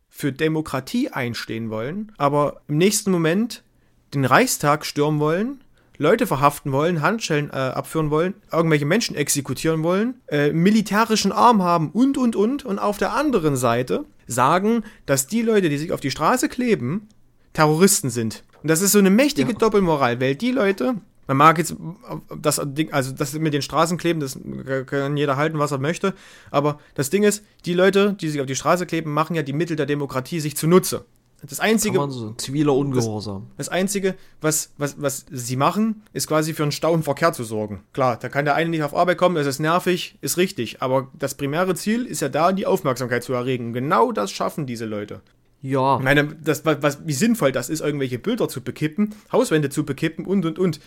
für 0.10 0.32
Demokratie 0.32 1.10
einstehen 1.10 1.70
wollen, 1.70 2.12
aber 2.18 2.62
im 2.68 2.78
nächsten 2.78 3.12
Moment 3.12 3.64
den 4.14 4.26
Reichstag 4.26 4.86
stürmen 4.86 5.20
wollen 5.20 5.64
Leute 5.98 6.26
verhaften 6.26 6.72
wollen, 6.72 7.02
Handschellen 7.02 7.50
äh, 7.52 7.54
abführen 7.54 8.10
wollen, 8.10 8.34
irgendwelche 8.52 8.86
Menschen 8.86 9.16
exekutieren 9.16 9.84
wollen, 9.84 10.22
äh, 10.28 10.52
militärischen 10.52 11.32
Arm 11.32 11.62
haben 11.62 11.92
und, 11.92 12.18
und, 12.18 12.36
und. 12.36 12.66
Und 12.66 12.80
auf 12.80 12.98
der 12.98 13.14
anderen 13.14 13.56
Seite 13.56 14.06
sagen, 14.28 14.84
dass 15.06 15.28
die 15.28 15.42
Leute, 15.42 15.70
die 15.70 15.78
sich 15.78 15.92
auf 15.92 16.00
die 16.00 16.12
Straße 16.12 16.50
kleben, 16.50 17.08
Terroristen 17.54 18.10
sind. 18.10 18.44
Und 18.62 18.70
das 18.70 18.82
ist 18.82 18.94
so 18.94 19.00
eine 19.00 19.10
mächtige 19.10 19.52
ja. 19.52 19.58
Doppelmoral, 19.58 20.20
weil 20.20 20.36
die 20.36 20.52
Leute, 20.52 20.96
man 21.28 21.38
mag 21.38 21.58
jetzt 21.58 21.76
das 22.38 22.62
Ding, 22.64 22.92
also 22.92 23.12
das 23.12 23.34
mit 23.34 23.54
den 23.54 23.62
Straßenkleben, 23.62 24.20
das 24.20 24.40
kann 24.86 25.18
jeder 25.18 25.38
halten, 25.38 25.60
was 25.60 25.72
er 25.72 25.78
möchte. 25.78 26.14
Aber 26.52 26.80
das 26.96 27.10
Ding 27.10 27.24
ist, 27.24 27.44
die 27.66 27.74
Leute, 27.74 28.14
die 28.14 28.30
sich 28.30 28.42
auf 28.42 28.48
die 28.48 28.56
Straße 28.56 28.86
kleben, 28.86 29.14
machen 29.14 29.36
ja 29.36 29.44
die 29.44 29.54
Mittel 29.54 29.76
der 29.76 29.86
Demokratie 29.86 30.40
sich 30.40 30.58
zunutze. 30.58 31.06
Das 31.48 31.60
einzige. 31.60 32.00
So, 32.10 32.32
ziviler 32.34 32.74
Ungehorsam. 32.74 33.48
Das, 33.58 33.68
das, 33.68 33.70
einzige, 33.70 34.16
was, 34.42 34.72
was, 34.78 35.02
was 35.02 35.26
sie 35.30 35.56
machen, 35.56 36.04
ist 36.14 36.28
quasi 36.28 36.54
für 36.54 36.64
einen 36.64 36.72
Stau 36.72 36.94
im 36.94 37.04
Verkehr 37.04 37.34
zu 37.34 37.44
sorgen. 37.44 37.84
Klar, 37.92 38.18
da 38.18 38.30
kann 38.30 38.46
der 38.46 38.56
eine 38.56 38.70
nicht 38.70 38.84
auf 38.84 38.96
Arbeit 38.96 39.18
kommen, 39.18 39.36
das 39.36 39.48
ist 39.48 39.60
nervig, 39.60 40.18
ist 40.22 40.38
richtig. 40.38 40.82
Aber 40.82 41.10
das 41.18 41.36
primäre 41.36 41.76
Ziel 41.76 42.06
ist 42.06 42.22
ja 42.22 42.30
da, 42.30 42.54
die 42.54 42.66
Aufmerksamkeit 42.66 43.24
zu 43.24 43.34
erregen. 43.34 43.74
Genau 43.74 44.12
das 44.12 44.32
schaffen 44.32 44.66
diese 44.66 44.86
Leute. 44.86 45.22
Ja. 45.62 45.98
Ich 45.98 46.04
meine, 46.04 46.36
das, 46.44 46.66
was, 46.66 47.08
wie 47.08 47.14
sinnvoll 47.14 47.52
das 47.52 47.70
ist, 47.70 47.82
irgendwelche 47.82 48.20
Bilder 48.20 48.50
zu 48.50 48.62
bekippen, 48.62 49.16
Hauswände 49.32 49.70
zu 49.70 49.86
bekippen 49.86 50.26
und 50.26 50.46
und 50.46 50.60
und. 50.60 50.80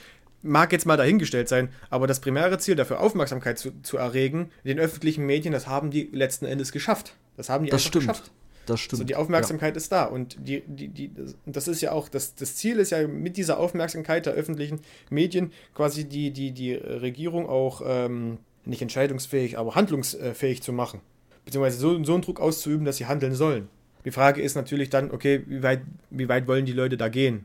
Mag 0.42 0.70
jetzt 0.70 0.86
mal 0.86 0.98
dahingestellt 0.98 1.48
sein, 1.48 1.70
aber 1.90 2.06
das 2.06 2.20
primäre 2.20 2.58
Ziel, 2.58 2.76
dafür 2.76 3.00
Aufmerksamkeit 3.00 3.58
zu, 3.58 3.72
zu 3.82 3.96
erregen, 3.96 4.50
den 4.64 4.78
öffentlichen 4.78 5.24
Medien, 5.26 5.52
das 5.52 5.66
haben 5.66 5.90
die 5.90 6.08
letzten 6.12 6.44
Endes 6.44 6.72
geschafft. 6.72 7.16
Das 7.36 7.48
haben 7.48 7.64
die 7.64 7.70
das 7.70 7.80
einfach 7.80 7.88
stimmt. 7.88 8.06
geschafft. 8.06 8.30
Das 8.66 8.80
stimmt. 8.80 8.98
So, 8.98 9.04
die 9.04 9.16
Aufmerksamkeit 9.16 9.74
ja. 9.74 9.76
ist 9.76 9.92
da. 9.92 10.04
Und 10.04 10.36
die, 10.40 10.62
die, 10.66 10.88
die, 10.88 11.10
das 11.46 11.68
ist 11.68 11.80
ja 11.80 11.92
auch, 11.92 12.08
das, 12.08 12.34
das 12.34 12.56
Ziel 12.56 12.78
ist 12.78 12.90
ja 12.90 13.06
mit 13.06 13.36
dieser 13.36 13.58
Aufmerksamkeit 13.58 14.26
der 14.26 14.34
öffentlichen 14.34 14.80
Medien 15.08 15.52
quasi 15.74 16.04
die, 16.04 16.32
die, 16.32 16.52
die 16.52 16.74
Regierung 16.74 17.48
auch 17.48 17.80
ähm, 17.86 18.38
nicht 18.64 18.82
entscheidungsfähig, 18.82 19.56
aber 19.56 19.74
handlungsfähig 19.74 20.62
zu 20.62 20.72
machen. 20.72 21.00
Beziehungsweise 21.44 21.78
so, 21.78 22.04
so 22.04 22.14
einen 22.14 22.22
Druck 22.22 22.40
auszuüben, 22.40 22.84
dass 22.84 22.96
sie 22.96 23.06
handeln 23.06 23.34
sollen. 23.34 23.68
Die 24.04 24.10
Frage 24.10 24.42
ist 24.42 24.56
natürlich 24.56 24.90
dann, 24.90 25.10
okay, 25.10 25.42
wie 25.46 25.62
weit, 25.62 25.82
wie 26.10 26.28
weit 26.28 26.46
wollen 26.48 26.66
die 26.66 26.72
Leute 26.72 26.96
da 26.96 27.08
gehen? 27.08 27.44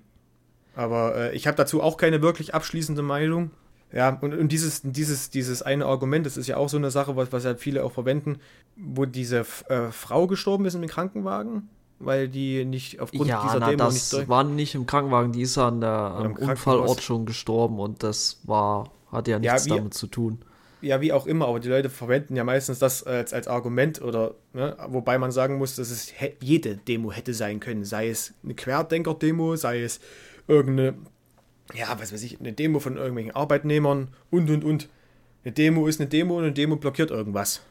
Aber 0.76 1.15
äh, 1.15 1.36
ich 1.36 1.47
habe 1.47 1.57
dazu 1.57 1.82
auch 1.82 1.97
keine 1.97 2.22
wirklich 2.22 2.53
abschließende 2.53 3.01
Meinung. 3.01 3.51
Ja, 3.93 4.17
und, 4.21 4.33
und 4.33 4.51
dieses, 4.51 4.81
dieses, 4.83 5.29
dieses 5.29 5.61
eine 5.61 5.85
Argument, 5.85 6.25
das 6.25 6.37
ist 6.37 6.47
ja 6.47 6.57
auch 6.57 6.69
so 6.69 6.77
eine 6.77 6.91
Sache, 6.91 7.15
was, 7.15 7.31
was 7.31 7.43
ja 7.43 7.55
viele 7.55 7.83
auch 7.83 7.91
verwenden, 7.91 8.39
wo 8.77 9.05
diese 9.05 9.45
äh, 9.67 9.91
Frau 9.91 10.27
gestorben 10.27 10.65
ist 10.65 10.75
im 10.75 10.87
Krankenwagen, 10.87 11.69
weil 11.99 12.29
die 12.29 12.63
nicht 12.63 13.01
aufgrund 13.01 13.27
ja, 13.27 13.43
dieser 13.43 13.59
na, 13.59 13.69
Demo 13.69 13.83
das 13.83 13.93
nicht 13.93 14.13
durch 14.13 14.29
war 14.29 14.43
nicht 14.45 14.75
im 14.75 14.85
Krankenwagen, 14.85 15.33
die 15.33 15.41
ist 15.41 15.57
an 15.57 15.81
der, 15.81 15.89
am 15.89 16.35
Unfallort 16.35 17.01
schon 17.01 17.25
gestorben 17.25 17.79
und 17.79 18.01
das 18.01 18.39
war, 18.43 18.91
hat 19.11 19.27
ja 19.27 19.39
nichts 19.39 19.65
ja, 19.65 19.73
wie, 19.73 19.77
damit 19.77 19.93
zu 19.93 20.07
tun. 20.07 20.39
Ja, 20.81 21.01
wie 21.01 21.11
auch 21.11 21.27
immer, 21.27 21.47
aber 21.47 21.59
die 21.59 21.69
Leute 21.69 21.89
verwenden 21.89 22.37
ja 22.37 22.45
meistens 22.45 22.79
das 22.79 23.03
als, 23.03 23.33
als 23.33 23.47
Argument 23.47 24.01
oder, 24.01 24.35
ne, 24.53 24.75
wobei 24.87 25.17
man 25.17 25.31
sagen 25.31 25.57
muss, 25.57 25.75
dass 25.75 25.91
es 25.91 26.13
jede 26.39 26.77
Demo 26.77 27.11
hätte 27.11 27.33
sein 27.33 27.59
können, 27.59 27.83
sei 27.83 28.09
es 28.09 28.33
eine 28.43 28.55
Querdenker-Demo, 28.55 29.57
sei 29.57 29.83
es 29.83 29.99
irgendeine 30.47 30.95
ja, 31.74 31.99
was 31.99 32.13
weiß 32.13 32.24
ich, 32.24 32.39
eine 32.39 32.53
Demo 32.53 32.80
von 32.80 32.97
irgendwelchen 32.97 33.36
Arbeitnehmern 33.36 34.09
und 34.30 34.49
und 34.49 34.63
und. 34.63 34.89
Eine 35.43 35.53
Demo 35.53 35.88
ist 35.88 35.99
eine 35.99 36.09
Demo 36.09 36.38
und 36.38 36.43
eine 36.43 36.53
Demo 36.53 36.76
blockiert 36.76 37.09
irgendwas. 37.09 37.61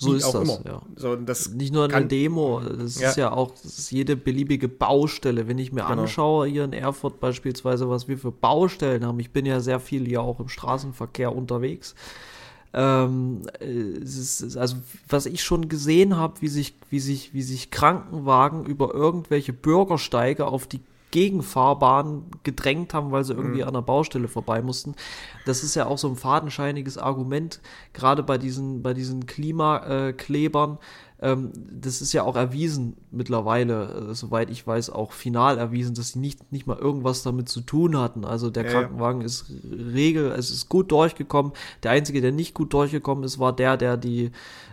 So 0.00 0.12
Wie 0.12 0.16
ist 0.16 0.32
das, 0.32 0.42
immer. 0.42 0.60
ja. 0.64 0.82
So, 0.96 1.14
das 1.14 1.50
Nicht 1.50 1.74
nur 1.74 1.92
eine 1.92 2.06
Demo, 2.06 2.60
das 2.60 2.98
ja. 2.98 3.10
ist 3.10 3.16
ja 3.16 3.32
auch 3.32 3.52
ist 3.62 3.90
jede 3.90 4.16
beliebige 4.16 4.66
Baustelle. 4.66 5.46
Wenn 5.46 5.58
ich 5.58 5.72
mir 5.72 5.82
genau. 5.82 6.02
anschaue, 6.02 6.46
hier 6.46 6.64
in 6.64 6.72
Erfurt 6.72 7.20
beispielsweise, 7.20 7.90
was 7.90 8.08
wir 8.08 8.16
für 8.16 8.32
Baustellen 8.32 9.04
haben, 9.04 9.20
ich 9.20 9.30
bin 9.30 9.44
ja 9.44 9.60
sehr 9.60 9.78
viel 9.78 10.06
hier 10.06 10.22
auch 10.22 10.40
im 10.40 10.48
Straßenverkehr 10.48 11.36
unterwegs. 11.36 11.94
Ähm, 12.72 13.42
ist, 13.60 14.56
also 14.56 14.76
was 15.06 15.26
ich 15.26 15.42
schon 15.44 15.68
gesehen 15.68 16.16
habe, 16.16 16.40
wie 16.40 16.48
sich, 16.48 16.72
wie 16.88 17.00
sich, 17.00 17.34
wie 17.34 17.42
sich 17.42 17.70
Krankenwagen 17.70 18.64
über 18.64 18.94
irgendwelche 18.94 19.52
Bürgersteige 19.52 20.46
auf 20.46 20.66
die 20.66 20.80
Gegenfahrbahn 21.10 22.26
gedrängt 22.42 22.94
haben, 22.94 23.10
weil 23.10 23.24
sie 23.24 23.34
irgendwie 23.34 23.62
mhm. 23.62 23.68
an 23.68 23.74
der 23.74 23.82
Baustelle 23.82 24.28
vorbei 24.28 24.62
mussten. 24.62 24.94
Das 25.46 25.62
ist 25.62 25.74
ja 25.74 25.86
auch 25.86 25.98
so 25.98 26.08
ein 26.08 26.16
fadenscheiniges 26.16 26.98
Argument, 26.98 27.60
gerade 27.92 28.22
bei 28.22 28.38
diesen, 28.38 28.82
bei 28.82 28.94
diesen 28.94 29.26
Klimaklebern. 29.26 30.78
Ähm, 31.22 31.52
das 31.70 32.00
ist 32.00 32.12
ja 32.14 32.22
auch 32.22 32.36
erwiesen 32.36 32.96
mittlerweile, 33.10 34.10
äh, 34.10 34.14
soweit 34.14 34.48
ich 34.48 34.66
weiß, 34.66 34.90
auch 34.90 35.12
final 35.12 35.58
erwiesen, 35.58 35.94
dass 35.94 36.12
sie 36.12 36.18
nicht, 36.18 36.50
nicht 36.50 36.66
mal 36.66 36.78
irgendwas 36.78 37.22
damit 37.22 37.48
zu 37.48 37.60
tun 37.60 37.98
hatten. 37.98 38.24
Also 38.24 38.48
der 38.48 38.64
ja, 38.64 38.70
Krankenwagen 38.70 39.20
ja. 39.20 39.26
ist 39.26 39.52
Regel, 39.70 40.32
es 40.32 40.50
ist 40.50 40.68
gut 40.70 40.90
durchgekommen. 40.90 41.52
Der 41.82 41.90
einzige, 41.90 42.22
der 42.22 42.32
nicht 42.32 42.54
gut 42.54 42.72
durchgekommen 42.72 43.24
ist, 43.24 43.38
war 43.38 43.54
der, 43.54 43.76
der 43.76 43.98
die 43.98 44.30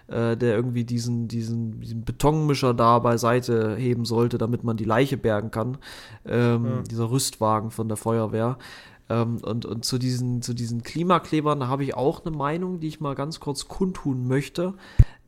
äh, 0.07 0.37
der 0.37 0.55
irgendwie 0.55 0.83
diesen, 0.83 1.27
diesen, 1.27 1.81
diesen 1.81 2.03
Betonmischer 2.03 2.73
da 2.73 2.99
beiseite 2.99 3.75
heben 3.75 4.05
sollte, 4.05 4.37
damit 4.37 4.63
man 4.63 4.77
die 4.77 4.85
Leiche 4.85 5.17
bergen 5.17 5.51
kann. 5.51 5.77
Ähm, 6.25 6.65
ja. 6.65 6.81
Dieser 6.89 7.11
Rüstwagen 7.11 7.71
von 7.71 7.87
der 7.87 7.97
Feuerwehr. 7.97 8.57
Ähm, 9.09 9.39
und, 9.41 9.65
und 9.65 9.85
zu 9.85 9.97
diesen, 9.97 10.41
zu 10.41 10.53
diesen 10.53 10.83
Klimaklebern 10.83 11.67
habe 11.67 11.83
ich 11.83 11.95
auch 11.95 12.25
eine 12.25 12.35
Meinung, 12.35 12.79
die 12.79 12.87
ich 12.87 12.99
mal 12.99 13.15
ganz 13.15 13.39
kurz 13.39 13.67
kundtun 13.67 14.27
möchte. 14.27 14.73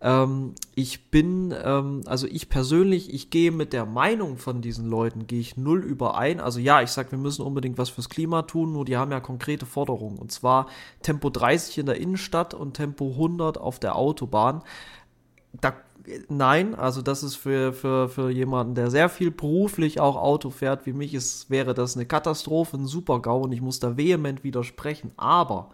Ähm, 0.02 0.56
ich 0.76 1.10
bin, 1.10 1.54
ähm, 1.64 2.04
also 2.06 2.28
ich 2.28 2.50
persönlich, 2.50 3.14
ich 3.14 3.30
gehe 3.30 3.52
mit 3.52 3.74
der 3.74 3.86
Meinung 3.86 4.38
von 4.38 4.62
diesen 4.62 4.86
Leuten, 4.86 5.28
gehe 5.28 5.40
ich 5.40 5.58
null 5.58 5.84
überein. 5.84 6.40
Also 6.40 6.60
ja, 6.60 6.82
ich 6.82 6.90
sage, 6.90 7.12
wir 7.12 7.18
müssen 7.18 7.42
unbedingt 7.42 7.78
was 7.78 7.90
fürs 7.90 8.10
Klima 8.10 8.44
tun, 8.44 8.72
nur 8.72 8.86
die 8.86 8.98
haben 8.98 9.12
ja 9.12 9.20
konkrete 9.20 9.66
Forderungen. 9.66 10.18
Und 10.18 10.32
zwar 10.32 10.68
Tempo 11.02 11.30
30 11.30 11.80
in 11.80 11.86
der 11.86 11.98
Innenstadt 11.98 12.54
und 12.54 12.76
Tempo 12.76 13.12
100 13.12 13.58
auf 13.58 13.80
der 13.80 13.96
Autobahn. 13.96 14.64
Da, 15.60 15.74
nein, 16.28 16.76
also 16.76 17.02
das 17.02 17.24
ist 17.24 17.36
für, 17.36 17.74
für, 17.74 18.10
für 18.10 18.30
jemanden, 18.30 18.76
der 18.76 18.90
sehr 18.90 19.10
viel 19.10 19.32
beruflich 19.32 20.00
auch 20.00 20.16
Auto 20.16 20.50
fährt, 20.50 20.86
wie 20.86 20.94
mich 20.94 21.14
ist, 21.14 21.50
wäre 21.50 21.74
das 21.74 21.96
eine 21.96 22.06
Katastrophe, 22.06 22.78
ein 22.78 22.86
Super-GAU 22.86 23.44
und 23.44 23.52
ich 23.52 23.62
muss 23.62 23.80
da 23.80 23.98
vehement 23.98 24.44
widersprechen. 24.44 25.12
Aber 25.18 25.70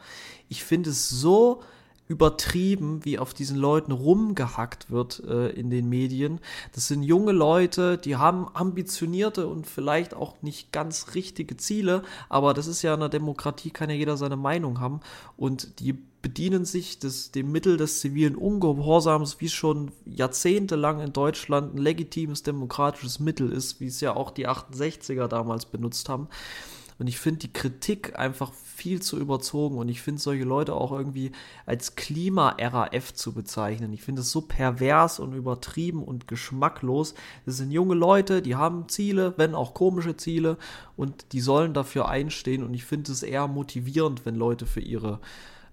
ich 0.49 0.63
finde 0.63 0.91
es 0.91 1.09
so 1.09 1.61
übertrieben, 2.07 3.03
wie 3.03 3.17
auf 3.17 3.33
diesen 3.33 3.57
Leuten 3.57 3.91
rumgehackt 3.91 4.91
wird 4.91 5.23
äh, 5.27 5.49
in 5.49 5.69
den 5.69 5.89
Medien. 5.89 6.39
Das 6.73 6.87
sind 6.87 7.01
junge 7.01 7.31
Leute, 7.31 7.97
die 7.97 8.15
haben 8.15 8.47
ambitionierte 8.53 9.47
und 9.47 9.65
vielleicht 9.65 10.13
auch 10.13 10.41
nicht 10.41 10.71
ganz 10.71 11.15
richtige 11.15 11.57
Ziele, 11.57 12.03
aber 12.29 12.53
das 12.53 12.67
ist 12.67 12.83
ja 12.83 12.93
in 12.93 12.99
der 12.99 13.09
Demokratie, 13.09 13.71
kann 13.71 13.89
ja 13.89 13.95
jeder 13.95 14.17
seine 14.17 14.37
Meinung 14.37 14.79
haben 14.79 14.99
und 15.35 15.79
die 15.79 15.93
bedienen 16.21 16.65
sich 16.65 16.97
des, 16.97 17.31
dem 17.31 17.51
Mittel 17.51 17.77
des 17.77 17.99
zivilen 17.99 18.35
Ungehorsams, 18.35 19.39
wie 19.41 19.49
schon 19.49 19.91
jahrzehntelang 20.05 20.99
in 20.99 21.13
Deutschland 21.13 21.75
ein 21.75 21.77
legitimes 21.77 22.41
demokratisches 22.41 23.19
Mittel 23.19 23.51
ist, 23.51 23.79
wie 23.79 23.85
es 23.85 24.01
ja 24.01 24.15
auch 24.15 24.31
die 24.31 24.47
68er 24.47 25.27
damals 25.27 25.67
benutzt 25.67 26.09
haben. 26.09 26.27
Und 26.97 27.07
ich 27.07 27.19
finde 27.19 27.41
die 27.41 27.53
Kritik 27.53 28.17
einfach 28.17 28.51
viel 28.75 29.01
zu 29.01 29.17
überzogen 29.17 29.77
und 29.77 29.89
ich 29.89 30.01
finde 30.01 30.21
solche 30.21 30.43
Leute 30.43 30.73
auch 30.73 30.91
irgendwie 30.91 31.31
als 31.65 31.95
Klima-RAF 31.95 33.13
zu 33.13 33.33
bezeichnen. 33.33 33.93
Ich 33.93 34.01
finde 34.01 34.21
es 34.21 34.31
so 34.31 34.41
pervers 34.41 35.19
und 35.19 35.33
übertrieben 35.33 36.03
und 36.03 36.27
geschmacklos. 36.27 37.15
Das 37.45 37.57
sind 37.57 37.71
junge 37.71 37.95
Leute, 37.95 38.41
die 38.41 38.55
haben 38.55 38.89
Ziele, 38.89 39.33
wenn 39.37 39.55
auch 39.55 39.73
komische 39.73 40.17
Ziele 40.17 40.57
und 40.97 41.31
die 41.31 41.41
sollen 41.41 41.73
dafür 41.73 42.09
einstehen 42.09 42.63
und 42.63 42.73
ich 42.73 42.85
finde 42.85 43.11
es 43.11 43.23
eher 43.23 43.47
motivierend, 43.47 44.25
wenn 44.25 44.35
Leute 44.35 44.65
für 44.65 44.81
ihre 44.81 45.19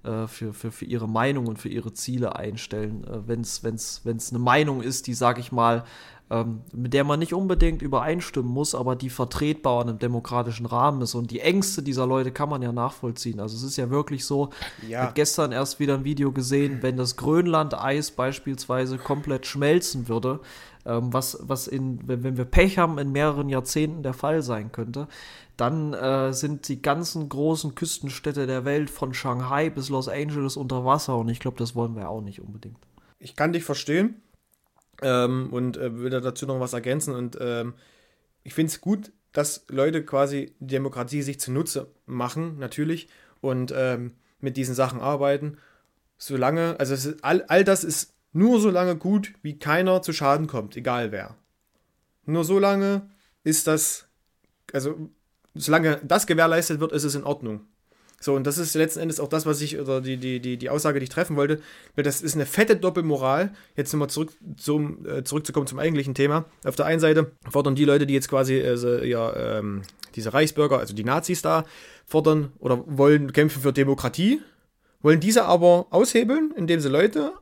äh, 0.04 0.26
für, 0.26 0.52
für, 0.52 0.72
für 0.72 0.84
ihre 0.84 1.08
Meinung 1.08 1.46
und 1.46 1.58
für 1.58 1.68
ihre 1.68 1.92
Ziele 1.92 2.34
einstellen. 2.36 3.04
Äh, 3.04 3.28
wenn 3.28 3.40
es 3.40 4.30
eine 4.30 4.38
Meinung 4.38 4.82
ist, 4.82 5.06
die, 5.06 5.14
sag 5.14 5.38
ich 5.38 5.52
mal, 5.52 5.84
ähm, 6.32 6.62
mit 6.72 6.94
der 6.94 7.04
man 7.04 7.18
nicht 7.18 7.34
unbedingt 7.34 7.82
übereinstimmen 7.82 8.50
muss, 8.50 8.74
aber 8.74 8.96
die 8.96 9.10
vertretbar 9.10 9.82
in 9.82 9.90
einem 9.90 9.98
demokratischen 9.98 10.64
Rahmen 10.64 11.02
ist. 11.02 11.14
Und 11.14 11.30
die 11.30 11.40
Ängste 11.40 11.82
dieser 11.82 12.06
Leute 12.06 12.32
kann 12.32 12.48
man 12.48 12.62
ja 12.62 12.72
nachvollziehen. 12.72 13.38
Also 13.38 13.54
es 13.54 13.62
ist 13.62 13.76
ja 13.76 13.90
wirklich 13.90 14.24
so, 14.24 14.48
ja. 14.80 14.88
ich 14.88 14.96
habe 14.96 15.12
gestern 15.12 15.52
erst 15.52 15.78
wieder 15.78 15.92
ein 15.92 16.04
Video 16.04 16.32
gesehen, 16.32 16.78
wenn 16.80 16.96
das 16.96 17.18
Grönland-Eis 17.18 18.12
beispielsweise 18.12 18.96
komplett 18.96 19.44
schmelzen 19.44 20.08
würde, 20.08 20.40
ähm, 20.86 21.12
was, 21.12 21.36
was 21.42 21.66
in, 21.66 22.00
wenn, 22.08 22.24
wenn 22.24 22.38
wir 22.38 22.46
Pech 22.46 22.78
haben, 22.78 22.96
in 22.96 23.12
mehreren 23.12 23.50
Jahrzehnten 23.50 24.02
der 24.02 24.14
Fall 24.14 24.40
sein 24.40 24.72
könnte, 24.72 25.08
dann 25.58 25.92
äh, 25.92 26.32
sind 26.32 26.66
die 26.68 26.80
ganzen 26.80 27.28
großen 27.28 27.74
Küstenstädte 27.74 28.46
der 28.46 28.64
Welt 28.64 28.88
von 28.88 29.12
Shanghai 29.12 29.68
bis 29.68 29.90
Los 29.90 30.08
Angeles 30.08 30.56
unter 30.56 30.86
Wasser 30.86 31.18
und 31.18 31.28
ich 31.28 31.40
glaube, 31.40 31.58
das 31.58 31.74
wollen 31.74 31.94
wir 31.94 32.08
auch 32.08 32.22
nicht 32.22 32.40
unbedingt. 32.40 32.78
Ich 33.18 33.36
kann 33.36 33.52
dich 33.52 33.64
verstehen 33.64 34.14
ähm, 35.02 35.52
und 35.52 35.76
äh, 35.76 35.98
will 35.98 36.10
dazu 36.10 36.46
noch 36.46 36.60
was 36.60 36.72
ergänzen 36.72 37.14
und 37.14 37.38
ähm, 37.40 37.74
ich 38.44 38.54
finde 38.54 38.70
es 38.70 38.80
gut, 38.80 39.12
dass 39.32 39.64
Leute 39.68 40.04
quasi 40.04 40.54
die 40.60 40.66
Demokratie 40.74 41.22
sich 41.22 41.40
zunutze 41.40 41.88
machen, 42.06 42.58
natürlich, 42.58 43.08
und 43.40 43.72
ähm, 43.74 44.12
mit 44.40 44.56
diesen 44.56 44.74
Sachen 44.74 45.00
arbeiten. 45.00 45.58
Solange, 46.18 46.78
also 46.78 46.94
ist, 46.94 47.24
all, 47.24 47.42
all 47.48 47.64
das 47.64 47.84
ist 47.84 48.14
nur 48.32 48.60
so 48.60 48.70
lange 48.70 48.96
gut, 48.96 49.32
wie 49.42 49.58
keiner 49.58 50.02
zu 50.02 50.12
Schaden 50.12 50.46
kommt, 50.46 50.76
egal 50.76 51.12
wer. 51.12 51.36
Nur 52.24 52.44
so 52.44 52.58
lange 52.58 53.10
ist 53.42 53.66
das, 53.66 54.06
also 54.72 55.10
solange 55.54 56.00
das 56.04 56.26
gewährleistet 56.26 56.80
wird, 56.80 56.92
ist 56.92 57.04
es 57.04 57.14
in 57.14 57.24
Ordnung. 57.24 57.66
So, 58.22 58.34
und 58.34 58.46
das 58.46 58.56
ist 58.56 58.74
letzten 58.74 59.00
Endes 59.00 59.18
auch 59.18 59.26
das, 59.26 59.46
was 59.46 59.60
ich, 59.60 59.80
oder 59.80 60.00
die, 60.00 60.16
die, 60.16 60.38
die, 60.38 60.56
die 60.56 60.70
Aussage, 60.70 61.00
die 61.00 61.04
ich 61.04 61.10
treffen 61.10 61.34
wollte, 61.34 61.60
das 61.96 62.22
ist 62.22 62.36
eine 62.36 62.46
fette 62.46 62.76
Doppelmoral. 62.76 63.52
Jetzt 63.76 63.92
nochmal 63.92 64.10
zurück 64.10 64.32
zum, 64.56 65.04
äh, 65.04 65.24
zurückzukommen 65.24 65.66
zum 65.66 65.80
eigentlichen 65.80 66.14
Thema. 66.14 66.44
Auf 66.64 66.76
der 66.76 66.86
einen 66.86 67.00
Seite 67.00 67.32
fordern 67.50 67.74
die 67.74 67.84
Leute, 67.84 68.06
die 68.06 68.14
jetzt 68.14 68.28
quasi 68.28 68.62
also, 68.62 68.98
ja, 68.98 69.58
ähm, 69.58 69.82
diese 70.14 70.32
Reichsbürger, 70.32 70.78
also 70.78 70.94
die 70.94 71.02
Nazis 71.02 71.42
da, 71.42 71.64
fordern 72.06 72.52
oder 72.60 72.84
wollen 72.86 73.32
kämpfen 73.32 73.60
für 73.60 73.72
Demokratie, 73.72 74.40
wollen 75.00 75.18
diese 75.18 75.44
aber 75.46 75.86
aushebeln, 75.90 76.54
indem 76.56 76.78
sie 76.78 76.88
Leute 76.90 77.32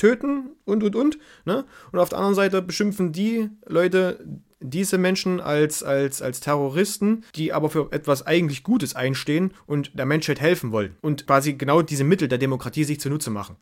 töten 0.00 0.50
und 0.64 0.82
und 0.82 0.96
und. 0.96 1.18
Ne? 1.44 1.64
Und 1.92 1.98
auf 1.98 2.08
der 2.08 2.18
anderen 2.18 2.34
Seite 2.34 2.62
beschimpfen 2.62 3.12
die 3.12 3.50
Leute, 3.66 4.24
diese 4.60 4.98
Menschen 4.98 5.40
als, 5.40 5.82
als, 5.82 6.22
als 6.22 6.40
Terroristen, 6.40 7.24
die 7.34 7.52
aber 7.52 7.70
für 7.70 7.92
etwas 7.92 8.26
eigentlich 8.26 8.62
Gutes 8.62 8.96
einstehen 8.96 9.52
und 9.66 9.98
der 9.98 10.06
Menschheit 10.06 10.40
helfen 10.40 10.72
wollen 10.72 10.96
und 11.02 11.26
quasi 11.26 11.52
genau 11.54 11.82
diese 11.82 12.04
Mittel 12.04 12.28
der 12.28 12.38
Demokratie 12.38 12.84
sich 12.84 13.00
zunutze 13.00 13.30
machen. 13.30 13.56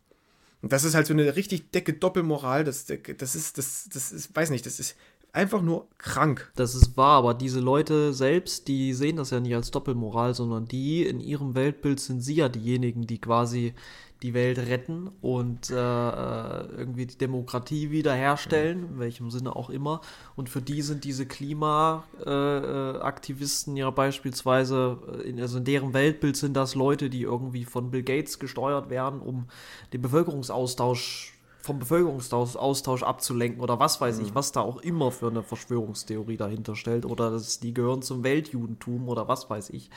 Und 0.62 0.72
das 0.72 0.84
ist 0.84 0.95
halt 0.95 1.07
so 1.07 1.12
eine 1.12 1.36
richtig 1.36 1.70
dicke 1.70 1.93
Doppelmoral, 1.93 2.64
das, 2.64 2.86
das 2.86 3.34
ist, 3.34 3.59
das, 3.59 3.89
das 3.93 4.12
ist, 4.12 4.34
weiß 4.34 4.51
nicht, 4.51 4.66
das 4.66 4.80
ist 4.80 4.97
einfach 5.32 5.62
nur 5.62 5.86
krank. 5.99 6.51
Das 6.57 6.74
ist 6.74 6.97
wahr, 6.97 7.18
aber 7.18 7.34
diese 7.34 7.61
Leute 7.61 8.12
selbst, 8.12 8.66
die 8.66 8.93
sehen 8.95 9.16
das 9.16 9.30
ja 9.30 9.39
nicht 9.39 9.55
als 9.55 9.70
Doppelmoral, 9.70 10.34
sondern 10.34 10.66
die 10.66 11.05
in 11.07 11.20
ihrem 11.20 11.55
Weltbild 11.55 12.01
sind 12.01 12.22
sie 12.22 12.34
ja 12.34 12.49
diejenigen, 12.49 13.07
die 13.07 13.20
quasi 13.20 13.74
die 14.23 14.35
Welt 14.35 14.59
retten 14.59 15.11
und 15.21 15.71
äh, 15.71 15.75
äh, 15.75 16.66
irgendwie 16.77 17.07
die 17.07 17.19
Demokratie 17.19 17.93
wiederherstellen, 17.93 18.89
in 18.91 18.99
welchem 18.99 19.31
Sinne 19.31 19.55
auch 19.55 19.71
immer. 19.71 20.01
Und 20.35 20.49
für 20.49 20.61
die 20.61 20.83
sind 20.83 21.05
diese 21.05 21.25
Klimaaktivisten 21.25 23.77
äh, 23.77 23.81
ja 23.81 23.91
beispielsweise, 23.91 24.99
äh, 25.25 25.29
in, 25.29 25.41
also 25.41 25.59
in 25.59 25.64
deren 25.64 25.95
Weltbild 25.95 26.37
sind 26.37 26.55
das 26.55 26.75
Leute, 26.75 27.11
die 27.11 27.23
irgendwie 27.23 27.64
von 27.64 27.93
Bill 27.93 28.03
Gates 28.03 28.41
gesteuert 28.41 28.91
werden, 28.91 29.21
um 29.21 29.47
den 29.93 30.03
Bevölkerungsaustausch 30.03 31.35
vom 31.61 31.81
Bevölkerungsaustausch 31.81 33.03
abzulenken 33.03 33.61
oder 33.61 33.79
was 33.79 34.01
weiß 34.01 34.21
ich, 34.21 34.31
mhm. 34.31 34.37
was 34.37 34.53
da 34.53 34.62
auch 34.62 34.79
immer 34.79 35.12
für 35.12 35.29
eine 35.29 35.43
Verschwörungstheorie 35.43 36.39
dahinter 36.39 36.75
stellt 36.77 37.05
oder 37.05 37.31
das, 37.31 37.61
die 37.61 37.75
gehören 37.75 38.01
zum 38.01 38.25
Weltjudentum 38.25 39.07
oder 39.09 39.29
was 39.29 39.51
weiß 39.51 39.69
ich. 39.71 39.91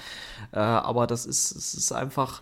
Äh, 0.51 0.59
aber 0.59 1.07
das 1.07 1.25
ist, 1.25 1.55
es 1.55 1.73
ist 1.73 1.93
einfach, 1.93 2.41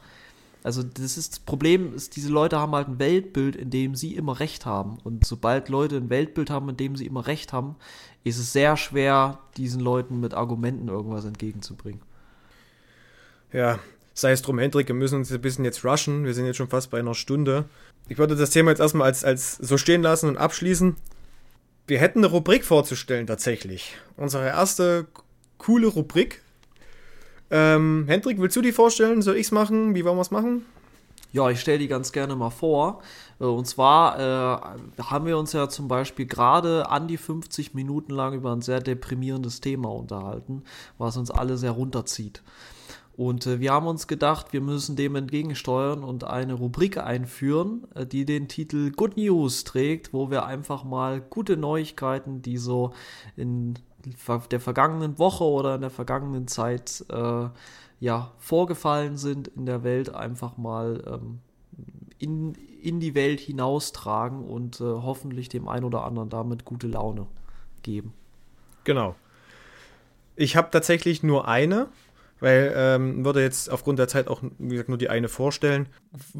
also 0.63 0.83
das 0.83 1.17
ist 1.17 1.33
das 1.33 1.39
Problem, 1.39 1.93
ist, 1.95 2.15
diese 2.15 2.29
Leute 2.29 2.59
haben 2.59 2.73
halt 2.73 2.87
ein 2.87 2.99
Weltbild, 2.99 3.55
in 3.55 3.69
dem 3.69 3.95
sie 3.95 4.15
immer 4.15 4.39
Recht 4.39 4.65
haben. 4.65 4.97
Und 5.03 5.25
sobald 5.25 5.69
Leute 5.69 5.97
ein 5.97 6.09
Weltbild 6.09 6.49
haben, 6.49 6.69
in 6.69 6.77
dem 6.77 6.95
sie 6.95 7.05
immer 7.05 7.27
Recht 7.27 7.53
haben, 7.53 7.75
ist 8.23 8.37
es 8.37 8.51
sehr 8.51 8.75
schwer, 8.75 9.39
diesen 9.57 9.79
Leuten 9.79 10.19
mit 10.19 10.33
Argumenten 10.33 10.89
irgendwas 10.89 11.25
entgegenzubringen. 11.25 12.01
Ja, 13.53 13.79
sei 14.13 14.31
es 14.31 14.41
drum, 14.41 14.59
Hendrik, 14.59 14.87
wir 14.87 14.95
müssen 14.95 15.15
uns 15.15 15.31
ein 15.31 15.41
bisschen 15.41 15.65
jetzt 15.65 15.85
rushen. 15.85 16.25
Wir 16.25 16.33
sind 16.33 16.45
jetzt 16.45 16.57
schon 16.57 16.67
fast 16.67 16.91
bei 16.91 16.99
einer 16.99 17.15
Stunde. 17.15 17.65
Ich 18.09 18.17
würde 18.17 18.35
das 18.35 18.49
Thema 18.49 18.71
jetzt 18.71 18.79
erstmal 18.79 19.07
als, 19.07 19.23
als 19.23 19.55
so 19.57 19.77
stehen 19.77 20.01
lassen 20.01 20.27
und 20.27 20.37
abschließen. 20.37 20.97
Wir 21.87 21.99
hätten 21.99 22.19
eine 22.19 22.27
Rubrik 22.27 22.65
vorzustellen 22.65 23.27
tatsächlich. 23.27 23.95
Unsere 24.17 24.47
erste 24.47 25.07
coole 25.57 25.87
Rubrik, 25.87 26.43
ähm, 27.51 28.05
Hendrik, 28.07 28.39
willst 28.39 28.55
du 28.55 28.61
die 28.61 28.71
vorstellen? 28.71 29.21
Soll 29.21 29.35
ich 29.35 29.47
es 29.47 29.51
machen? 29.51 29.95
Wie 29.95 30.05
wollen 30.05 30.17
wir 30.17 30.21
es 30.21 30.31
machen? 30.31 30.65
Ja, 31.31 31.49
ich 31.51 31.59
stelle 31.59 31.77
die 31.77 31.87
ganz 31.87 32.11
gerne 32.11 32.35
mal 32.35 32.49
vor. 32.49 33.01
Äh, 33.39 33.45
und 33.45 33.65
zwar 33.65 34.19
äh, 34.19 35.03
haben 35.03 35.25
wir 35.25 35.37
uns 35.37 35.53
ja 35.53 35.69
zum 35.69 35.87
Beispiel 35.87 36.25
gerade 36.25 36.89
an 36.89 37.07
die 37.07 37.17
50 37.17 37.73
Minuten 37.73 38.13
lang 38.13 38.33
über 38.33 38.51
ein 38.51 38.61
sehr 38.61 38.79
deprimierendes 38.79 39.61
Thema 39.61 39.89
unterhalten, 39.89 40.63
was 40.97 41.17
uns 41.17 41.31
alle 41.31 41.57
sehr 41.57 41.71
runterzieht. 41.71 42.41
Und 43.15 43.45
äh, 43.47 43.59
wir 43.59 43.73
haben 43.73 43.85
uns 43.85 44.07
gedacht, 44.07 44.53
wir 44.53 44.61
müssen 44.61 44.95
dem 44.95 45.15
entgegensteuern 45.15 46.05
und 46.05 46.23
eine 46.23 46.53
Rubrik 46.53 46.97
einführen, 46.97 47.85
äh, 47.93 48.05
die 48.05 48.25
den 48.25 48.47
Titel 48.47 48.91
Good 48.91 49.17
News 49.17 49.65
trägt, 49.65 50.13
wo 50.13 50.31
wir 50.31 50.45
einfach 50.45 50.83
mal 50.83 51.21
gute 51.21 51.57
Neuigkeiten, 51.57 52.41
die 52.41 52.57
so 52.57 52.93
in 53.35 53.77
der 54.51 54.59
vergangenen 54.59 55.19
Woche 55.19 55.43
oder 55.43 55.75
in 55.75 55.81
der 55.81 55.89
vergangenen 55.89 56.47
Zeit 56.47 57.03
äh, 57.09 57.49
ja, 57.99 58.31
vorgefallen 58.37 59.17
sind 59.17 59.49
in 59.49 59.65
der 59.65 59.83
Welt, 59.83 60.13
einfach 60.13 60.57
mal 60.57 61.03
ähm, 61.05 61.39
in, 62.17 62.55
in 62.81 62.99
die 62.99 63.15
Welt 63.15 63.39
hinaustragen 63.39 64.43
und 64.43 64.79
äh, 64.79 64.83
hoffentlich 64.83 65.49
dem 65.49 65.67
einen 65.67 65.85
oder 65.85 66.03
anderen 66.03 66.29
damit 66.29 66.65
gute 66.65 66.87
Laune 66.87 67.27
geben. 67.83 68.13
Genau. 68.83 69.15
Ich 70.35 70.55
habe 70.55 70.69
tatsächlich 70.71 71.21
nur 71.21 71.47
eine, 71.47 71.87
weil 72.39 72.73
ähm, 72.75 73.25
würde 73.25 73.41
jetzt 73.41 73.69
aufgrund 73.69 73.99
der 73.99 74.07
Zeit 74.07 74.29
auch, 74.29 74.41
wie 74.57 74.69
gesagt, 74.69 74.87
nur 74.87 74.97
die 74.97 75.09
eine 75.09 75.27
vorstellen. 75.27 75.87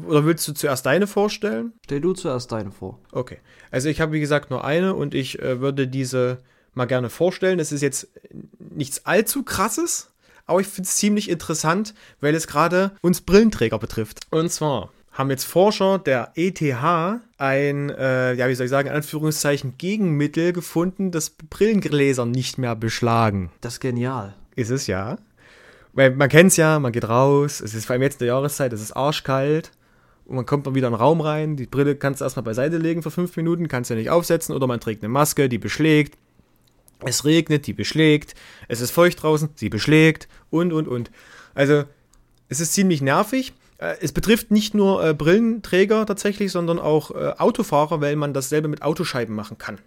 Oder 0.06 0.24
willst 0.24 0.48
du 0.48 0.54
zuerst 0.54 0.86
deine 0.86 1.06
vorstellen? 1.06 1.74
Stell 1.84 2.00
du 2.00 2.14
zuerst 2.14 2.50
deine 2.52 2.72
vor. 2.72 2.98
Okay. 3.12 3.38
Also 3.70 3.90
ich 3.90 4.00
habe, 4.00 4.12
wie 4.12 4.20
gesagt, 4.20 4.50
nur 4.50 4.64
eine 4.64 4.94
und 4.94 5.14
ich 5.14 5.40
äh, 5.40 5.60
würde 5.60 5.86
diese 5.86 6.38
mal 6.80 6.86
gerne 6.86 7.10
vorstellen. 7.10 7.60
Es 7.60 7.72
ist 7.72 7.82
jetzt 7.82 8.08
nichts 8.58 9.06
allzu 9.06 9.42
krasses, 9.42 10.10
aber 10.46 10.60
ich 10.60 10.66
finde 10.66 10.88
es 10.88 10.96
ziemlich 10.96 11.28
interessant, 11.28 11.94
weil 12.20 12.34
es 12.34 12.46
gerade 12.46 12.92
uns 13.02 13.20
Brillenträger 13.20 13.78
betrifft. 13.78 14.20
Und 14.30 14.50
zwar 14.50 14.90
haben 15.12 15.30
jetzt 15.30 15.44
Forscher 15.44 15.98
der 15.98 16.32
ETH 16.34 16.62
ein, 17.36 17.90
äh, 17.90 18.32
ja, 18.34 18.48
wie 18.48 18.54
soll 18.54 18.64
ich 18.64 18.70
sagen, 18.70 18.88
in 18.88 18.94
Anführungszeichen 18.94 19.76
Gegenmittel 19.76 20.52
gefunden, 20.52 21.10
das 21.10 21.30
Brillengläser 21.30 22.24
nicht 22.24 22.58
mehr 22.58 22.74
beschlagen. 22.74 23.50
Das 23.60 23.74
ist 23.74 23.80
genial. 23.80 24.34
Ist 24.56 24.70
es 24.70 24.86
ja. 24.86 25.18
Weil 25.92 26.12
man 26.12 26.28
kennt 26.28 26.52
es 26.52 26.56
ja, 26.56 26.78
man 26.78 26.92
geht 26.92 27.08
raus, 27.08 27.60
es 27.60 27.74
ist 27.74 27.84
vor 27.84 27.94
allem 27.94 28.02
jetzt 28.02 28.14
in 28.14 28.26
der 28.26 28.28
Jahreszeit, 28.28 28.72
es 28.72 28.80
ist 28.80 28.92
arschkalt 28.92 29.72
und 30.24 30.36
man 30.36 30.46
kommt 30.46 30.64
mal 30.64 30.74
wieder 30.74 30.86
in 30.86 30.94
den 30.94 31.00
Raum 31.00 31.20
rein, 31.20 31.56
die 31.56 31.66
Brille 31.66 31.96
kannst 31.96 32.20
du 32.20 32.24
erstmal 32.24 32.44
beiseite 32.44 32.78
legen 32.78 33.02
für 33.02 33.10
fünf 33.10 33.36
Minuten, 33.36 33.66
kannst 33.66 33.90
du 33.90 33.94
ja 33.94 33.98
nicht 33.98 34.10
aufsetzen 34.10 34.54
oder 34.54 34.68
man 34.68 34.80
trägt 34.80 35.02
eine 35.02 35.12
Maske, 35.12 35.48
die 35.48 35.58
beschlägt 35.58 36.16
es 37.04 37.24
regnet, 37.24 37.66
die 37.66 37.72
beschlägt. 37.72 38.34
Es 38.68 38.80
ist 38.80 38.90
feucht 38.90 39.22
draußen, 39.22 39.50
sie 39.54 39.68
beschlägt. 39.68 40.28
Und, 40.50 40.72
und, 40.72 40.88
und. 40.88 41.10
Also, 41.54 41.84
es 42.48 42.60
ist 42.60 42.72
ziemlich 42.72 43.00
nervig. 43.02 43.52
Äh, 43.78 43.96
es 44.00 44.12
betrifft 44.12 44.50
nicht 44.50 44.74
nur 44.74 45.04
äh, 45.04 45.14
Brillenträger 45.14 46.06
tatsächlich, 46.06 46.52
sondern 46.52 46.78
auch 46.78 47.10
äh, 47.10 47.34
Autofahrer, 47.38 48.00
weil 48.00 48.16
man 48.16 48.34
dasselbe 48.34 48.68
mit 48.68 48.82
Autoscheiben 48.82 49.34
machen 49.34 49.58
kann. 49.58 49.78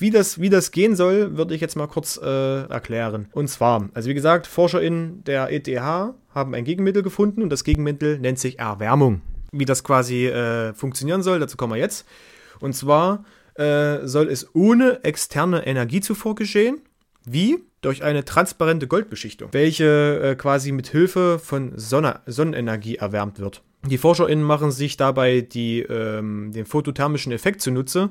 Wie 0.00 0.10
das, 0.10 0.40
wie 0.40 0.48
das 0.48 0.70
gehen 0.70 0.94
soll, 0.94 1.36
würde 1.36 1.56
ich 1.56 1.60
jetzt 1.60 1.74
mal 1.74 1.88
kurz 1.88 2.16
äh, 2.22 2.62
erklären. 2.68 3.26
Und 3.32 3.48
zwar, 3.48 3.88
also 3.94 4.08
wie 4.08 4.14
gesagt, 4.14 4.46
ForscherInnen 4.46 5.24
der 5.24 5.52
ETH 5.52 5.68
haben 5.76 6.54
ein 6.54 6.64
Gegenmittel 6.64 7.02
gefunden 7.02 7.42
und 7.42 7.50
das 7.50 7.64
Gegenmittel 7.64 8.18
nennt 8.20 8.38
sich 8.38 8.60
Erwärmung. 8.60 9.22
Wie 9.50 9.64
das 9.64 9.82
quasi 9.82 10.26
äh, 10.26 10.72
funktionieren 10.74 11.24
soll, 11.24 11.40
dazu 11.40 11.56
kommen 11.56 11.72
wir 11.72 11.80
jetzt. 11.80 12.06
Und 12.60 12.74
zwar 12.74 13.24
äh, 13.58 14.06
soll 14.06 14.28
es 14.28 14.54
ohne 14.54 15.04
externe 15.04 15.66
Energiezufuhr 15.66 16.34
geschehen. 16.34 16.80
Wie? 17.24 17.58
durch 17.80 18.02
eine 18.02 18.24
transparente 18.24 18.86
Goldbeschichtung, 18.86 19.50
welche 19.52 20.20
äh, 20.20 20.34
quasi 20.34 20.72
mit 20.72 20.88
Hilfe 20.88 21.38
von 21.38 21.72
Sonne 21.76 22.20
Sonnenenergie 22.26 22.96
erwärmt 22.96 23.38
wird. 23.38 23.62
Die 23.86 23.98
ForscherInnen 23.98 24.44
machen 24.44 24.72
sich 24.72 24.96
dabei 24.96 25.40
die, 25.40 25.80
ähm, 25.80 26.50
den 26.52 26.66
photothermischen 26.66 27.32
Effekt 27.32 27.60
zunutze 27.60 28.10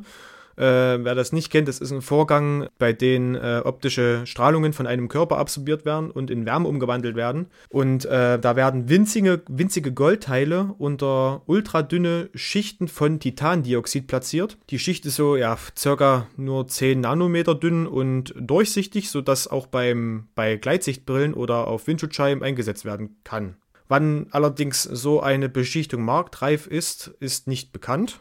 äh, 0.58 1.03
wer 1.03 1.16
das 1.16 1.32
nicht 1.32 1.51
kennt, 1.51 1.68
das 1.68 1.80
ist 1.80 1.91
ein 1.91 2.01
Vorgang, 2.01 2.68
bei 2.80 2.93
dem 2.93 3.36
äh, 3.36 3.60
optische 3.60 4.22
Strahlungen 4.26 4.74
von 4.74 4.88
einem 4.88 5.08
Körper 5.08 5.38
absorbiert 5.38 5.86
werden 5.86 6.12
und 6.12 6.32
in 6.32 6.45
Wärme 6.45 6.68
umgewandelt 6.68 7.16
werden. 7.16 7.47
Und 7.70 8.05
äh, 8.05 8.39
da 8.39 8.55
werden 8.55 8.89
winzige, 8.89 9.41
winzige 9.47 9.93
Goldteile 9.93 10.74
unter 10.78 11.43
ultradünne 11.45 12.30
Schichten 12.34 12.88
von 12.88 13.20
Titandioxid 13.20 14.08
platziert. 14.08 14.58
Die 14.70 14.80
Schicht 14.80 15.05
ist 15.05 15.16
so 15.16 15.36
ja 15.36 15.58
circa 15.78 16.28
nur 16.38 16.68
10 16.68 17.01
Nanometer 17.01 17.55
dünn 17.55 17.88
und 17.88 18.34
durchsichtig, 18.39 19.10
sodass 19.10 19.47
auch 19.47 19.68
beim, 19.68 20.28
bei 20.36 20.55
Gleitsichtbrillen 20.55 21.34
oder 21.34 21.68
auf 21.68 21.88
Windschutzscheiben 21.88 22.43
eingesetzt 22.43 22.86
werden 22.86 23.18
kann. 23.24 23.55
Wann 23.89 24.28
allerdings 24.32 24.84
so 24.84 25.22
eine 25.22 25.47
Beschichtung 25.49 26.03
marktreif 26.03 26.68
ist, 26.68 27.08
ist 27.20 27.47
nicht 27.47 27.72
bekannt. 27.72 28.20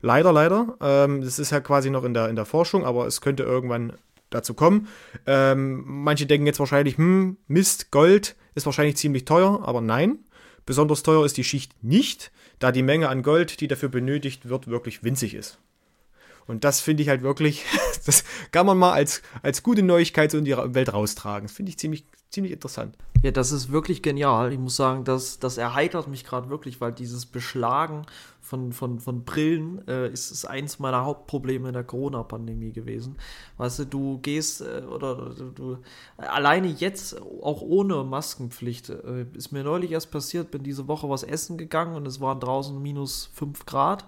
Leider, 0.00 0.32
leider. 0.32 0.76
Ähm, 0.80 1.22
das 1.22 1.38
ist 1.38 1.50
ja 1.50 1.60
quasi 1.60 1.90
noch 1.90 2.04
in 2.04 2.14
der, 2.14 2.28
in 2.28 2.36
der 2.36 2.44
Forschung, 2.44 2.84
aber 2.84 3.06
es 3.06 3.20
könnte 3.20 3.42
irgendwann 3.42 3.92
dazu 4.30 4.54
kommen. 4.54 4.88
Ähm, 5.26 5.82
manche 5.86 6.26
denken 6.26 6.46
jetzt 6.46 6.60
wahrscheinlich, 6.60 6.98
hm, 6.98 7.36
Mist, 7.46 7.90
Gold 7.90 8.36
ist 8.54 8.66
wahrscheinlich 8.66 8.96
ziemlich 8.96 9.24
teuer, 9.24 9.62
aber 9.64 9.80
nein. 9.80 10.18
Besonders 10.66 11.02
teuer 11.02 11.24
ist 11.24 11.36
die 11.36 11.44
Schicht 11.44 11.82
nicht, 11.82 12.30
da 12.58 12.72
die 12.72 12.82
Menge 12.82 13.08
an 13.08 13.22
Gold, 13.22 13.60
die 13.60 13.68
dafür 13.68 13.88
benötigt 13.88 14.48
wird, 14.48 14.66
wirklich 14.68 15.02
winzig 15.02 15.34
ist. 15.34 15.58
Und 16.46 16.64
das 16.64 16.80
finde 16.80 17.02
ich 17.02 17.08
halt 17.08 17.22
wirklich, 17.22 17.64
das 18.06 18.24
kann 18.50 18.66
man 18.66 18.76
mal 18.76 18.92
als, 18.92 19.22
als 19.42 19.62
gute 19.62 19.82
Neuigkeit 19.82 20.30
so 20.30 20.38
in 20.38 20.44
die 20.44 20.56
Welt 20.56 20.92
raustragen. 20.92 21.46
Das 21.46 21.56
finde 21.56 21.70
ich 21.70 21.78
ziemlich, 21.78 22.04
ziemlich 22.30 22.52
interessant. 22.52 22.96
Ja, 23.22 23.30
das 23.30 23.52
ist 23.52 23.72
wirklich 23.72 24.02
genial. 24.02 24.52
Ich 24.52 24.58
muss 24.58 24.76
sagen, 24.76 25.04
das, 25.04 25.38
das 25.38 25.58
erheitert 25.58 26.08
mich 26.08 26.24
gerade 26.24 26.50
wirklich, 26.50 26.80
weil 26.80 26.92
dieses 26.92 27.26
Beschlagen 27.26 28.06
von, 28.48 28.72
von, 28.72 28.98
von 28.98 29.24
Brillen 29.24 29.86
äh, 29.86 30.08
ist, 30.08 30.30
ist 30.30 30.46
eins 30.46 30.78
meiner 30.78 31.04
Hauptprobleme 31.04 31.68
in 31.68 31.74
der 31.74 31.84
Corona-Pandemie 31.84 32.72
gewesen. 32.72 33.16
Weißt 33.58 33.80
du, 33.80 33.84
du 33.84 34.18
gehst 34.20 34.62
äh, 34.62 34.84
oder 34.90 35.34
du, 35.54 35.76
alleine 36.16 36.68
jetzt, 36.68 37.20
auch 37.20 37.60
ohne 37.60 38.04
Maskenpflicht, 38.04 38.88
äh, 38.88 39.26
ist 39.34 39.52
mir 39.52 39.64
neulich 39.64 39.92
erst 39.92 40.10
passiert, 40.10 40.50
bin 40.50 40.62
diese 40.62 40.88
Woche 40.88 41.10
was 41.10 41.24
essen 41.24 41.58
gegangen 41.58 41.94
und 41.94 42.06
es 42.06 42.22
waren 42.22 42.40
draußen 42.40 42.80
minus 42.80 43.30
5 43.34 43.66
Grad. 43.66 44.06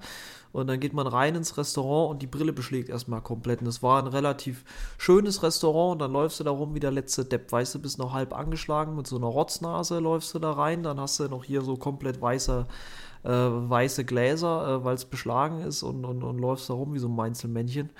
Und 0.53 0.67
dann 0.67 0.81
geht 0.81 0.95
man 0.95 1.07
rein 1.07 1.37
ins 1.37 1.57
Restaurant 1.57 2.11
und 2.11 2.23
die 2.23 2.27
Brille 2.27 2.53
beschlägt 2.53 2.89
erstmal 2.89 3.21
komplett. 3.21 3.61
Und 3.61 3.69
es 3.69 3.83
war 3.83 4.03
ein 4.03 4.09
relativ 4.09 4.65
schönes 4.99 5.43
Restaurant 5.43 5.93
und 5.93 5.99
dann 6.01 6.13
läufst 6.13 6.41
du 6.41 6.45
da 6.45 6.51
rum 6.51 6.75
wie 6.75 6.81
der 6.81 6.91
letzte 6.91 7.25
Depp. 7.25 7.53
Weißt 7.53 7.75
du, 7.75 7.79
bist 7.79 7.99
noch 7.99 8.13
halb 8.13 8.35
angeschlagen 8.35 8.97
mit 8.97 9.07
so 9.07 9.17
einer 9.17 9.29
Rotznase, 9.29 10.01
läufst 10.01 10.35
du 10.35 10.41
da 10.41 10.53
rein. 10.53 10.83
Dann 10.83 10.99
hast 10.99 11.21
du 11.21 11.29
noch 11.29 11.45
hier 11.45 11.63
so 11.63 11.77
komplett 11.77 12.21
weiße 12.21 12.67
äh, 13.25 13.31
weiße 13.31 14.05
Gläser, 14.05 14.81
äh, 14.81 14.85
weil 14.85 14.95
es 14.95 15.05
beschlagen 15.05 15.61
ist 15.61 15.83
und, 15.83 16.05
und, 16.05 16.23
und 16.23 16.39
läufst 16.39 16.71
da 16.71 16.75
rum 16.75 16.95
wie 16.95 16.99
so 16.99 17.09
ein 17.09 17.17
Meinzelmännchen. 17.17 17.91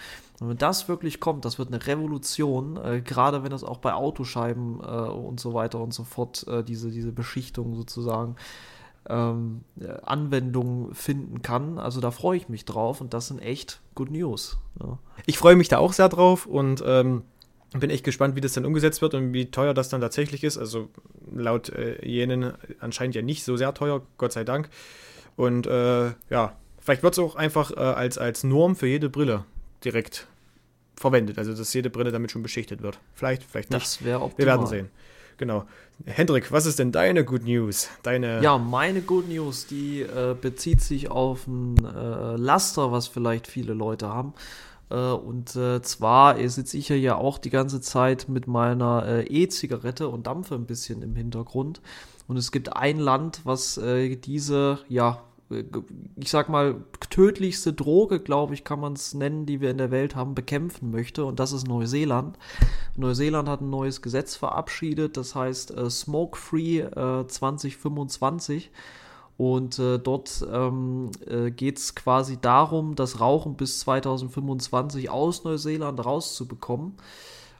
Und 0.41 0.49
wenn 0.49 0.59
das 0.59 0.89
wirklich 0.89 1.21
kommt, 1.21 1.45
das 1.45 1.59
wird 1.59 1.69
eine 1.69 1.87
Revolution, 1.87 2.79
äh, 2.79 3.03
gerade 3.03 3.43
wenn 3.43 3.51
das 3.51 3.65
auch 3.65 3.79
bei 3.79 3.93
Autoscheiben 3.93 4.81
äh, 4.81 4.85
und 4.85 5.41
so 5.41 5.53
weiter 5.53 5.81
und 5.81 5.93
so 5.93 6.05
fort, 6.05 6.47
äh, 6.49 6.65
diese, 6.65 6.91
diese 6.91 7.13
Beschichtung 7.13 7.75
sozusagen, 7.75 8.37
ähm, 9.09 9.63
Anwendung 10.03 10.95
finden 10.95 11.43
kann. 11.43 11.79
Also 11.79 12.01
da 12.01 12.11
freue 12.11 12.37
ich 12.37 12.49
mich 12.49 12.65
drauf 12.65 13.01
und 13.01 13.15
das 13.15 13.29
sind 13.29 13.41
echt 13.41 13.81
Good 13.95 14.11
News. 14.11 14.59
Ja. 14.79 14.99
Ich 15.27 15.39
freue 15.39 15.57
mich 15.57 15.69
da 15.69 15.79
auch 15.79 15.93
sehr 15.93 16.09
drauf 16.09 16.47
und 16.47 16.83
ähm, 16.87 17.23
bin 17.79 17.91
echt 17.91 18.05
gespannt, 18.05 18.37
wie 18.37 18.41
das 18.41 18.53
dann 18.53 18.65
umgesetzt 18.65 19.01
wird 19.01 19.15
und 19.15 19.33
wie 19.33 19.51
teuer 19.51 19.75
das 19.75 19.89
dann 19.89 20.01
tatsächlich 20.01 20.45
ist. 20.45 20.59
Also 20.59 20.89
laut 21.35 21.69
äh, 21.71 22.05
jenen 22.07 22.53
anscheinend 22.81 23.15
ja 23.15 23.23
nicht 23.23 23.45
so 23.45 23.57
sehr 23.57 23.73
teuer, 23.75 24.03
Gott 24.19 24.33
sei 24.33 24.45
Dank. 24.45 24.69
Und 25.41 25.67
äh, 25.67 26.11
ja, 26.29 26.53
vielleicht 26.81 27.03
wird 27.03 27.15
es 27.15 27.19
auch 27.19 27.35
einfach 27.35 27.71
äh, 27.71 27.77
als, 27.81 28.19
als 28.19 28.45
Norm 28.45 28.77
für 28.77 28.87
jede 28.87 29.09
Brille 29.09 29.47
direkt 29.83 30.27
verwendet. 30.97 31.39
Also, 31.39 31.55
dass 31.55 31.73
jede 31.73 31.89
Brille 31.89 32.13
damit 32.13 32.31
schon 32.31 32.43
beschichtet 32.43 32.83
wird. 32.83 32.99
Vielleicht, 33.15 33.43
vielleicht 33.45 33.71
nicht. 33.71 33.83
Das 33.83 34.05
wäre 34.05 34.21
optimal. 34.21 34.39
Wir 34.39 34.47
werden 34.47 34.67
sehen. 34.67 34.91
Genau. 35.39 35.65
Hendrik, 36.05 36.53
was 36.53 36.67
ist 36.67 36.79
denn 36.79 36.93
deine 36.93 37.25
Good 37.25 37.45
News? 37.45 37.89
Deine 38.03 38.43
ja, 38.43 38.59
meine 38.59 39.01
Good 39.01 39.31
News, 39.31 39.67
die 39.67 40.03
äh, 40.03 40.37
bezieht 40.39 40.83
sich 40.83 41.11
auf 41.11 41.47
ein 41.47 41.83
äh, 41.87 42.37
Laster, 42.37 42.93
was 42.93 43.09
vielleicht 43.09 43.47
viele 43.47 43.73
Leute 43.73 44.09
haben. 44.09 44.35
Äh, 44.91 44.97
und 44.97 45.57
äh, 45.57 45.81
zwar 45.81 46.37
sitze 46.51 46.77
ich 46.77 46.91
ja 46.91 47.17
auch 47.17 47.39
die 47.39 47.49
ganze 47.49 47.81
Zeit 47.81 48.29
mit 48.29 48.47
meiner 48.47 49.07
äh, 49.07 49.23
E-Zigarette 49.25 50.09
und 50.09 50.27
dampfe 50.27 50.55
ein 50.55 50.67
bisschen 50.67 51.01
im 51.01 51.17
Hintergrund. 51.17 51.81
Und 52.29 52.37
es 52.37 52.53
gibt 52.53 52.77
ein 52.77 52.99
Land, 52.99 53.41
was 53.45 53.79
äh, 53.79 54.15
diese, 54.15 54.79
ja, 54.89 55.23
ich 56.17 56.31
sag 56.31 56.49
mal, 56.49 56.85
tödlichste 57.11 57.73
Droge, 57.73 58.21
glaube 58.21 58.55
ich, 58.55 58.63
kann 58.63 58.79
man 58.79 58.93
es 58.93 59.15
nennen, 59.15 59.47
die 59.47 59.61
wir 59.61 59.71
in 59.71 59.79
der 59.79 59.91
Welt 59.91 60.15
haben, 60.15 60.35
bekämpfen 60.35 60.91
möchte. 60.91 61.25
Und 61.25 61.41
das 61.41 61.53
ist 61.53 61.67
Neuseeland. 61.67 62.39
Neuseeland 62.97 63.49
hat 63.49 63.61
ein 63.61 63.71
neues 63.71 64.01
Gesetz 64.01 64.37
verabschiedet, 64.37 65.17
das 65.17 65.35
heißt 65.35 65.77
äh, 65.77 65.91
Smoke 65.91 66.39
Free 66.39 66.79
äh, 66.79 67.27
2025. 67.27 68.71
Und 69.37 69.79
äh, 69.79 69.99
dort 69.99 70.47
ähm, 70.53 71.11
äh, 71.27 71.51
geht 71.51 71.79
es 71.79 71.95
quasi 71.95 72.39
darum, 72.41 72.95
das 72.95 73.21
Rauchen 73.21 73.57
bis 73.57 73.81
2025 73.81 75.11
aus 75.11 75.45
Neuseeland 75.45 76.05
rauszubekommen. 76.05 76.95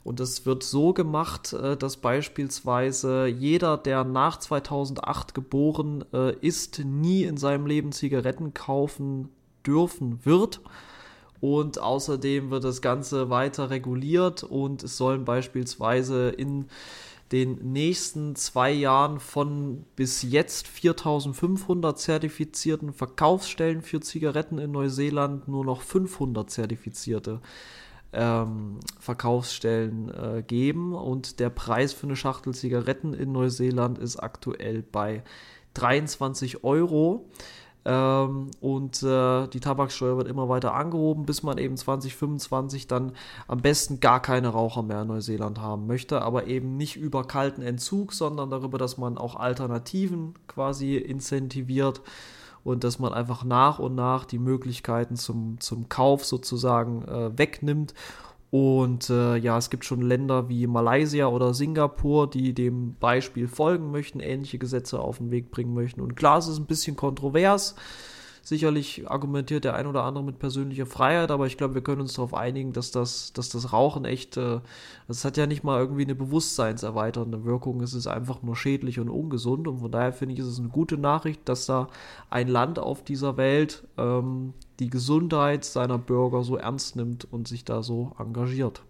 Und 0.03 0.19
das 0.19 0.47
wird 0.47 0.63
so 0.63 0.93
gemacht, 0.93 1.53
äh, 1.53 1.77
dass 1.77 1.99
beispielsweise 1.99 3.27
jeder, 3.27 3.77
der 3.77 4.05
nach 4.05 4.39
2008 4.39 5.35
geboren 5.35 6.05
äh, 6.13 6.35
ist, 6.41 6.79
nie 6.85 7.25
in 7.25 7.37
seinem 7.37 7.67
Leben 7.67 7.93
Zigaretten 7.93 8.55
kaufen 8.55 9.29
dürfen 9.67 10.25
wird. 10.25 10.61
Und 11.41 11.79
außerdem 11.79 12.51
wird 12.51 12.65
das 12.65 12.83
Ganze 12.83 13.31
weiter 13.31 13.71
reguliert 13.71 14.43
und 14.43 14.83
es 14.83 14.99
sollen 14.99 15.25
beispielsweise 15.25 16.29
in 16.29 16.67
den 17.33 17.73
nächsten 17.73 18.35
zwei 18.37 18.73
Jahren 18.73 19.21
von 19.21 19.85
bis 19.97 20.23
jetzt 20.23 20.67
4500 20.67 21.99
zertifizierten 21.99 22.93
Verkaufsstellen 22.93 23.83
für 23.83 24.01
Zigaretten 24.01 24.59
in 24.59 24.73
Neuseeland 24.73 25.47
nur 25.49 25.65
noch 25.65 25.81
500 25.81 26.51
zertifizierte 26.51 27.41
ähm, 28.13 28.81
Verkaufsstellen 28.99 30.11
äh, 30.11 30.43
geben. 30.43 30.95
Und 30.95 31.41
der 31.41 31.51
Preis 31.51 31.93
für 31.93 32.07
eine 32.07 32.17
Schachtel 32.17 32.55
Zigaretten 32.55 33.15
in 33.15 33.33
Neuseeland 33.33 33.99
ist 33.99 34.17
aktuell 34.17 34.83
bei 34.83 35.23
23 35.75 36.65
Euro. 36.65 37.27
Ähm, 37.85 38.51
und 38.61 39.03
äh, 39.03 39.47
die 39.49 39.61
Tabaksteuer 39.61 40.19
wird 40.19 40.29
immer 40.29 40.49
weiter 40.49 40.75
angehoben, 40.75 41.25
bis 41.25 41.43
man 41.43 41.57
eben 41.57 41.77
2025 41.77 42.87
dann 42.87 43.13
am 43.49 43.63
besten 43.63 44.01
gar 44.01 44.21
keine 44.21 44.49
Raucher 44.49 44.83
mehr 44.83 45.03
in 45.03 45.09
Neuseeland 45.09 45.61
haben 45.61 45.87
möchte, 45.87 46.21
aber 46.21 46.47
eben 46.47 46.77
nicht 46.77 46.97
über 46.97 47.25
kalten 47.25 47.63
Entzug, 47.63 48.13
sondern 48.13 48.51
darüber, 48.51 48.77
dass 48.77 48.99
man 48.99 49.17
auch 49.17 49.35
Alternativen 49.37 50.35
quasi 50.47 50.97
incentiviert 50.97 52.03
und 52.65 52.85
dass 52.85 52.99
man 52.99 53.13
einfach 53.13 53.45
nach 53.45 53.79
und 53.79 53.95
nach 53.95 54.25
die 54.25 54.39
Möglichkeiten 54.39 55.17
zum, 55.17 55.61
zum 55.61 55.89
Kauf 55.89 56.25
sozusagen 56.25 57.05
äh, 57.07 57.39
wegnimmt. 57.39 57.95
Und 58.51 59.11
äh, 59.11 59.37
ja, 59.37 59.57
es 59.59 59.71
gibt 59.71 59.85
schon 59.85 60.03
Länder 60.03 60.49
wie 60.49 60.67
Malaysia 60.67 61.29
oder 61.29 61.55
Singapur, 61.55 62.29
die 62.29 62.53
dem 62.53 62.97
Beispiel 62.99 63.47
folgen 63.47 63.93
möchten, 63.93 64.19
ähnliche 64.19 64.59
Gesetze 64.59 64.99
auf 64.99 65.19
den 65.19 65.31
Weg 65.31 65.53
bringen 65.53 65.73
möchten. 65.73 66.01
Und 66.01 66.17
klar, 66.17 66.39
es 66.39 66.49
ist 66.49 66.59
ein 66.59 66.67
bisschen 66.67 66.97
kontrovers. 66.97 67.77
Sicherlich 68.43 69.11
argumentiert 69.11 69.65
der 69.65 69.75
ein 69.75 69.87
oder 69.87 70.05
andere 70.05 70.25
mit 70.25 70.39
persönlicher 70.39 70.87
Freiheit, 70.87 71.31
aber 71.31 71.47
ich 71.47 71.57
glaube, 71.57 71.75
wir 71.75 71.83
können 71.83 72.01
uns 72.01 72.15
darauf 72.15 72.35
einigen, 72.35 72.73
dass 72.73 72.91
das, 72.91 73.33
dass 73.33 73.51
das 73.51 73.73
Rauchen 73.73 74.05
echt, 74.05 74.37
äh, 74.37 74.61
das 75.09 75.25
hat 75.25 75.37
ja 75.37 75.47
nicht 75.47 75.63
mal 75.63 75.79
irgendwie 75.79 76.05
eine 76.05 76.15
bewusstseinserweiternde 76.15 77.45
Wirkung, 77.45 77.83
es 77.83 77.95
ist 77.95 78.07
einfach 78.07 78.43
nur 78.43 78.57
schädlich 78.57 78.99
und 78.99 79.11
ungesund 79.11 79.69
und 79.69 79.81
von 79.81 79.91
daher 79.91 80.13
finde 80.13 80.35
ich, 80.35 80.41
ist 80.41 80.47
es 80.47 80.59
eine 80.59 80.69
gute 80.69 80.97
Nachricht, 80.97 81.49
dass 81.49 81.67
da 81.67 81.89
ein 82.31 82.49
Land 82.49 82.79
auf 82.79 83.05
dieser 83.05 83.37
Welt 83.37 83.87
ähm, 83.99 84.55
die 84.79 84.89
Gesundheit 84.89 85.65
seiner 85.65 85.99
Bürger 85.99 86.43
so 86.43 86.57
ernst 86.57 86.97
nimmt 86.97 87.31
und 87.31 87.47
sich 87.47 87.65
da 87.65 87.83
so 87.83 88.13
engagiert. 88.19 88.83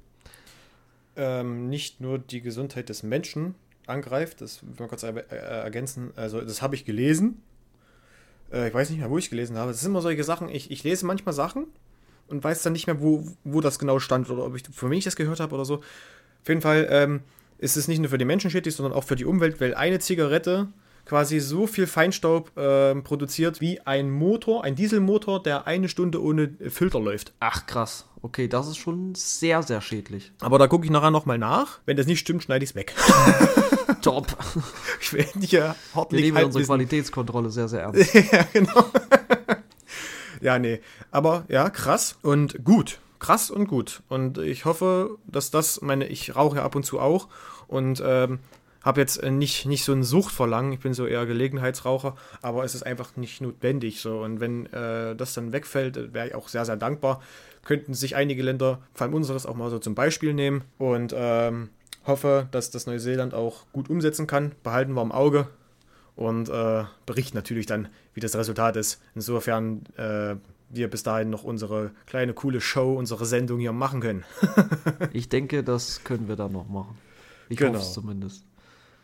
Ähm, 1.17 1.69
nicht 1.69 2.01
nur 2.01 2.19
die 2.19 2.41
Gesundheit 2.41 2.89
des 2.89 3.03
Menschen 3.03 3.57
angreift, 3.87 4.41
das 4.41 4.63
will 4.63 4.75
man 4.79 4.89
kurz 4.89 5.03
ergänzen, 5.03 6.13
also 6.15 6.41
das 6.41 6.63
habe 6.63 6.77
ich 6.77 6.85
gelesen, 6.85 7.43
äh, 8.53 8.69
ich 8.69 8.75
weiß 8.75 8.91
nicht 8.91 9.01
mehr, 9.01 9.11
wo 9.11 9.19
ich 9.19 9.31
gelesen 9.31 9.57
habe. 9.57 9.71
Es 9.71 9.81
sind 9.81 9.91
immer 9.91 10.03
solche 10.03 10.25
Sachen, 10.25 10.49
ich, 10.49 10.71
ich 10.71 10.85
lese 10.85 11.07
manchmal 11.07 11.33
Sachen 11.33 11.67
und 12.29 12.43
weiß 12.43 12.63
dann 12.63 12.73
nicht 12.73 12.87
mehr, 12.87 13.01
wo, 13.01 13.25
wo 13.45 13.61
das 13.61 13.79
genau 13.79 13.99
stand 13.99 14.31
oder 14.31 14.45
ob 14.45 14.57
ich, 14.57 14.63
für 14.73 14.91
wen 14.91 14.99
ich 14.99 15.05
das 15.05 15.17
gehört 15.17 15.41
habe 15.41 15.55
oder 15.55 15.65
so. 15.65 15.77
Auf 15.77 16.49
jeden 16.49 16.61
Fall 16.63 16.87
ähm, 16.91 17.21
ist 17.59 17.77
es 17.77 17.89
nicht 17.89 17.99
nur 17.99 18.09
für 18.09 18.19
die 18.19 18.25
Menschen 18.25 18.51
schädlich, 18.51 18.75
sondern 18.75 18.95
auch 18.95 19.05
für 19.05 19.17
die 19.17 19.25
Umwelt, 19.25 19.61
weil 19.61 19.75
eine 19.75 19.99
Zigarette 19.99 20.69
quasi 21.05 21.41
so 21.41 21.67
viel 21.67 21.87
Feinstaub 21.87 22.57
äh, 22.57 22.95
produziert 22.95 23.61
wie 23.61 23.81
ein 23.81 24.11
Motor, 24.11 24.65
ein 24.65 24.77
Dieselmotor, 24.77 25.43
der 25.43 25.67
eine 25.67 25.89
Stunde 25.89 26.23
ohne 26.23 26.55
Filter 26.69 27.01
läuft. 27.01 27.33
Ach 27.41 27.67
krass. 27.67 28.07
Okay, 28.23 28.49
das 28.49 28.69
ist 28.69 28.77
schon 28.77 29.15
sehr, 29.15 29.63
sehr 29.63 29.81
schädlich. 29.81 30.33
Aber 30.41 30.59
da 30.59 30.69
gucke 30.69 30.85
ich 30.85 30.91
nachher 30.91 31.11
nochmal 31.11 31.39
nach. 31.39 31.81
Wenn 31.87 31.97
das 31.97 32.07
nicht 32.07 32.21
stimmt, 32.21 32.43
schneide 32.43 32.65
ich 32.65 32.71
es 32.71 32.77
weg. 32.77 32.95
Top. 34.03 34.26
Ich 35.01 35.12
werde 35.12 35.41
hier 35.41 35.74
Wir 36.11 36.20
nehmen 36.20 36.45
unsere 36.45 36.64
Qualitätskontrolle 36.64 37.51
sehr, 37.51 37.68
sehr 37.68 37.82
ernst. 37.82 38.14
ja, 38.32 38.47
genau. 38.53 38.84
ja, 40.41 40.59
nee. 40.59 40.80
Aber 41.11 41.45
ja, 41.49 41.70
krass 41.70 42.16
und 42.22 42.64
gut. 42.64 43.01
Krass 43.18 43.51
und 43.51 43.66
gut. 43.66 44.03
Und 44.09 44.38
ich 44.38 44.64
hoffe, 44.64 45.18
dass 45.26 45.51
das, 45.51 45.80
meine, 45.82 46.07
ich 46.07 46.36
rauche 46.36 46.59
ja 46.59 46.64
ab 46.64 46.74
und 46.74 46.84
zu 46.84 47.01
auch 47.01 47.28
und 47.66 48.03
ähm, 48.05 48.38
habe 48.82 49.01
jetzt 49.01 49.22
äh, 49.22 49.30
nicht, 49.30 49.66
nicht 49.66 49.84
so 49.84 49.93
eine 49.93 50.05
Sucht 50.05 50.32
verlangen. 50.32 50.72
Ich 50.72 50.80
bin 50.80 50.95
so 50.95 51.07
eher 51.07 51.26
Gelegenheitsraucher, 51.26 52.16
aber 52.43 52.64
es 52.64 52.74
ist 52.74 52.82
einfach 52.82 53.16
nicht 53.16 53.41
notwendig. 53.41 54.01
So. 54.01 54.20
Und 54.20 54.41
wenn 54.41 54.66
äh, 54.72 55.14
das 55.16 55.34
dann 55.34 55.53
wegfällt, 55.53 56.14
wäre 56.14 56.28
ich 56.28 56.34
auch 56.34 56.49
sehr, 56.49 56.64
sehr 56.64 56.76
dankbar. 56.76 57.22
Könnten 57.64 57.93
sich 57.93 58.16
einige 58.16 58.43
Länder, 58.43 58.80
vor 58.95 59.07
allem 59.07 59.14
unseres, 59.14 59.45
auch 59.45 59.55
mal 59.55 59.70
so 59.70 59.78
zum 59.78 59.95
Beispiel 59.95 60.32
nehmen. 60.32 60.64
Und 60.78 61.14
ähm, 61.14 61.68
hoffe, 62.07 62.49
dass 62.51 62.71
das 62.71 62.87
Neuseeland 62.87 63.35
auch 63.35 63.67
gut 63.73 63.91
umsetzen 63.91 64.27
kann. 64.27 64.53
Behalten 64.63 64.93
wir 64.95 65.03
im 65.03 65.13
Auge 65.13 65.49
und 66.17 66.49
äh, 66.49 66.85
berichten 67.07 67.37
natürlich 67.37 67.67
dann, 67.67 67.89
wie 68.15 68.21
das 68.21 68.37
Resultat 68.37 68.77
ist. 68.77 69.01
Insofern 69.15 69.85
äh, 69.97 70.37
wir 70.71 70.89
bis 70.89 71.03
dahin 71.03 71.31
noch 71.31 71.45
unsere 71.45 71.91
kleine 72.07 72.33
coole 72.35 72.61
Show, 72.61 72.95
unsere 72.95 73.27
Sendung 73.27 73.59
hier 73.59 73.73
machen 73.73 74.01
können. 74.01 74.25
ich 75.13 75.29
denke, 75.29 75.63
das 75.65 76.05
können 76.05 76.29
wir 76.29 76.37
dann 76.37 76.53
noch 76.53 76.69
machen. 76.69 76.97
Ich 77.49 77.59
Genau. 77.59 77.75
hoffe 77.75 77.83
es 77.83 77.93
zumindest. 77.93 78.45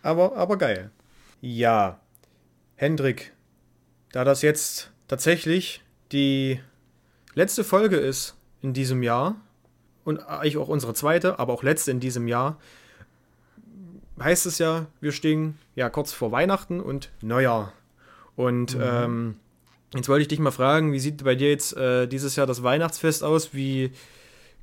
aber, 0.02 0.36
aber 0.36 0.56
geil. 0.56 0.90
Ja, 1.40 2.00
Hendrik, 2.76 3.32
da 4.12 4.24
das 4.24 4.42
jetzt 4.42 4.92
tatsächlich 5.08 5.82
die 6.12 6.60
letzte 7.34 7.64
Folge 7.64 7.96
ist 7.96 8.36
in 8.62 8.72
diesem 8.72 9.02
Jahr 9.02 9.36
und 10.04 10.20
eigentlich 10.20 10.56
auch 10.56 10.68
unsere 10.68 10.94
zweite, 10.94 11.38
aber 11.38 11.52
auch 11.52 11.62
letzte 11.62 11.90
in 11.90 12.00
diesem 12.00 12.28
Jahr, 12.28 12.58
heißt 14.20 14.46
es 14.46 14.58
ja, 14.58 14.86
wir 15.00 15.12
stehen 15.12 15.58
ja 15.74 15.90
kurz 15.90 16.12
vor 16.12 16.32
Weihnachten 16.32 16.80
und 16.80 17.10
Neujahr. 17.22 17.72
Und 18.34 18.76
ähm, 18.80 19.36
jetzt 19.94 20.08
wollte 20.08 20.22
ich 20.22 20.28
dich 20.28 20.38
mal 20.38 20.50
fragen, 20.50 20.92
wie 20.92 20.98
sieht 20.98 21.24
bei 21.24 21.34
dir 21.34 21.50
jetzt 21.50 21.76
äh, 21.76 22.06
dieses 22.06 22.36
Jahr 22.36 22.46
das 22.46 22.62
Weihnachtsfest 22.62 23.24
aus? 23.24 23.54
Wie 23.54 23.92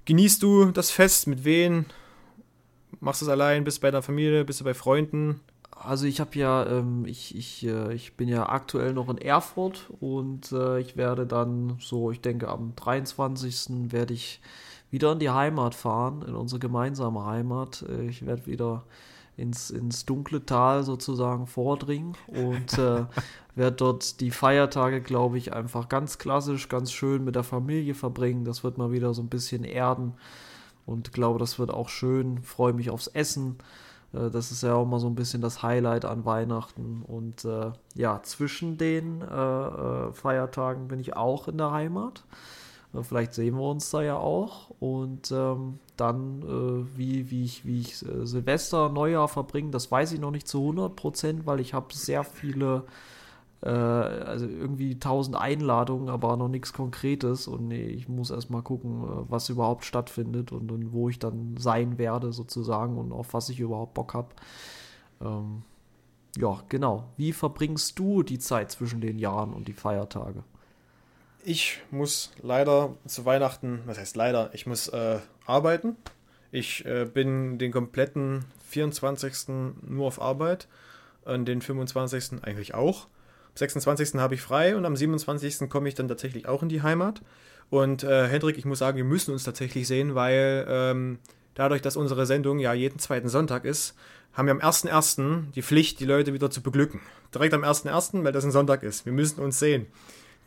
genießt 0.05 0.41
du 0.43 0.71
das 0.71 0.91
Fest? 0.91 1.27
Mit 1.27 1.43
wem? 1.43 1.85
Machst 2.99 3.21
du 3.21 3.25
es 3.25 3.29
allein? 3.29 3.63
Bist 3.63 3.77
du 3.77 3.81
bei 3.81 3.91
deiner 3.91 4.03
Familie? 4.03 4.45
Bist 4.45 4.61
du 4.61 4.63
bei 4.63 4.73
Freunden? 4.73 5.39
Also 5.71 6.05
ich 6.05 6.19
habe 6.19 6.37
ja, 6.37 6.65
ähm, 6.65 7.05
ich, 7.05 7.35
ich, 7.35 7.65
äh, 7.65 7.93
ich 7.93 8.15
bin 8.15 8.29
ja 8.29 8.47
aktuell 8.47 8.93
noch 8.93 9.09
in 9.09 9.17
Erfurt 9.17 9.89
und 9.99 10.51
äh, 10.51 10.79
ich 10.79 10.95
werde 10.95 11.25
dann 11.25 11.77
so, 11.79 12.11
ich 12.11 12.21
denke 12.21 12.47
am 12.47 12.73
23. 12.75 13.91
werde 13.91 14.13
ich 14.13 14.39
wieder 14.91 15.11
in 15.11 15.19
die 15.19 15.31
Heimat 15.31 15.75
fahren, 15.75 16.23
in 16.25 16.35
unsere 16.35 16.59
gemeinsame 16.59 17.25
Heimat. 17.25 17.83
Äh, 17.89 18.07
ich 18.07 18.25
werde 18.25 18.45
wieder 18.45 18.85
ins, 19.37 19.69
ins 19.71 20.05
dunkle 20.05 20.45
Tal 20.45 20.83
sozusagen 20.83 21.47
vordringen 21.47 22.15
und 22.27 22.77
äh, 22.77 23.05
werde 23.55 23.75
dort 23.77 24.19
die 24.19 24.31
Feiertage, 24.31 25.01
glaube 25.01 25.37
ich, 25.37 25.53
einfach 25.53 25.89
ganz 25.89 26.17
klassisch, 26.17 26.69
ganz 26.69 26.91
schön 26.91 27.23
mit 27.23 27.35
der 27.35 27.43
Familie 27.43 27.95
verbringen. 27.95 28.45
Das 28.45 28.63
wird 28.63 28.77
mal 28.77 28.91
wieder 28.91 29.13
so 29.13 29.21
ein 29.21 29.29
bisschen 29.29 29.63
erden 29.63 30.13
und 30.85 31.13
glaube, 31.13 31.39
das 31.39 31.59
wird 31.59 31.71
auch 31.71 31.89
schön. 31.89 32.41
Freue 32.43 32.73
mich 32.73 32.89
aufs 32.89 33.07
Essen. 33.07 33.57
Äh, 34.13 34.29
Das 34.29 34.51
ist 34.51 34.63
ja 34.63 34.75
auch 34.75 34.85
mal 34.85 34.99
so 34.99 35.07
ein 35.07 35.15
bisschen 35.15 35.41
das 35.41 35.63
Highlight 35.63 36.05
an 36.05 36.25
Weihnachten. 36.25 37.03
Und 37.03 37.45
äh, 37.45 37.71
ja, 37.95 38.21
zwischen 38.23 38.77
den 38.77 39.21
äh, 39.21 39.25
äh, 39.25 40.13
Feiertagen 40.13 40.87
bin 40.87 40.99
ich 40.99 41.15
auch 41.15 41.47
in 41.47 41.57
der 41.57 41.71
Heimat. 41.71 42.23
Äh, 42.93 43.03
Vielleicht 43.03 43.33
sehen 43.33 43.55
wir 43.55 43.63
uns 43.69 43.89
da 43.91 44.01
ja 44.01 44.17
auch. 44.17 44.71
Und 44.79 45.31
ähm, 45.31 45.79
dann, 45.97 46.41
äh, 46.41 46.97
wie, 46.97 47.29
wie 47.29 47.43
ich, 47.43 47.65
wie 47.65 47.81
ich 47.81 48.05
äh, 48.05 48.25
Silvester, 48.25 48.89
Neujahr 48.89 49.27
verbringe, 49.27 49.71
das 49.71 49.91
weiß 49.91 50.11
ich 50.13 50.19
noch 50.19 50.31
nicht 50.31 50.47
zu 50.47 50.59
100 50.59 50.95
Prozent, 50.95 51.45
weil 51.45 51.59
ich 51.59 51.73
habe 51.73 51.93
sehr 51.93 52.23
viele, 52.23 52.85
äh, 53.61 53.69
also 53.69 54.47
irgendwie 54.47 54.99
tausend 54.99 55.35
Einladungen, 55.35 56.09
aber 56.09 56.35
noch 56.37 56.47
nichts 56.47 56.73
Konkretes. 56.73 57.47
Und 57.47 57.67
nee, 57.67 57.85
ich 57.85 58.09
muss 58.09 58.31
erstmal 58.31 58.63
gucken, 58.63 59.03
äh, 59.03 59.29
was 59.29 59.49
überhaupt 59.49 59.85
stattfindet 59.85 60.51
und, 60.51 60.71
und 60.71 60.93
wo 60.93 61.09
ich 61.09 61.19
dann 61.19 61.55
sein 61.57 61.97
werde, 61.97 62.33
sozusagen, 62.33 62.97
und 62.97 63.11
auf 63.11 63.33
was 63.33 63.49
ich 63.49 63.59
überhaupt 63.59 63.93
Bock 63.93 64.13
habe. 64.13 64.29
Ähm, 65.21 65.63
ja, 66.37 66.59
genau. 66.69 67.05
Wie 67.17 67.33
verbringst 67.33 67.99
du 67.99 68.23
die 68.23 68.39
Zeit 68.39 68.71
zwischen 68.71 69.01
den 69.01 69.19
Jahren 69.19 69.53
und 69.53 69.67
die 69.67 69.73
Feiertage? 69.73 70.43
Ich 71.45 71.81
muss 71.91 72.31
leider 72.41 72.95
zu 73.05 73.25
Weihnachten, 73.25 73.81
was 73.85 73.97
heißt 73.97 74.15
leider, 74.15 74.51
ich 74.53 74.65
muss 74.65 74.87
äh, 74.87 75.19
arbeiten. 75.45 75.97
Ich 76.51 76.85
äh, 76.85 77.03
bin 77.03 77.57
den 77.57 77.73
kompletten 77.73 78.45
24. 78.69 79.49
nur 79.85 80.07
auf 80.07 80.21
Arbeit, 80.21 80.69
an 81.25 81.43
den 81.43 81.61
25. 81.61 82.43
eigentlich 82.43 82.73
auch. 82.73 83.05
Am 83.05 83.55
26. 83.55 84.15
habe 84.15 84.35
ich 84.35 84.41
frei 84.41 84.77
und 84.77 84.85
am 84.85 84.95
27. 84.95 85.69
komme 85.69 85.89
ich 85.89 85.95
dann 85.95 86.07
tatsächlich 86.07 86.47
auch 86.47 86.63
in 86.63 86.69
die 86.69 86.81
Heimat. 86.81 87.21
Und 87.69 88.03
äh, 88.03 88.27
Hendrik, 88.29 88.57
ich 88.57 88.65
muss 88.65 88.79
sagen, 88.79 88.95
wir 88.95 89.03
müssen 89.03 89.31
uns 89.31 89.43
tatsächlich 89.43 89.85
sehen, 89.85 90.15
weil 90.15 90.65
ähm, 90.69 91.19
dadurch, 91.55 91.81
dass 91.81 91.97
unsere 91.97 92.25
Sendung 92.25 92.59
ja 92.59 92.73
jeden 92.73 92.99
zweiten 92.99 93.27
Sonntag 93.27 93.65
ist, 93.65 93.95
haben 94.31 94.45
wir 94.45 94.53
am 94.53 94.61
1.1. 94.61 95.51
die 95.51 95.61
Pflicht, 95.61 95.99
die 95.99 96.05
Leute 96.05 96.33
wieder 96.33 96.49
zu 96.49 96.61
beglücken. 96.61 97.01
Direkt 97.35 97.53
am 97.53 97.63
1.1., 97.63 98.23
weil 98.23 98.31
das 98.31 98.45
ein 98.45 98.51
Sonntag 98.51 98.83
ist. 98.83 99.05
Wir 99.05 99.13
müssen 99.13 99.41
uns 99.41 99.59
sehen. 99.59 99.87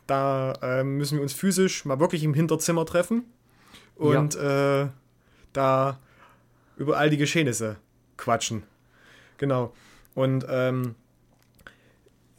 Da 0.07 0.53
äh, 0.61 0.83
müssen 0.83 1.17
wir 1.17 1.21
uns 1.21 1.33
physisch 1.33 1.85
mal 1.85 1.99
wirklich 1.99 2.23
im 2.23 2.33
Hinterzimmer 2.33 2.85
treffen 2.85 3.25
und 3.95 4.35
äh, 4.35 4.87
da 5.53 5.99
über 6.77 6.97
all 6.97 7.09
die 7.09 7.17
Geschehnisse 7.17 7.77
quatschen. 8.15 8.63
Genau. 9.37 9.73
Und 10.15 10.45
ähm, 10.49 10.95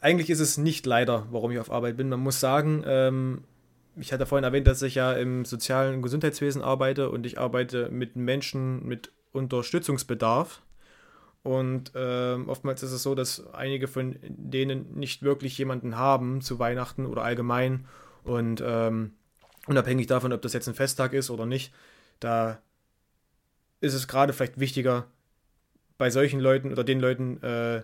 eigentlich 0.00 0.30
ist 0.30 0.40
es 0.40 0.58
nicht 0.58 0.86
leider, 0.86 1.26
warum 1.30 1.50
ich 1.50 1.58
auf 1.58 1.70
Arbeit 1.70 1.96
bin. 1.96 2.08
Man 2.08 2.20
muss 2.20 2.40
sagen, 2.40 2.84
ähm, 2.86 3.44
ich 3.96 4.12
hatte 4.12 4.26
vorhin 4.26 4.44
erwähnt, 4.44 4.66
dass 4.66 4.82
ich 4.82 4.94
ja 4.94 5.12
im 5.12 5.44
sozialen 5.44 6.02
Gesundheitswesen 6.02 6.62
arbeite 6.62 7.10
und 7.10 7.26
ich 7.26 7.38
arbeite 7.38 7.88
mit 7.90 8.16
Menschen 8.16 8.86
mit 8.86 9.12
Unterstützungsbedarf. 9.32 10.62
Und 11.42 11.92
ähm, 11.94 12.48
oftmals 12.48 12.82
ist 12.82 12.92
es 12.92 13.02
so, 13.02 13.14
dass 13.14 13.46
einige 13.54 13.88
von 13.88 14.16
denen 14.22 14.98
nicht 14.98 15.22
wirklich 15.22 15.56
jemanden 15.56 15.96
haben 15.96 16.40
zu 16.40 16.58
Weihnachten 16.58 17.06
oder 17.06 17.22
allgemein. 17.22 17.86
Und 18.24 18.62
ähm, 18.64 19.12
unabhängig 19.66 20.06
davon, 20.06 20.32
ob 20.32 20.42
das 20.42 20.52
jetzt 20.52 20.68
ein 20.68 20.74
Festtag 20.74 21.12
ist 21.12 21.30
oder 21.30 21.46
nicht, 21.46 21.72
da 22.20 22.60
ist 23.80 23.94
es 23.94 24.08
gerade 24.08 24.32
vielleicht 24.32 24.58
wichtiger, 24.58 25.06
bei 25.98 26.10
solchen 26.10 26.40
Leuten 26.40 26.72
oder 26.72 26.84
den 26.84 27.00
Leuten 27.00 27.42
äh, 27.42 27.82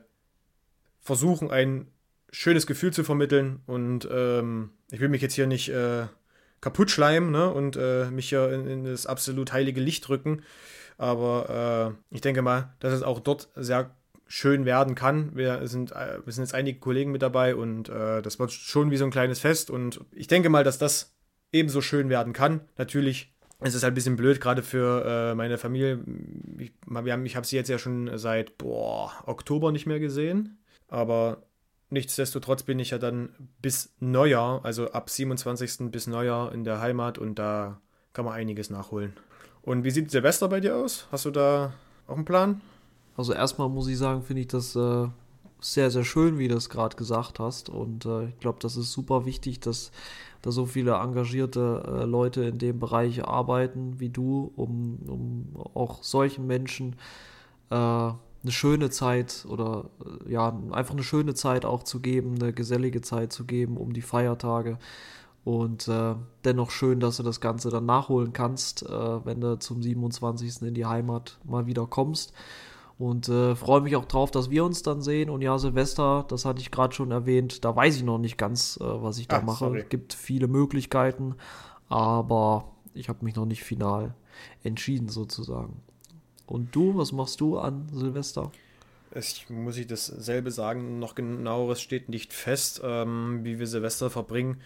versuchen, 1.01 1.51
ein 1.51 1.89
schönes 2.31 2.67
Gefühl 2.67 2.93
zu 2.93 3.05
vermitteln. 3.05 3.61
Und 3.67 4.09
ähm, 4.11 4.71
ich 4.91 5.01
will 5.01 5.09
mich 5.09 5.23
jetzt 5.23 5.35
hier 5.35 5.47
nicht 5.47 5.69
äh, 5.69 6.07
kaputt 6.61 6.91
schleimen 6.91 7.31
ne? 7.31 7.53
und 7.53 7.77
äh, 7.77 8.11
mich 8.11 8.29
hier 8.29 8.51
in, 8.53 8.67
in 8.67 8.85
das 8.85 9.07
absolut 9.07 9.53
heilige 9.53 9.81
Licht 9.81 10.09
drücken. 10.09 10.43
Aber 10.97 11.97
äh, 12.11 12.15
ich 12.15 12.21
denke 12.21 12.43
mal, 12.43 12.75
dass 12.81 12.93
es 12.93 13.03
auch 13.03 13.21
dort 13.21 13.49
sehr 13.55 13.91
schön 14.27 14.65
werden 14.65 14.95
kann. 14.95 15.35
Wir 15.37 15.67
sind, 15.67 15.93
äh, 15.93 16.19
wir 16.25 16.33
sind 16.33 16.45
jetzt 16.45 16.55
einige 16.55 16.79
Kollegen 16.79 17.13
mit 17.13 17.23
dabei 17.23 17.55
und 17.55 17.89
äh, 17.89 18.23
das 18.23 18.39
wird 18.39 18.53
schon 18.53 18.91
wie 18.91 18.97
so 18.97 19.05
ein 19.05 19.11
kleines 19.11 19.41
Fest. 19.41 19.71
Und 19.71 20.01
ich 20.13 20.27
denke 20.27 20.49
mal, 20.49 20.65
dass 20.65 20.79
das 20.79 21.15
ebenso 21.53 21.81
schön 21.81 22.09
werden 22.09 22.33
kann. 22.33 22.63
Natürlich 22.77 23.35
ist 23.61 23.75
es 23.75 23.83
halt 23.83 23.93
ein 23.93 23.95
bisschen 23.95 24.17
blöd, 24.17 24.41
gerade 24.41 24.63
für 24.63 25.05
äh, 25.05 25.35
meine 25.35 25.59
Familie. 25.59 26.01
Ich, 26.59 26.73
wir 26.87 27.13
haben, 27.13 27.27
habe 27.27 27.47
sie 27.47 27.57
jetzt 27.57 27.69
ja 27.69 27.79
schon 27.79 28.19
seit 28.19 28.59
boah, 28.59 29.13
Oktober 29.27 29.73
nicht 29.73 29.87
mehr 29.87 30.01
gesehen. 30.01 30.59
Aber 30.89 31.43
nichtsdestotrotz 31.91 32.63
bin 32.65 32.79
ich 32.79 32.91
ja 32.91 32.99
dann 32.99 33.31
bis 33.63 33.95
Neujahr, 34.01 34.65
also 34.65 34.91
ab 34.91 35.11
27. 35.11 35.91
bis 35.91 36.07
Neujahr 36.07 36.53
in 36.53 36.65
der 36.65 36.81
Heimat 36.81 37.19
und 37.19 37.39
da 37.39 37.81
kann 38.13 38.25
man 38.25 38.35
einiges 38.35 38.71
nachholen. 38.71 39.15
Und 39.65 39.83
wie 39.83 39.91
sieht 39.91 40.11
Silvester 40.11 40.49
bei 40.49 40.61
dir 40.61 40.77
aus? 40.77 41.07
Hast 41.11 41.25
du 41.25 41.31
da 41.31 41.73
auch 42.07 42.17
einen 42.17 42.25
Plan? 42.25 42.61
Also 43.17 43.33
erstmal 43.33 43.69
muss 43.69 43.89
ich 43.89 43.97
sagen, 43.97 44.23
finde 44.23 44.43
ich 44.43 44.49
das 44.49 44.77
äh, 44.77 45.07
sehr, 45.61 45.91
sehr 45.91 46.05
schön, 46.05 46.39
wie 46.39 46.49
du 46.49 46.57
es 46.57 46.69
gerade 46.69 46.97
gesagt 46.97 47.39
hast. 47.39 47.71
Und 47.71 48.05
äh, 48.05 48.27
ich 48.27 48.39
glaube, 48.41 48.59
das 48.61 48.77
ist 48.77 48.93
super 48.93 49.25
wichtig, 49.25 49.61
dass 49.61 49.91
da 50.43 50.51
so 50.51 50.67
viele 50.67 50.93
engagierte 50.97 51.83
äh, 51.87 52.05
Leute 52.05 52.43
in 52.45 52.59
dem 52.59 52.79
Bereich 52.79 53.25
arbeiten 53.25 53.99
wie 53.99 54.11
du, 54.11 54.53
um, 54.57 54.99
um 55.07 55.47
auch 55.73 56.03
solchen 56.03 56.47
Menschen 56.47 56.97
äh, 57.71 57.75
eine 57.75 58.53
schöne 58.53 58.91
Zeit 58.91 59.47
oder 59.49 59.87
äh, 60.27 60.33
ja, 60.33 60.55
einfach 60.73 60.93
eine 60.93 61.03
schöne 61.03 61.33
Zeit 61.33 61.65
auch 61.65 61.83
zu 61.83 62.01
geben, 62.01 62.35
eine 62.35 62.53
gesellige 62.53 63.01
Zeit 63.01 63.33
zu 63.33 63.47
geben 63.47 63.79
um 63.79 63.95
die 63.95 64.03
Feiertage. 64.03 64.79
Und 65.45 65.89
äh, 65.89 66.15
dennoch 66.45 66.71
schön, 66.71 67.01
dass 67.01 67.19
du 67.19 67.23
das 67.23 67.41
Ganze 67.41 67.69
dann 67.69 67.85
nachholen 67.85 68.33
kannst, 68.33 68.83
äh, 68.83 68.89
wenn 69.27 69.41
du 69.43 69.59
zum 69.59 69.83
27. 69.83 70.63
in 70.63 70.75
die 70.75 70.87
Heimat 70.87 71.39
mal 71.45 71.67
wieder 71.67 71.87
kommst. 71.87 72.33
Und 72.99 73.29
äh, 73.29 73.55
freue 73.57 73.81
mich 73.83 73.97
auch 73.97 74.05
drauf, 74.07 74.31
dass 74.31 74.49
wir 74.51 74.65
uns 74.65 74.83
dann 74.83 75.03
sehen. 75.03 75.29
Und 75.29 75.43
ja, 75.43 75.59
Silvester, 75.59 76.25
das 76.29 76.45
hatte 76.45 76.61
ich 76.61 76.71
gerade 76.71 76.95
schon 76.95 77.11
erwähnt, 77.11 77.65
da 77.65 77.75
weiß 77.77 77.97
ich 77.97 78.05
noch 78.05 78.19
nicht 78.19 78.39
ganz, 78.39 78.79
äh, 78.81 78.85
was 78.85 79.19
ich 79.19 79.29
da 79.29 79.39
Ah, 79.39 79.43
mache. 79.43 79.59
sorry. 79.59 79.81
Es 79.81 79.89
gibt 79.89 80.15
viele 80.15 80.47
Möglichkeiten, 80.49 81.35
aber 81.89 82.73
ich 82.95 83.09
habe 83.09 83.25
mich 83.25 83.35
noch 83.35 83.47
nicht 83.47 83.65
final 83.65 84.15
entschieden 84.63 85.09
sozusagen. 85.09 85.83
Und 86.47 86.75
du, 86.75 86.97
was 86.97 87.13
machst 87.13 87.41
du 87.41 87.59
an 87.59 87.89
Silvester? 87.93 88.51
Ich 89.15 89.49
muss 89.51 89.77
ich 89.77 89.87
dasselbe 89.87 90.51
sagen, 90.51 90.99
noch 90.99 91.15
genaueres 91.15 91.81
steht 91.81 92.09
nicht 92.09 92.33
fest, 92.33 92.81
ähm, 92.85 93.41
wie 93.43 93.59
wir 93.59 93.67
Silvester 93.67 94.09
verbringen. 94.11 94.61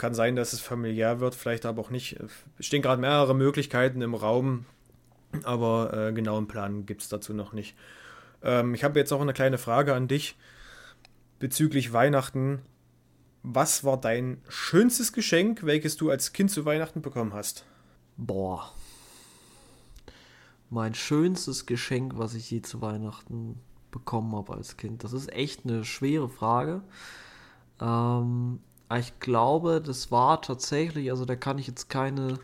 Kann 0.00 0.14
sein, 0.14 0.34
dass 0.34 0.54
es 0.54 0.62
familiär 0.62 1.20
wird, 1.20 1.34
vielleicht 1.34 1.66
aber 1.66 1.82
auch 1.82 1.90
nicht. 1.90 2.18
Es 2.58 2.64
stehen 2.64 2.80
gerade 2.80 3.02
mehrere 3.02 3.34
Möglichkeiten 3.34 4.00
im 4.00 4.14
Raum, 4.14 4.64
aber 5.42 5.92
äh, 5.92 6.12
genauen 6.14 6.48
Plan 6.48 6.86
gibt 6.86 7.02
es 7.02 7.10
dazu 7.10 7.34
noch 7.34 7.52
nicht. 7.52 7.76
Ähm, 8.42 8.72
ich 8.72 8.82
habe 8.82 8.98
jetzt 8.98 9.12
auch 9.12 9.20
eine 9.20 9.34
kleine 9.34 9.58
Frage 9.58 9.94
an 9.94 10.08
dich 10.08 10.38
bezüglich 11.38 11.92
Weihnachten. 11.92 12.62
Was 13.42 13.84
war 13.84 14.00
dein 14.00 14.40
schönstes 14.48 15.12
Geschenk, 15.12 15.64
welches 15.64 15.98
du 15.98 16.08
als 16.08 16.32
Kind 16.32 16.50
zu 16.50 16.64
Weihnachten 16.64 17.02
bekommen 17.02 17.34
hast? 17.34 17.66
Boah. 18.16 18.72
Mein 20.70 20.94
schönstes 20.94 21.66
Geschenk, 21.66 22.14
was 22.16 22.32
ich 22.32 22.50
je 22.50 22.62
zu 22.62 22.80
Weihnachten 22.80 23.60
bekommen 23.90 24.34
habe 24.34 24.54
als 24.54 24.78
Kind. 24.78 25.04
Das 25.04 25.12
ist 25.12 25.30
echt 25.30 25.66
eine 25.66 25.84
schwere 25.84 26.30
Frage. 26.30 26.80
Ähm, 27.82 28.60
ich 28.98 29.20
glaube, 29.20 29.80
das 29.80 30.10
war 30.10 30.42
tatsächlich, 30.42 31.10
also 31.10 31.24
da 31.24 31.36
kann 31.36 31.58
ich 31.58 31.66
jetzt 31.66 31.88
keine. 31.88 32.38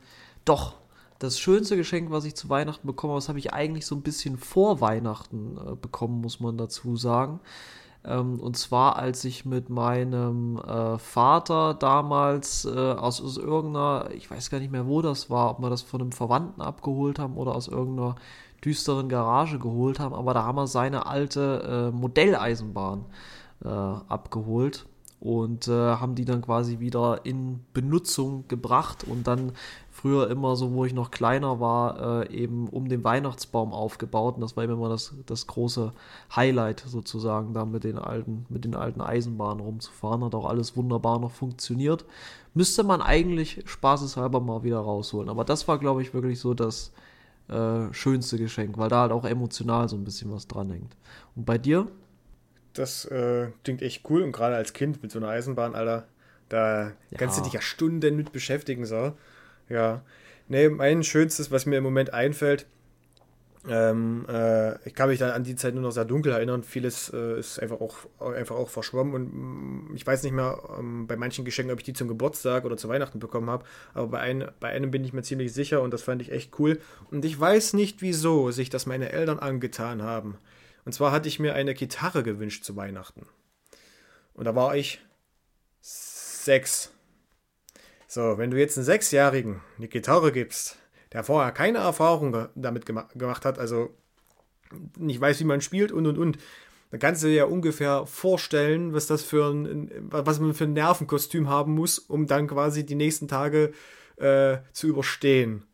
Doch, 0.44 0.74
das 1.18 1.38
schönste 1.40 1.76
Geschenk, 1.76 2.11
was 2.11 2.24
ich 2.24 2.36
zu 2.36 2.49
Weihnachten 2.49 2.86
bekommen 2.86 3.12
habe, 3.12 3.20
das 3.20 3.28
habe 3.28 3.38
ich 3.38 3.53
eigentlich 3.53 3.86
so 3.86 3.94
ein 3.94 4.03
bisschen 4.03 4.36
vor 4.36 4.80
Weihnachten 4.80 5.57
äh, 5.57 5.74
bekommen, 5.74 6.20
muss 6.20 6.40
man 6.40 6.59
dazu 6.59 6.97
sagen. 6.97 7.40
Ähm, 8.05 8.38
und 8.40 8.57
zwar, 8.57 8.97
als 8.97 9.24
ich 9.24 9.44
mit 9.44 9.70
meinem 9.70 10.59
äh, 10.59 10.99
Vater 10.99 11.74
damals 11.74 12.64
äh, 12.64 12.70
aus, 12.70 13.20
aus 13.20 13.38
irgendeiner, 13.38 14.11
ich 14.14 14.30
weiß 14.30 14.51
gar 14.51 14.61
nicht 14.61 14.70
mehr, 14.70 14.86
wo 14.86 15.03
das 15.03 15.30
war, 15.30 15.51
ob 15.51 15.61
wir 15.61 15.70
das 15.70 15.82
von 15.82 16.01
einem 16.01 16.12
Verwandten 16.12 16.61
abgeholt 16.61 17.18
haben 17.18 17.36
oder 17.36 17.55
aus 17.55 17.68
irgendeiner 17.68 18.16
düsteren 18.64 19.09
Garage 19.09 19.59
geholt 19.59 20.01
haben, 20.01 20.14
aber 20.14 20.34
da 20.34 20.44
haben 20.44 20.57
wir 20.57 20.66
seine 20.66 21.07
alte 21.07 21.90
äh, 21.92 21.97
Modelleisenbahn 21.97 23.05
äh, 23.64 23.68
abgeholt 23.68 24.86
und 25.21 25.67
äh, 25.69 25.73
haben 25.73 26.14
die 26.14 26.25
dann 26.25 26.43
quasi 26.43 26.79
wieder 26.79 27.21
in 27.25 27.61
Benutzung 27.73 28.45
gebracht 28.49 29.05
und 29.05 29.27
dann 29.27 29.53
früher 29.91 30.31
immer 30.31 30.57
so, 30.57 30.73
wo 30.73 30.85
ich 30.85 30.93
noch 30.93 31.11
kleiner 31.11 31.59
war, 31.59 32.23
äh, 32.23 32.35
eben 32.35 32.69
um 32.69 32.89
den 32.89 33.03
Weihnachtsbaum 33.03 33.73
aufgebaut. 33.73 34.35
Und 34.37 34.43
das 34.43 34.57
war 34.57 34.64
immer 34.64 34.89
das, 34.89 35.14
das 35.25 35.47
große 35.47 35.93
Highlight 36.35 36.85
sozusagen, 36.87 37.55
da 37.55 37.64
mit 37.64 37.85
den 37.85 37.99
alten, 37.99 38.45
mit 38.51 38.64
den 38.64 38.75
alten 38.75 39.01
Eisenbahnen 39.01 39.64
rumzufahren. 39.64 40.23
Hat 40.23 40.35
auch 40.35 40.45
alles 40.45 40.77
wunderbar 40.77 41.19
noch 41.19 41.33
funktioniert. 41.33 42.05
Müsste 42.53 42.85
man 42.85 43.01
eigentlich 43.01 43.62
spaßeshalber 43.64 44.41
mal 44.41 44.62
wieder 44.64 44.79
rausholen. 44.79 45.31
Aber 45.31 45.45
das 45.45 45.67
war, 45.67 45.79
glaube 45.79 46.03
ich, 46.03 46.12
wirklich 46.12 46.39
so 46.39 46.53
das 46.53 46.93
äh, 47.49 47.93
schönste 47.93 48.37
Geschenk, 48.39 48.77
weil 48.77 48.91
da 48.91 49.03
halt 49.03 49.12
auch 49.12 49.25
emotional 49.25 49.89
so 49.89 49.97
ein 49.97 50.05
bisschen 50.05 50.31
was 50.31 50.47
dranhängt. 50.47 50.95
Und 51.35 51.47
bei 51.47 51.59
dir? 51.59 51.89
Das 52.79 53.05
äh, 53.07 53.49
klingt 53.64 53.83
echt 53.83 54.09
cool 54.11 54.22
und 54.22 54.33
gerade 54.33 54.57
als 54.57 54.72
Kind 54.72 55.03
mit 55.03 55.11
so 55.11 55.18
einer 55.18 55.29
Eisenbahn, 55.29 55.74
Alter, 55.74 56.07
da 56.49 56.93
Ja. 57.11 57.18
kannst 57.18 57.39
du 57.39 57.43
dich 57.43 57.53
ja 57.55 57.61
Stunden 57.61 58.16
mit 58.16 58.33
beschäftigen, 58.33 58.85
so. 58.87 59.12
Ja. 59.68 60.03
Nee, 60.49 60.68
mein 60.68 61.03
schönstes, 61.03 61.51
was 61.51 61.66
mir 61.66 61.79
im 61.79 61.85
Moment 61.85 62.12
einfällt, 62.12 62.66
ähm, 63.68 64.27
äh, 64.29 64.77
ich 64.87 64.95
kann 64.95 65.09
mich 65.09 65.18
da 65.18 65.33
an 65.33 65.43
die 65.43 65.57
Zeit 65.57 65.74
nur 65.74 65.83
noch 65.83 65.91
sehr 65.91 66.05
dunkel 66.05 66.33
erinnern. 66.33 66.62
Vieles 66.62 67.11
äh, 67.12 67.39
ist 67.39 67.59
einfach 67.61 67.81
auch, 67.81 67.97
einfach 68.20 68.55
auch 68.55 68.68
verschwommen 68.68 69.14
und 69.14 69.91
mm, 69.91 69.97
ich 69.97 70.07
weiß 70.07 70.22
nicht 70.22 70.33
mehr 70.33 70.59
ähm, 70.79 71.07
bei 71.07 71.16
manchen 71.16 71.45
Geschenken, 71.45 71.72
ob 71.72 71.81
ich 71.81 71.85
die 71.85 71.93
zum 71.93 72.07
Geburtstag 72.07 72.64
oder 72.64 72.77
zu 72.77 72.89
Weihnachten 72.89 73.18
bekommen 73.18 73.51
habe, 73.51 73.64
aber 73.93 74.07
bei, 74.09 74.20
ein, 74.20 74.49
bei 74.61 74.68
einem 74.68 74.91
bin 74.93 75.05
ich 75.05 75.12
mir 75.12 75.22
ziemlich 75.22 75.53
sicher 75.53 75.83
und 75.83 75.93
das 75.93 76.03
fand 76.03 76.22
ich 76.22 76.31
echt 76.31 76.59
cool. 76.61 76.79
Und 77.11 77.24
ich 77.24 77.39
weiß 77.39 77.72
nicht, 77.72 78.03
wieso 78.03 78.53
sich 78.53 78.70
das 78.70 78.87
meine 78.87 79.11
Eltern 79.11 79.41
angetan 79.41 80.03
haben. 80.03 80.39
Und 80.87 80.93
zwar 80.93 81.11
hatte 81.11 81.28
ich 81.28 81.41
mir 81.41 81.55
eine 81.55 81.74
Gitarre 81.74 82.22
gewünscht 82.22 82.64
zu 82.64 82.76
Weihnachten. 82.76 83.26
Und 84.34 84.45
da 84.45 84.55
war 84.55 84.76
ich 84.76 85.01
sechs. 85.80 86.93
So, 88.07 88.39
wenn 88.39 88.53
du 88.53 88.57
jetzt 88.57 88.78
einen 88.78 88.84
Sechsjährigen 88.84 89.61
eine 89.78 89.89
Gitarre 89.89 90.30
gibst, 90.30 90.78
der 91.12 91.24
vorher 91.24 91.51
keine 91.51 91.78
Erfahrung 91.78 92.49
damit 92.55 92.87
gema 92.87 93.09
gemacht 93.16 93.45
hat, 93.45 93.59
also 93.59 93.97
nicht 94.97 95.20
weiß, 95.20 95.41
wie 95.41 95.45
man 95.45 95.61
spielt 95.61 95.91
und 95.91 96.07
und 96.07 96.18
und, 96.18 96.39
dann 96.93 97.01
kannst 97.01 97.24
du 97.24 97.26
dir 97.26 97.34
ja 97.34 97.45
ungefähr 97.47 98.07
vorstellen, 98.07 98.95
was 98.95 99.09
das 99.09 99.24
für 99.24 99.51
ein, 99.51 99.91
was 100.09 100.39
man 100.39 100.55
für 100.55 100.64
ein 100.64 100.72
Nervenkostüm 100.72 101.49
haben 101.49 101.74
muss, 101.74 101.99
um 101.99 102.28
dann 102.28 102.47
quasi 102.47 102.87
die 102.87 102.95
nächsten 102.95 103.26
Tage 103.26 103.72
äh, 104.18 104.59
zu 104.72 104.87
überstehen. 104.87 105.64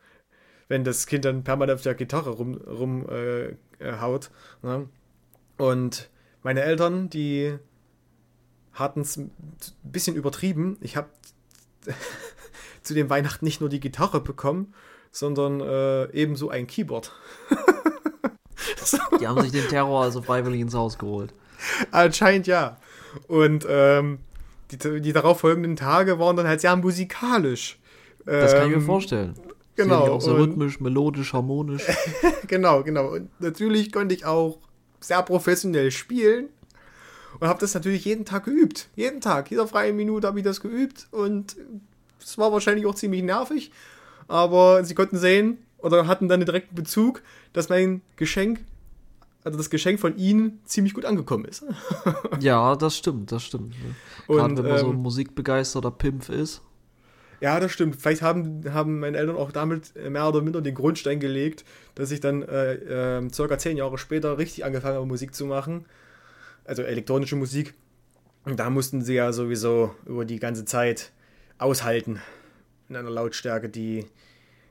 Wenn 0.69 0.85
das 0.85 1.07
Kind 1.07 1.27
dann 1.27 1.45
permanent 1.45 1.77
auf 1.77 1.83
der 1.83 1.95
Gitarre 1.95 2.31
rum, 2.31 2.55
rum 2.55 3.07
äh, 3.11 3.57
äh. 3.79 4.19
Ne? 4.63 4.89
Und 5.59 6.09
meine 6.43 6.63
Eltern, 6.63 7.09
die 7.11 7.55
hatten 8.73 9.03
es 9.03 9.17
ein 9.17 9.31
bisschen 9.83 10.17
übertrieben. 10.17 10.77
Ich 10.81 10.97
habe 10.97 11.09
zu 12.83 12.95
den 12.95 13.11
Weihnachten 13.11 13.45
nicht 13.45 13.61
nur 13.61 13.71
die 13.71 13.81
Gitarre 13.81 14.21
bekommen, 14.21 14.75
sondern 15.11 15.61
äh, 15.61 16.11
ebenso 16.13 16.49
ein 16.51 16.67
Keyboard. 16.67 17.13
so, 18.85 18.99
Die 19.21 19.29
haben 19.29 19.41
sich 19.43 19.53
den 19.53 19.69
Terror 19.69 20.03
also 20.03 20.23
freiwillig 20.23 20.61
ins 20.61 20.75
Haus 20.75 20.99
geholt. 20.99 21.35
anscheinend 21.91 22.47
ja. 22.47 22.79
Und 23.29 23.67
ähm, 23.69 24.19
die, 24.71 25.01
die 25.01 25.13
darauffolgenden 25.13 25.77
Tage 25.77 26.19
waren 26.19 26.37
dann 26.37 26.47
halt 26.47 26.61
sehr 26.63 26.75
musikalisch. 26.77 27.79
Das 28.25 28.53
kann 28.53 28.65
ich 28.65 28.71
mir 28.71 28.77
Ähm, 28.77 28.87
vorstellen. 28.87 29.35
Genau. 29.77 29.95
Sicherlich 29.97 30.11
Auch 30.15 30.21
so 30.21 30.35
rhythmisch, 30.37 30.81
melodisch, 30.81 31.33
harmonisch. 31.33 31.85
genau, 32.47 32.83
genau. 32.83 33.09
Und 33.09 33.29
natürlich 33.41 33.93
konnte 33.93 34.15
ich 34.15 34.25
auch 34.25 34.59
sehr 35.03 35.23
professionell 35.23 35.91
spielen 35.91 36.49
und 37.41 37.49
habe 37.49 37.61
das 37.61 37.75
natürlich 37.75 38.05
jeden 38.05 38.25
Tag 38.25 38.45
geübt. 38.45 38.89
Jeden 38.95 39.21
Tag, 39.21 39.51
jeder 39.51 39.67
freie 39.67 39.93
Minute 39.93 40.27
habe 40.27 40.39
ich 40.39 40.45
das 40.45 40.61
geübt 40.61 41.09
und 41.11 41.57
es 42.21 42.39
war 42.39 42.53
wahrscheinlich 42.53 42.87
auch 42.87 42.95
ziemlich 42.95 43.23
nervig, 43.23 43.73
aber 44.29 44.85
sie 44.85 44.95
konnten 44.95 45.19
sehen 45.19 45.59
oder 45.79 46.07
hatten 46.07 46.29
dann 46.29 46.41
einen 46.41 46.47
direkten 46.47 46.75
Bezug, 46.75 47.23
dass 47.53 47.69
mein 47.69 48.03
Geschenk, 48.17 48.65
also 49.45 49.59
das 49.59 49.71
Geschenk 49.71 49.99
von 49.99 50.17
ihnen 50.17 50.61
ziemlich 50.65 50.95
gut 50.95 51.05
angekommen 51.05 51.45
ist. 51.45 51.65
ja, 52.41 52.77
das 52.77 52.97
stimmt, 52.97 53.33
das 53.33 53.43
stimmt. 53.43 53.71
Ne? 53.71 53.95
Gerade 54.29 54.45
Und, 54.45 54.57
wenn 54.59 54.71
man 54.71 54.79
so 54.79 54.87
ein 54.87 54.93
ähm, 54.93 55.03
musikbegeisterter 55.03 55.91
Pimpf 55.91 56.29
ist. 56.29 56.63
Ja, 57.43 57.59
das 57.59 57.73
stimmt. 57.73 57.97
Vielleicht 57.97 58.23
haben, 58.23 58.73
haben 58.73 59.01
meine 59.01 59.19
Eltern 59.19 59.35
auch 59.35 59.51
damit 59.51 59.97
mehr 59.97 60.29
oder 60.29 60.43
minder 60.43 60.61
den 60.61 60.77
Grundstein 60.77 61.19
gelegt, 61.19 61.65
dass 61.97 62.13
ich 62.13 62.21
dann 62.21 62.43
äh, 62.43 62.75
äh, 63.19 63.29
circa 63.33 63.59
zehn 63.59 63.77
Jahre 63.77 63.99
später 63.99 64.39
richtig 64.39 64.65
angefangen 64.65 64.95
habe, 64.95 65.07
Musik 65.07 65.35
zu 65.35 65.45
machen. 65.47 65.85
Also 66.65 66.83
elektronische 66.83 67.35
Musik. 67.35 67.75
Und 68.45 68.61
da 68.61 68.71
mussten 68.71 69.03
sie 69.03 69.15
ja 69.15 69.33
sowieso 69.33 69.93
über 70.07 70.25
die 70.25 70.39
ganze 70.39 70.65
Zeit 70.65 71.11
aushalten. 71.59 72.21
In 72.89 72.95
einer 72.95 73.11
Lautstärke, 73.11 73.69
die 73.69 74.07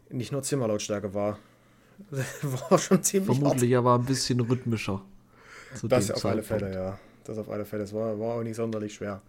nicht 0.10 0.32
nur 0.32 0.42
Zimmerlautstärke 0.42 1.14
war. 1.14 1.40
war 2.70 2.80
schon 2.80 3.04
ziemlich 3.04 3.38
Vermutlich 3.38 3.76
aber 3.76 3.96
ein 3.96 4.06
bisschen 4.06 4.40
rhythmischer. 4.40 5.02
zu 5.76 5.90
Das 5.90 6.10
auf 6.10 6.24
alle. 6.24 6.42
Fälle, 6.42 6.74
ja. 6.74 6.98
Das 7.26 7.38
auf 7.38 7.50
alle 7.50 7.66
Fälle. 7.66 7.84
Das 7.84 7.94
war, 7.94 8.18
war 8.18 8.36
auch 8.36 8.44
nicht 8.44 8.56
sonderlich 8.56 8.94
schwer. 8.94 9.22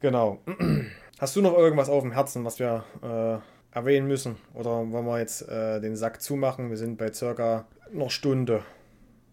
Genau. 0.00 0.42
Hast 1.20 1.36
du 1.36 1.42
noch 1.42 1.52
irgendwas 1.52 1.90
auf 1.90 2.02
dem 2.02 2.12
Herzen, 2.12 2.46
was 2.46 2.58
wir 2.58 2.82
äh, 3.02 3.76
erwähnen 3.76 4.08
müssen? 4.08 4.36
Oder 4.54 4.70
wollen 4.90 5.04
wir 5.04 5.18
jetzt 5.18 5.46
äh, 5.46 5.78
den 5.78 5.94
Sack 5.94 6.22
zumachen? 6.22 6.70
Wir 6.70 6.78
sind 6.78 6.96
bei 6.96 7.12
circa 7.12 7.66
einer 7.94 8.08
Stunde. 8.08 8.62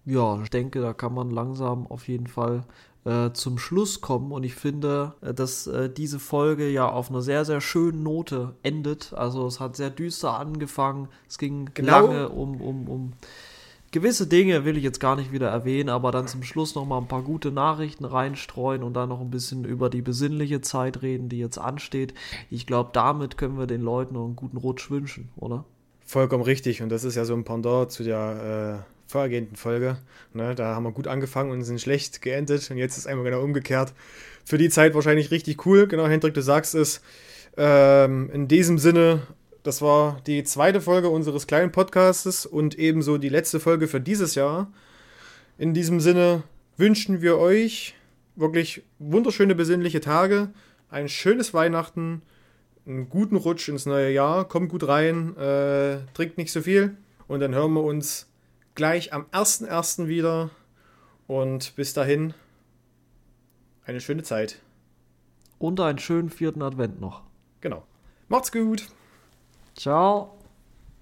Ja, 0.04 0.38
ich 0.44 0.50
denke, 0.50 0.82
da 0.82 0.92
kann 0.92 1.14
man 1.14 1.32
langsam 1.32 1.88
auf 1.88 2.10
jeden 2.10 2.28
Fall 2.28 2.66
äh, 3.06 3.32
zum 3.32 3.58
Schluss 3.58 4.02
kommen. 4.02 4.34
Und 4.34 4.44
ich 4.44 4.56
finde, 4.56 5.14
äh, 5.22 5.34
dass 5.34 5.66
äh, 5.68 5.90
diese 5.90 6.20
Folge 6.20 6.68
ja 6.68 6.90
auf 6.90 7.10
einer 7.10 7.22
sehr, 7.22 7.46
sehr 7.46 7.62
schönen 7.62 8.04
Note 8.04 8.56
endet. 8.64 9.14
Also 9.14 9.48
es 9.48 9.62
hat 9.62 9.78
sehr 9.78 9.90
düster 9.90 10.38
angefangen. 10.38 11.08
Es 11.30 11.38
ging 11.38 11.70
Genau. 11.74 12.02
lange 12.02 12.28
um, 12.28 12.60
um, 12.60 12.90
um 12.90 13.14
gewisse 13.92 14.28
Dinge, 14.28 14.66
will 14.66 14.78
ich 14.78 14.84
jetzt 14.84 15.00
gar 15.00 15.16
nicht 15.16 15.32
wieder 15.32 15.50
erwähnen, 15.50 15.90
aber 15.90 16.12
dann 16.12 16.28
zum 16.28 16.44
Schluss 16.44 16.76
nochmal 16.76 17.02
ein 17.02 17.08
paar 17.08 17.24
gute 17.24 17.52
Nachrichten 17.52 18.06
reinstreuen 18.06 18.84
und 18.84 18.94
dann 18.94 19.10
noch 19.10 19.22
ein 19.22 19.32
bisschen 19.32 19.66
über 19.66 19.90
die 19.90 20.02
besinnliche 20.02 20.62
Zeit 20.62 21.02
reden, 21.02 21.30
die 21.30 21.40
jetzt 21.40 21.58
ansteht. 21.58 22.14
Ich 22.50 22.68
glaube, 22.68 22.92
damit 22.94 23.38
können 23.38 23.58
wir 23.58 23.68
den 23.68 23.82
Leuten 23.82 24.16
noch 24.16 24.26
einen 24.26 24.36
guten 24.36 24.58
Rutsch 24.58 24.90
wünschen, 24.90 25.30
oder? 25.36 25.66
Vollkommen 26.06 26.44
richtig. 26.44 26.82
Und 26.82 26.90
das 26.90 27.04
ist 27.04 27.16
ja 27.16 27.26
so 27.26 27.34
ein 27.34 27.44
Pendant 27.44 27.92
zu 27.92 28.04
der 28.04 28.84
äh, 28.86 29.12
vorhergehenden 29.12 29.56
Folge. 29.56 29.98
Ne, 30.34 30.56
da 30.56 30.76
haben 30.76 30.84
wir 30.84 30.92
gut 30.92 31.08
angefangen 31.08 31.52
und 31.52 31.64
sind 31.64 31.82
schlecht 31.82 32.22
geendet. 32.22 32.70
Und 32.72 32.78
jetzt 32.78 32.98
ist 32.98 33.08
einmal 33.08 33.26
genau 33.26 33.42
umgekehrt. 33.42 33.94
Für 34.46 34.58
die 34.58 34.70
Zeit 34.70 34.96
wahrscheinlich 34.96 35.32
richtig 35.32 35.66
cool. 35.66 35.88
Genau, 35.88 36.08
Hendrik, 36.08 36.34
du 36.34 36.42
sagst 36.42 36.76
es. 36.76 37.02
Ähm, 37.58 38.30
in 38.32 38.48
diesem 38.48 38.78
Sinne, 38.78 39.24
das 39.68 39.82
war 39.82 40.22
die 40.26 40.46
zweite 40.46 40.80
Folge 40.80 41.10
unseres 41.10 41.46
kleinen 41.46 41.74
Podcastes 41.74 42.46
und 42.46 42.80
ebenso 42.80 43.18
die 43.18 43.28
letzte 43.28 43.60
Folge 43.60 43.90
für 43.90 44.00
dieses 44.00 44.34
Jahr. 44.34 44.72
In 45.58 45.74
diesem 45.74 46.00
Sinne 46.00 46.44
wünschen 46.78 47.22
wir 47.22 47.38
euch 47.38 47.94
wirklich 48.38 48.84
wunderschöne 48.98 49.56
besinnliche 49.56 50.00
Tage, 50.00 50.52
ein 50.90 51.10
schönes 51.10 51.54
Weihnachten, 51.54 52.22
einen 52.86 53.10
guten 53.10 53.36
Rutsch 53.36 53.68
ins 53.68 53.86
neue 53.86 54.10
Jahr, 54.10 54.48
kommt 54.48 54.70
gut 54.70 54.88
rein, 54.88 55.36
äh, 55.36 55.98
trinkt 56.14 56.38
nicht 56.38 56.54
so 56.54 56.62
viel 56.62 56.96
und 57.28 57.42
dann 57.42 57.54
hören 57.54 57.74
wir 57.74 57.84
uns 57.84 58.32
gleich 58.74 59.12
am 59.12 59.26
1.1. 59.34 60.08
wieder 60.08 60.50
und 61.28 61.76
bis 61.76 61.94
dahin 61.94 62.34
eine 63.84 64.00
schöne 64.00 64.24
Zeit. 64.24 64.62
Und 65.60 65.82
einen 65.82 66.00
schönen 66.00 66.30
vierten 66.30 66.62
Advent 66.62 67.02
noch. 67.02 67.24
Genau. 67.60 67.86
Macht's 68.30 68.54
gut. 68.54 68.88
Ciao. 69.78 70.37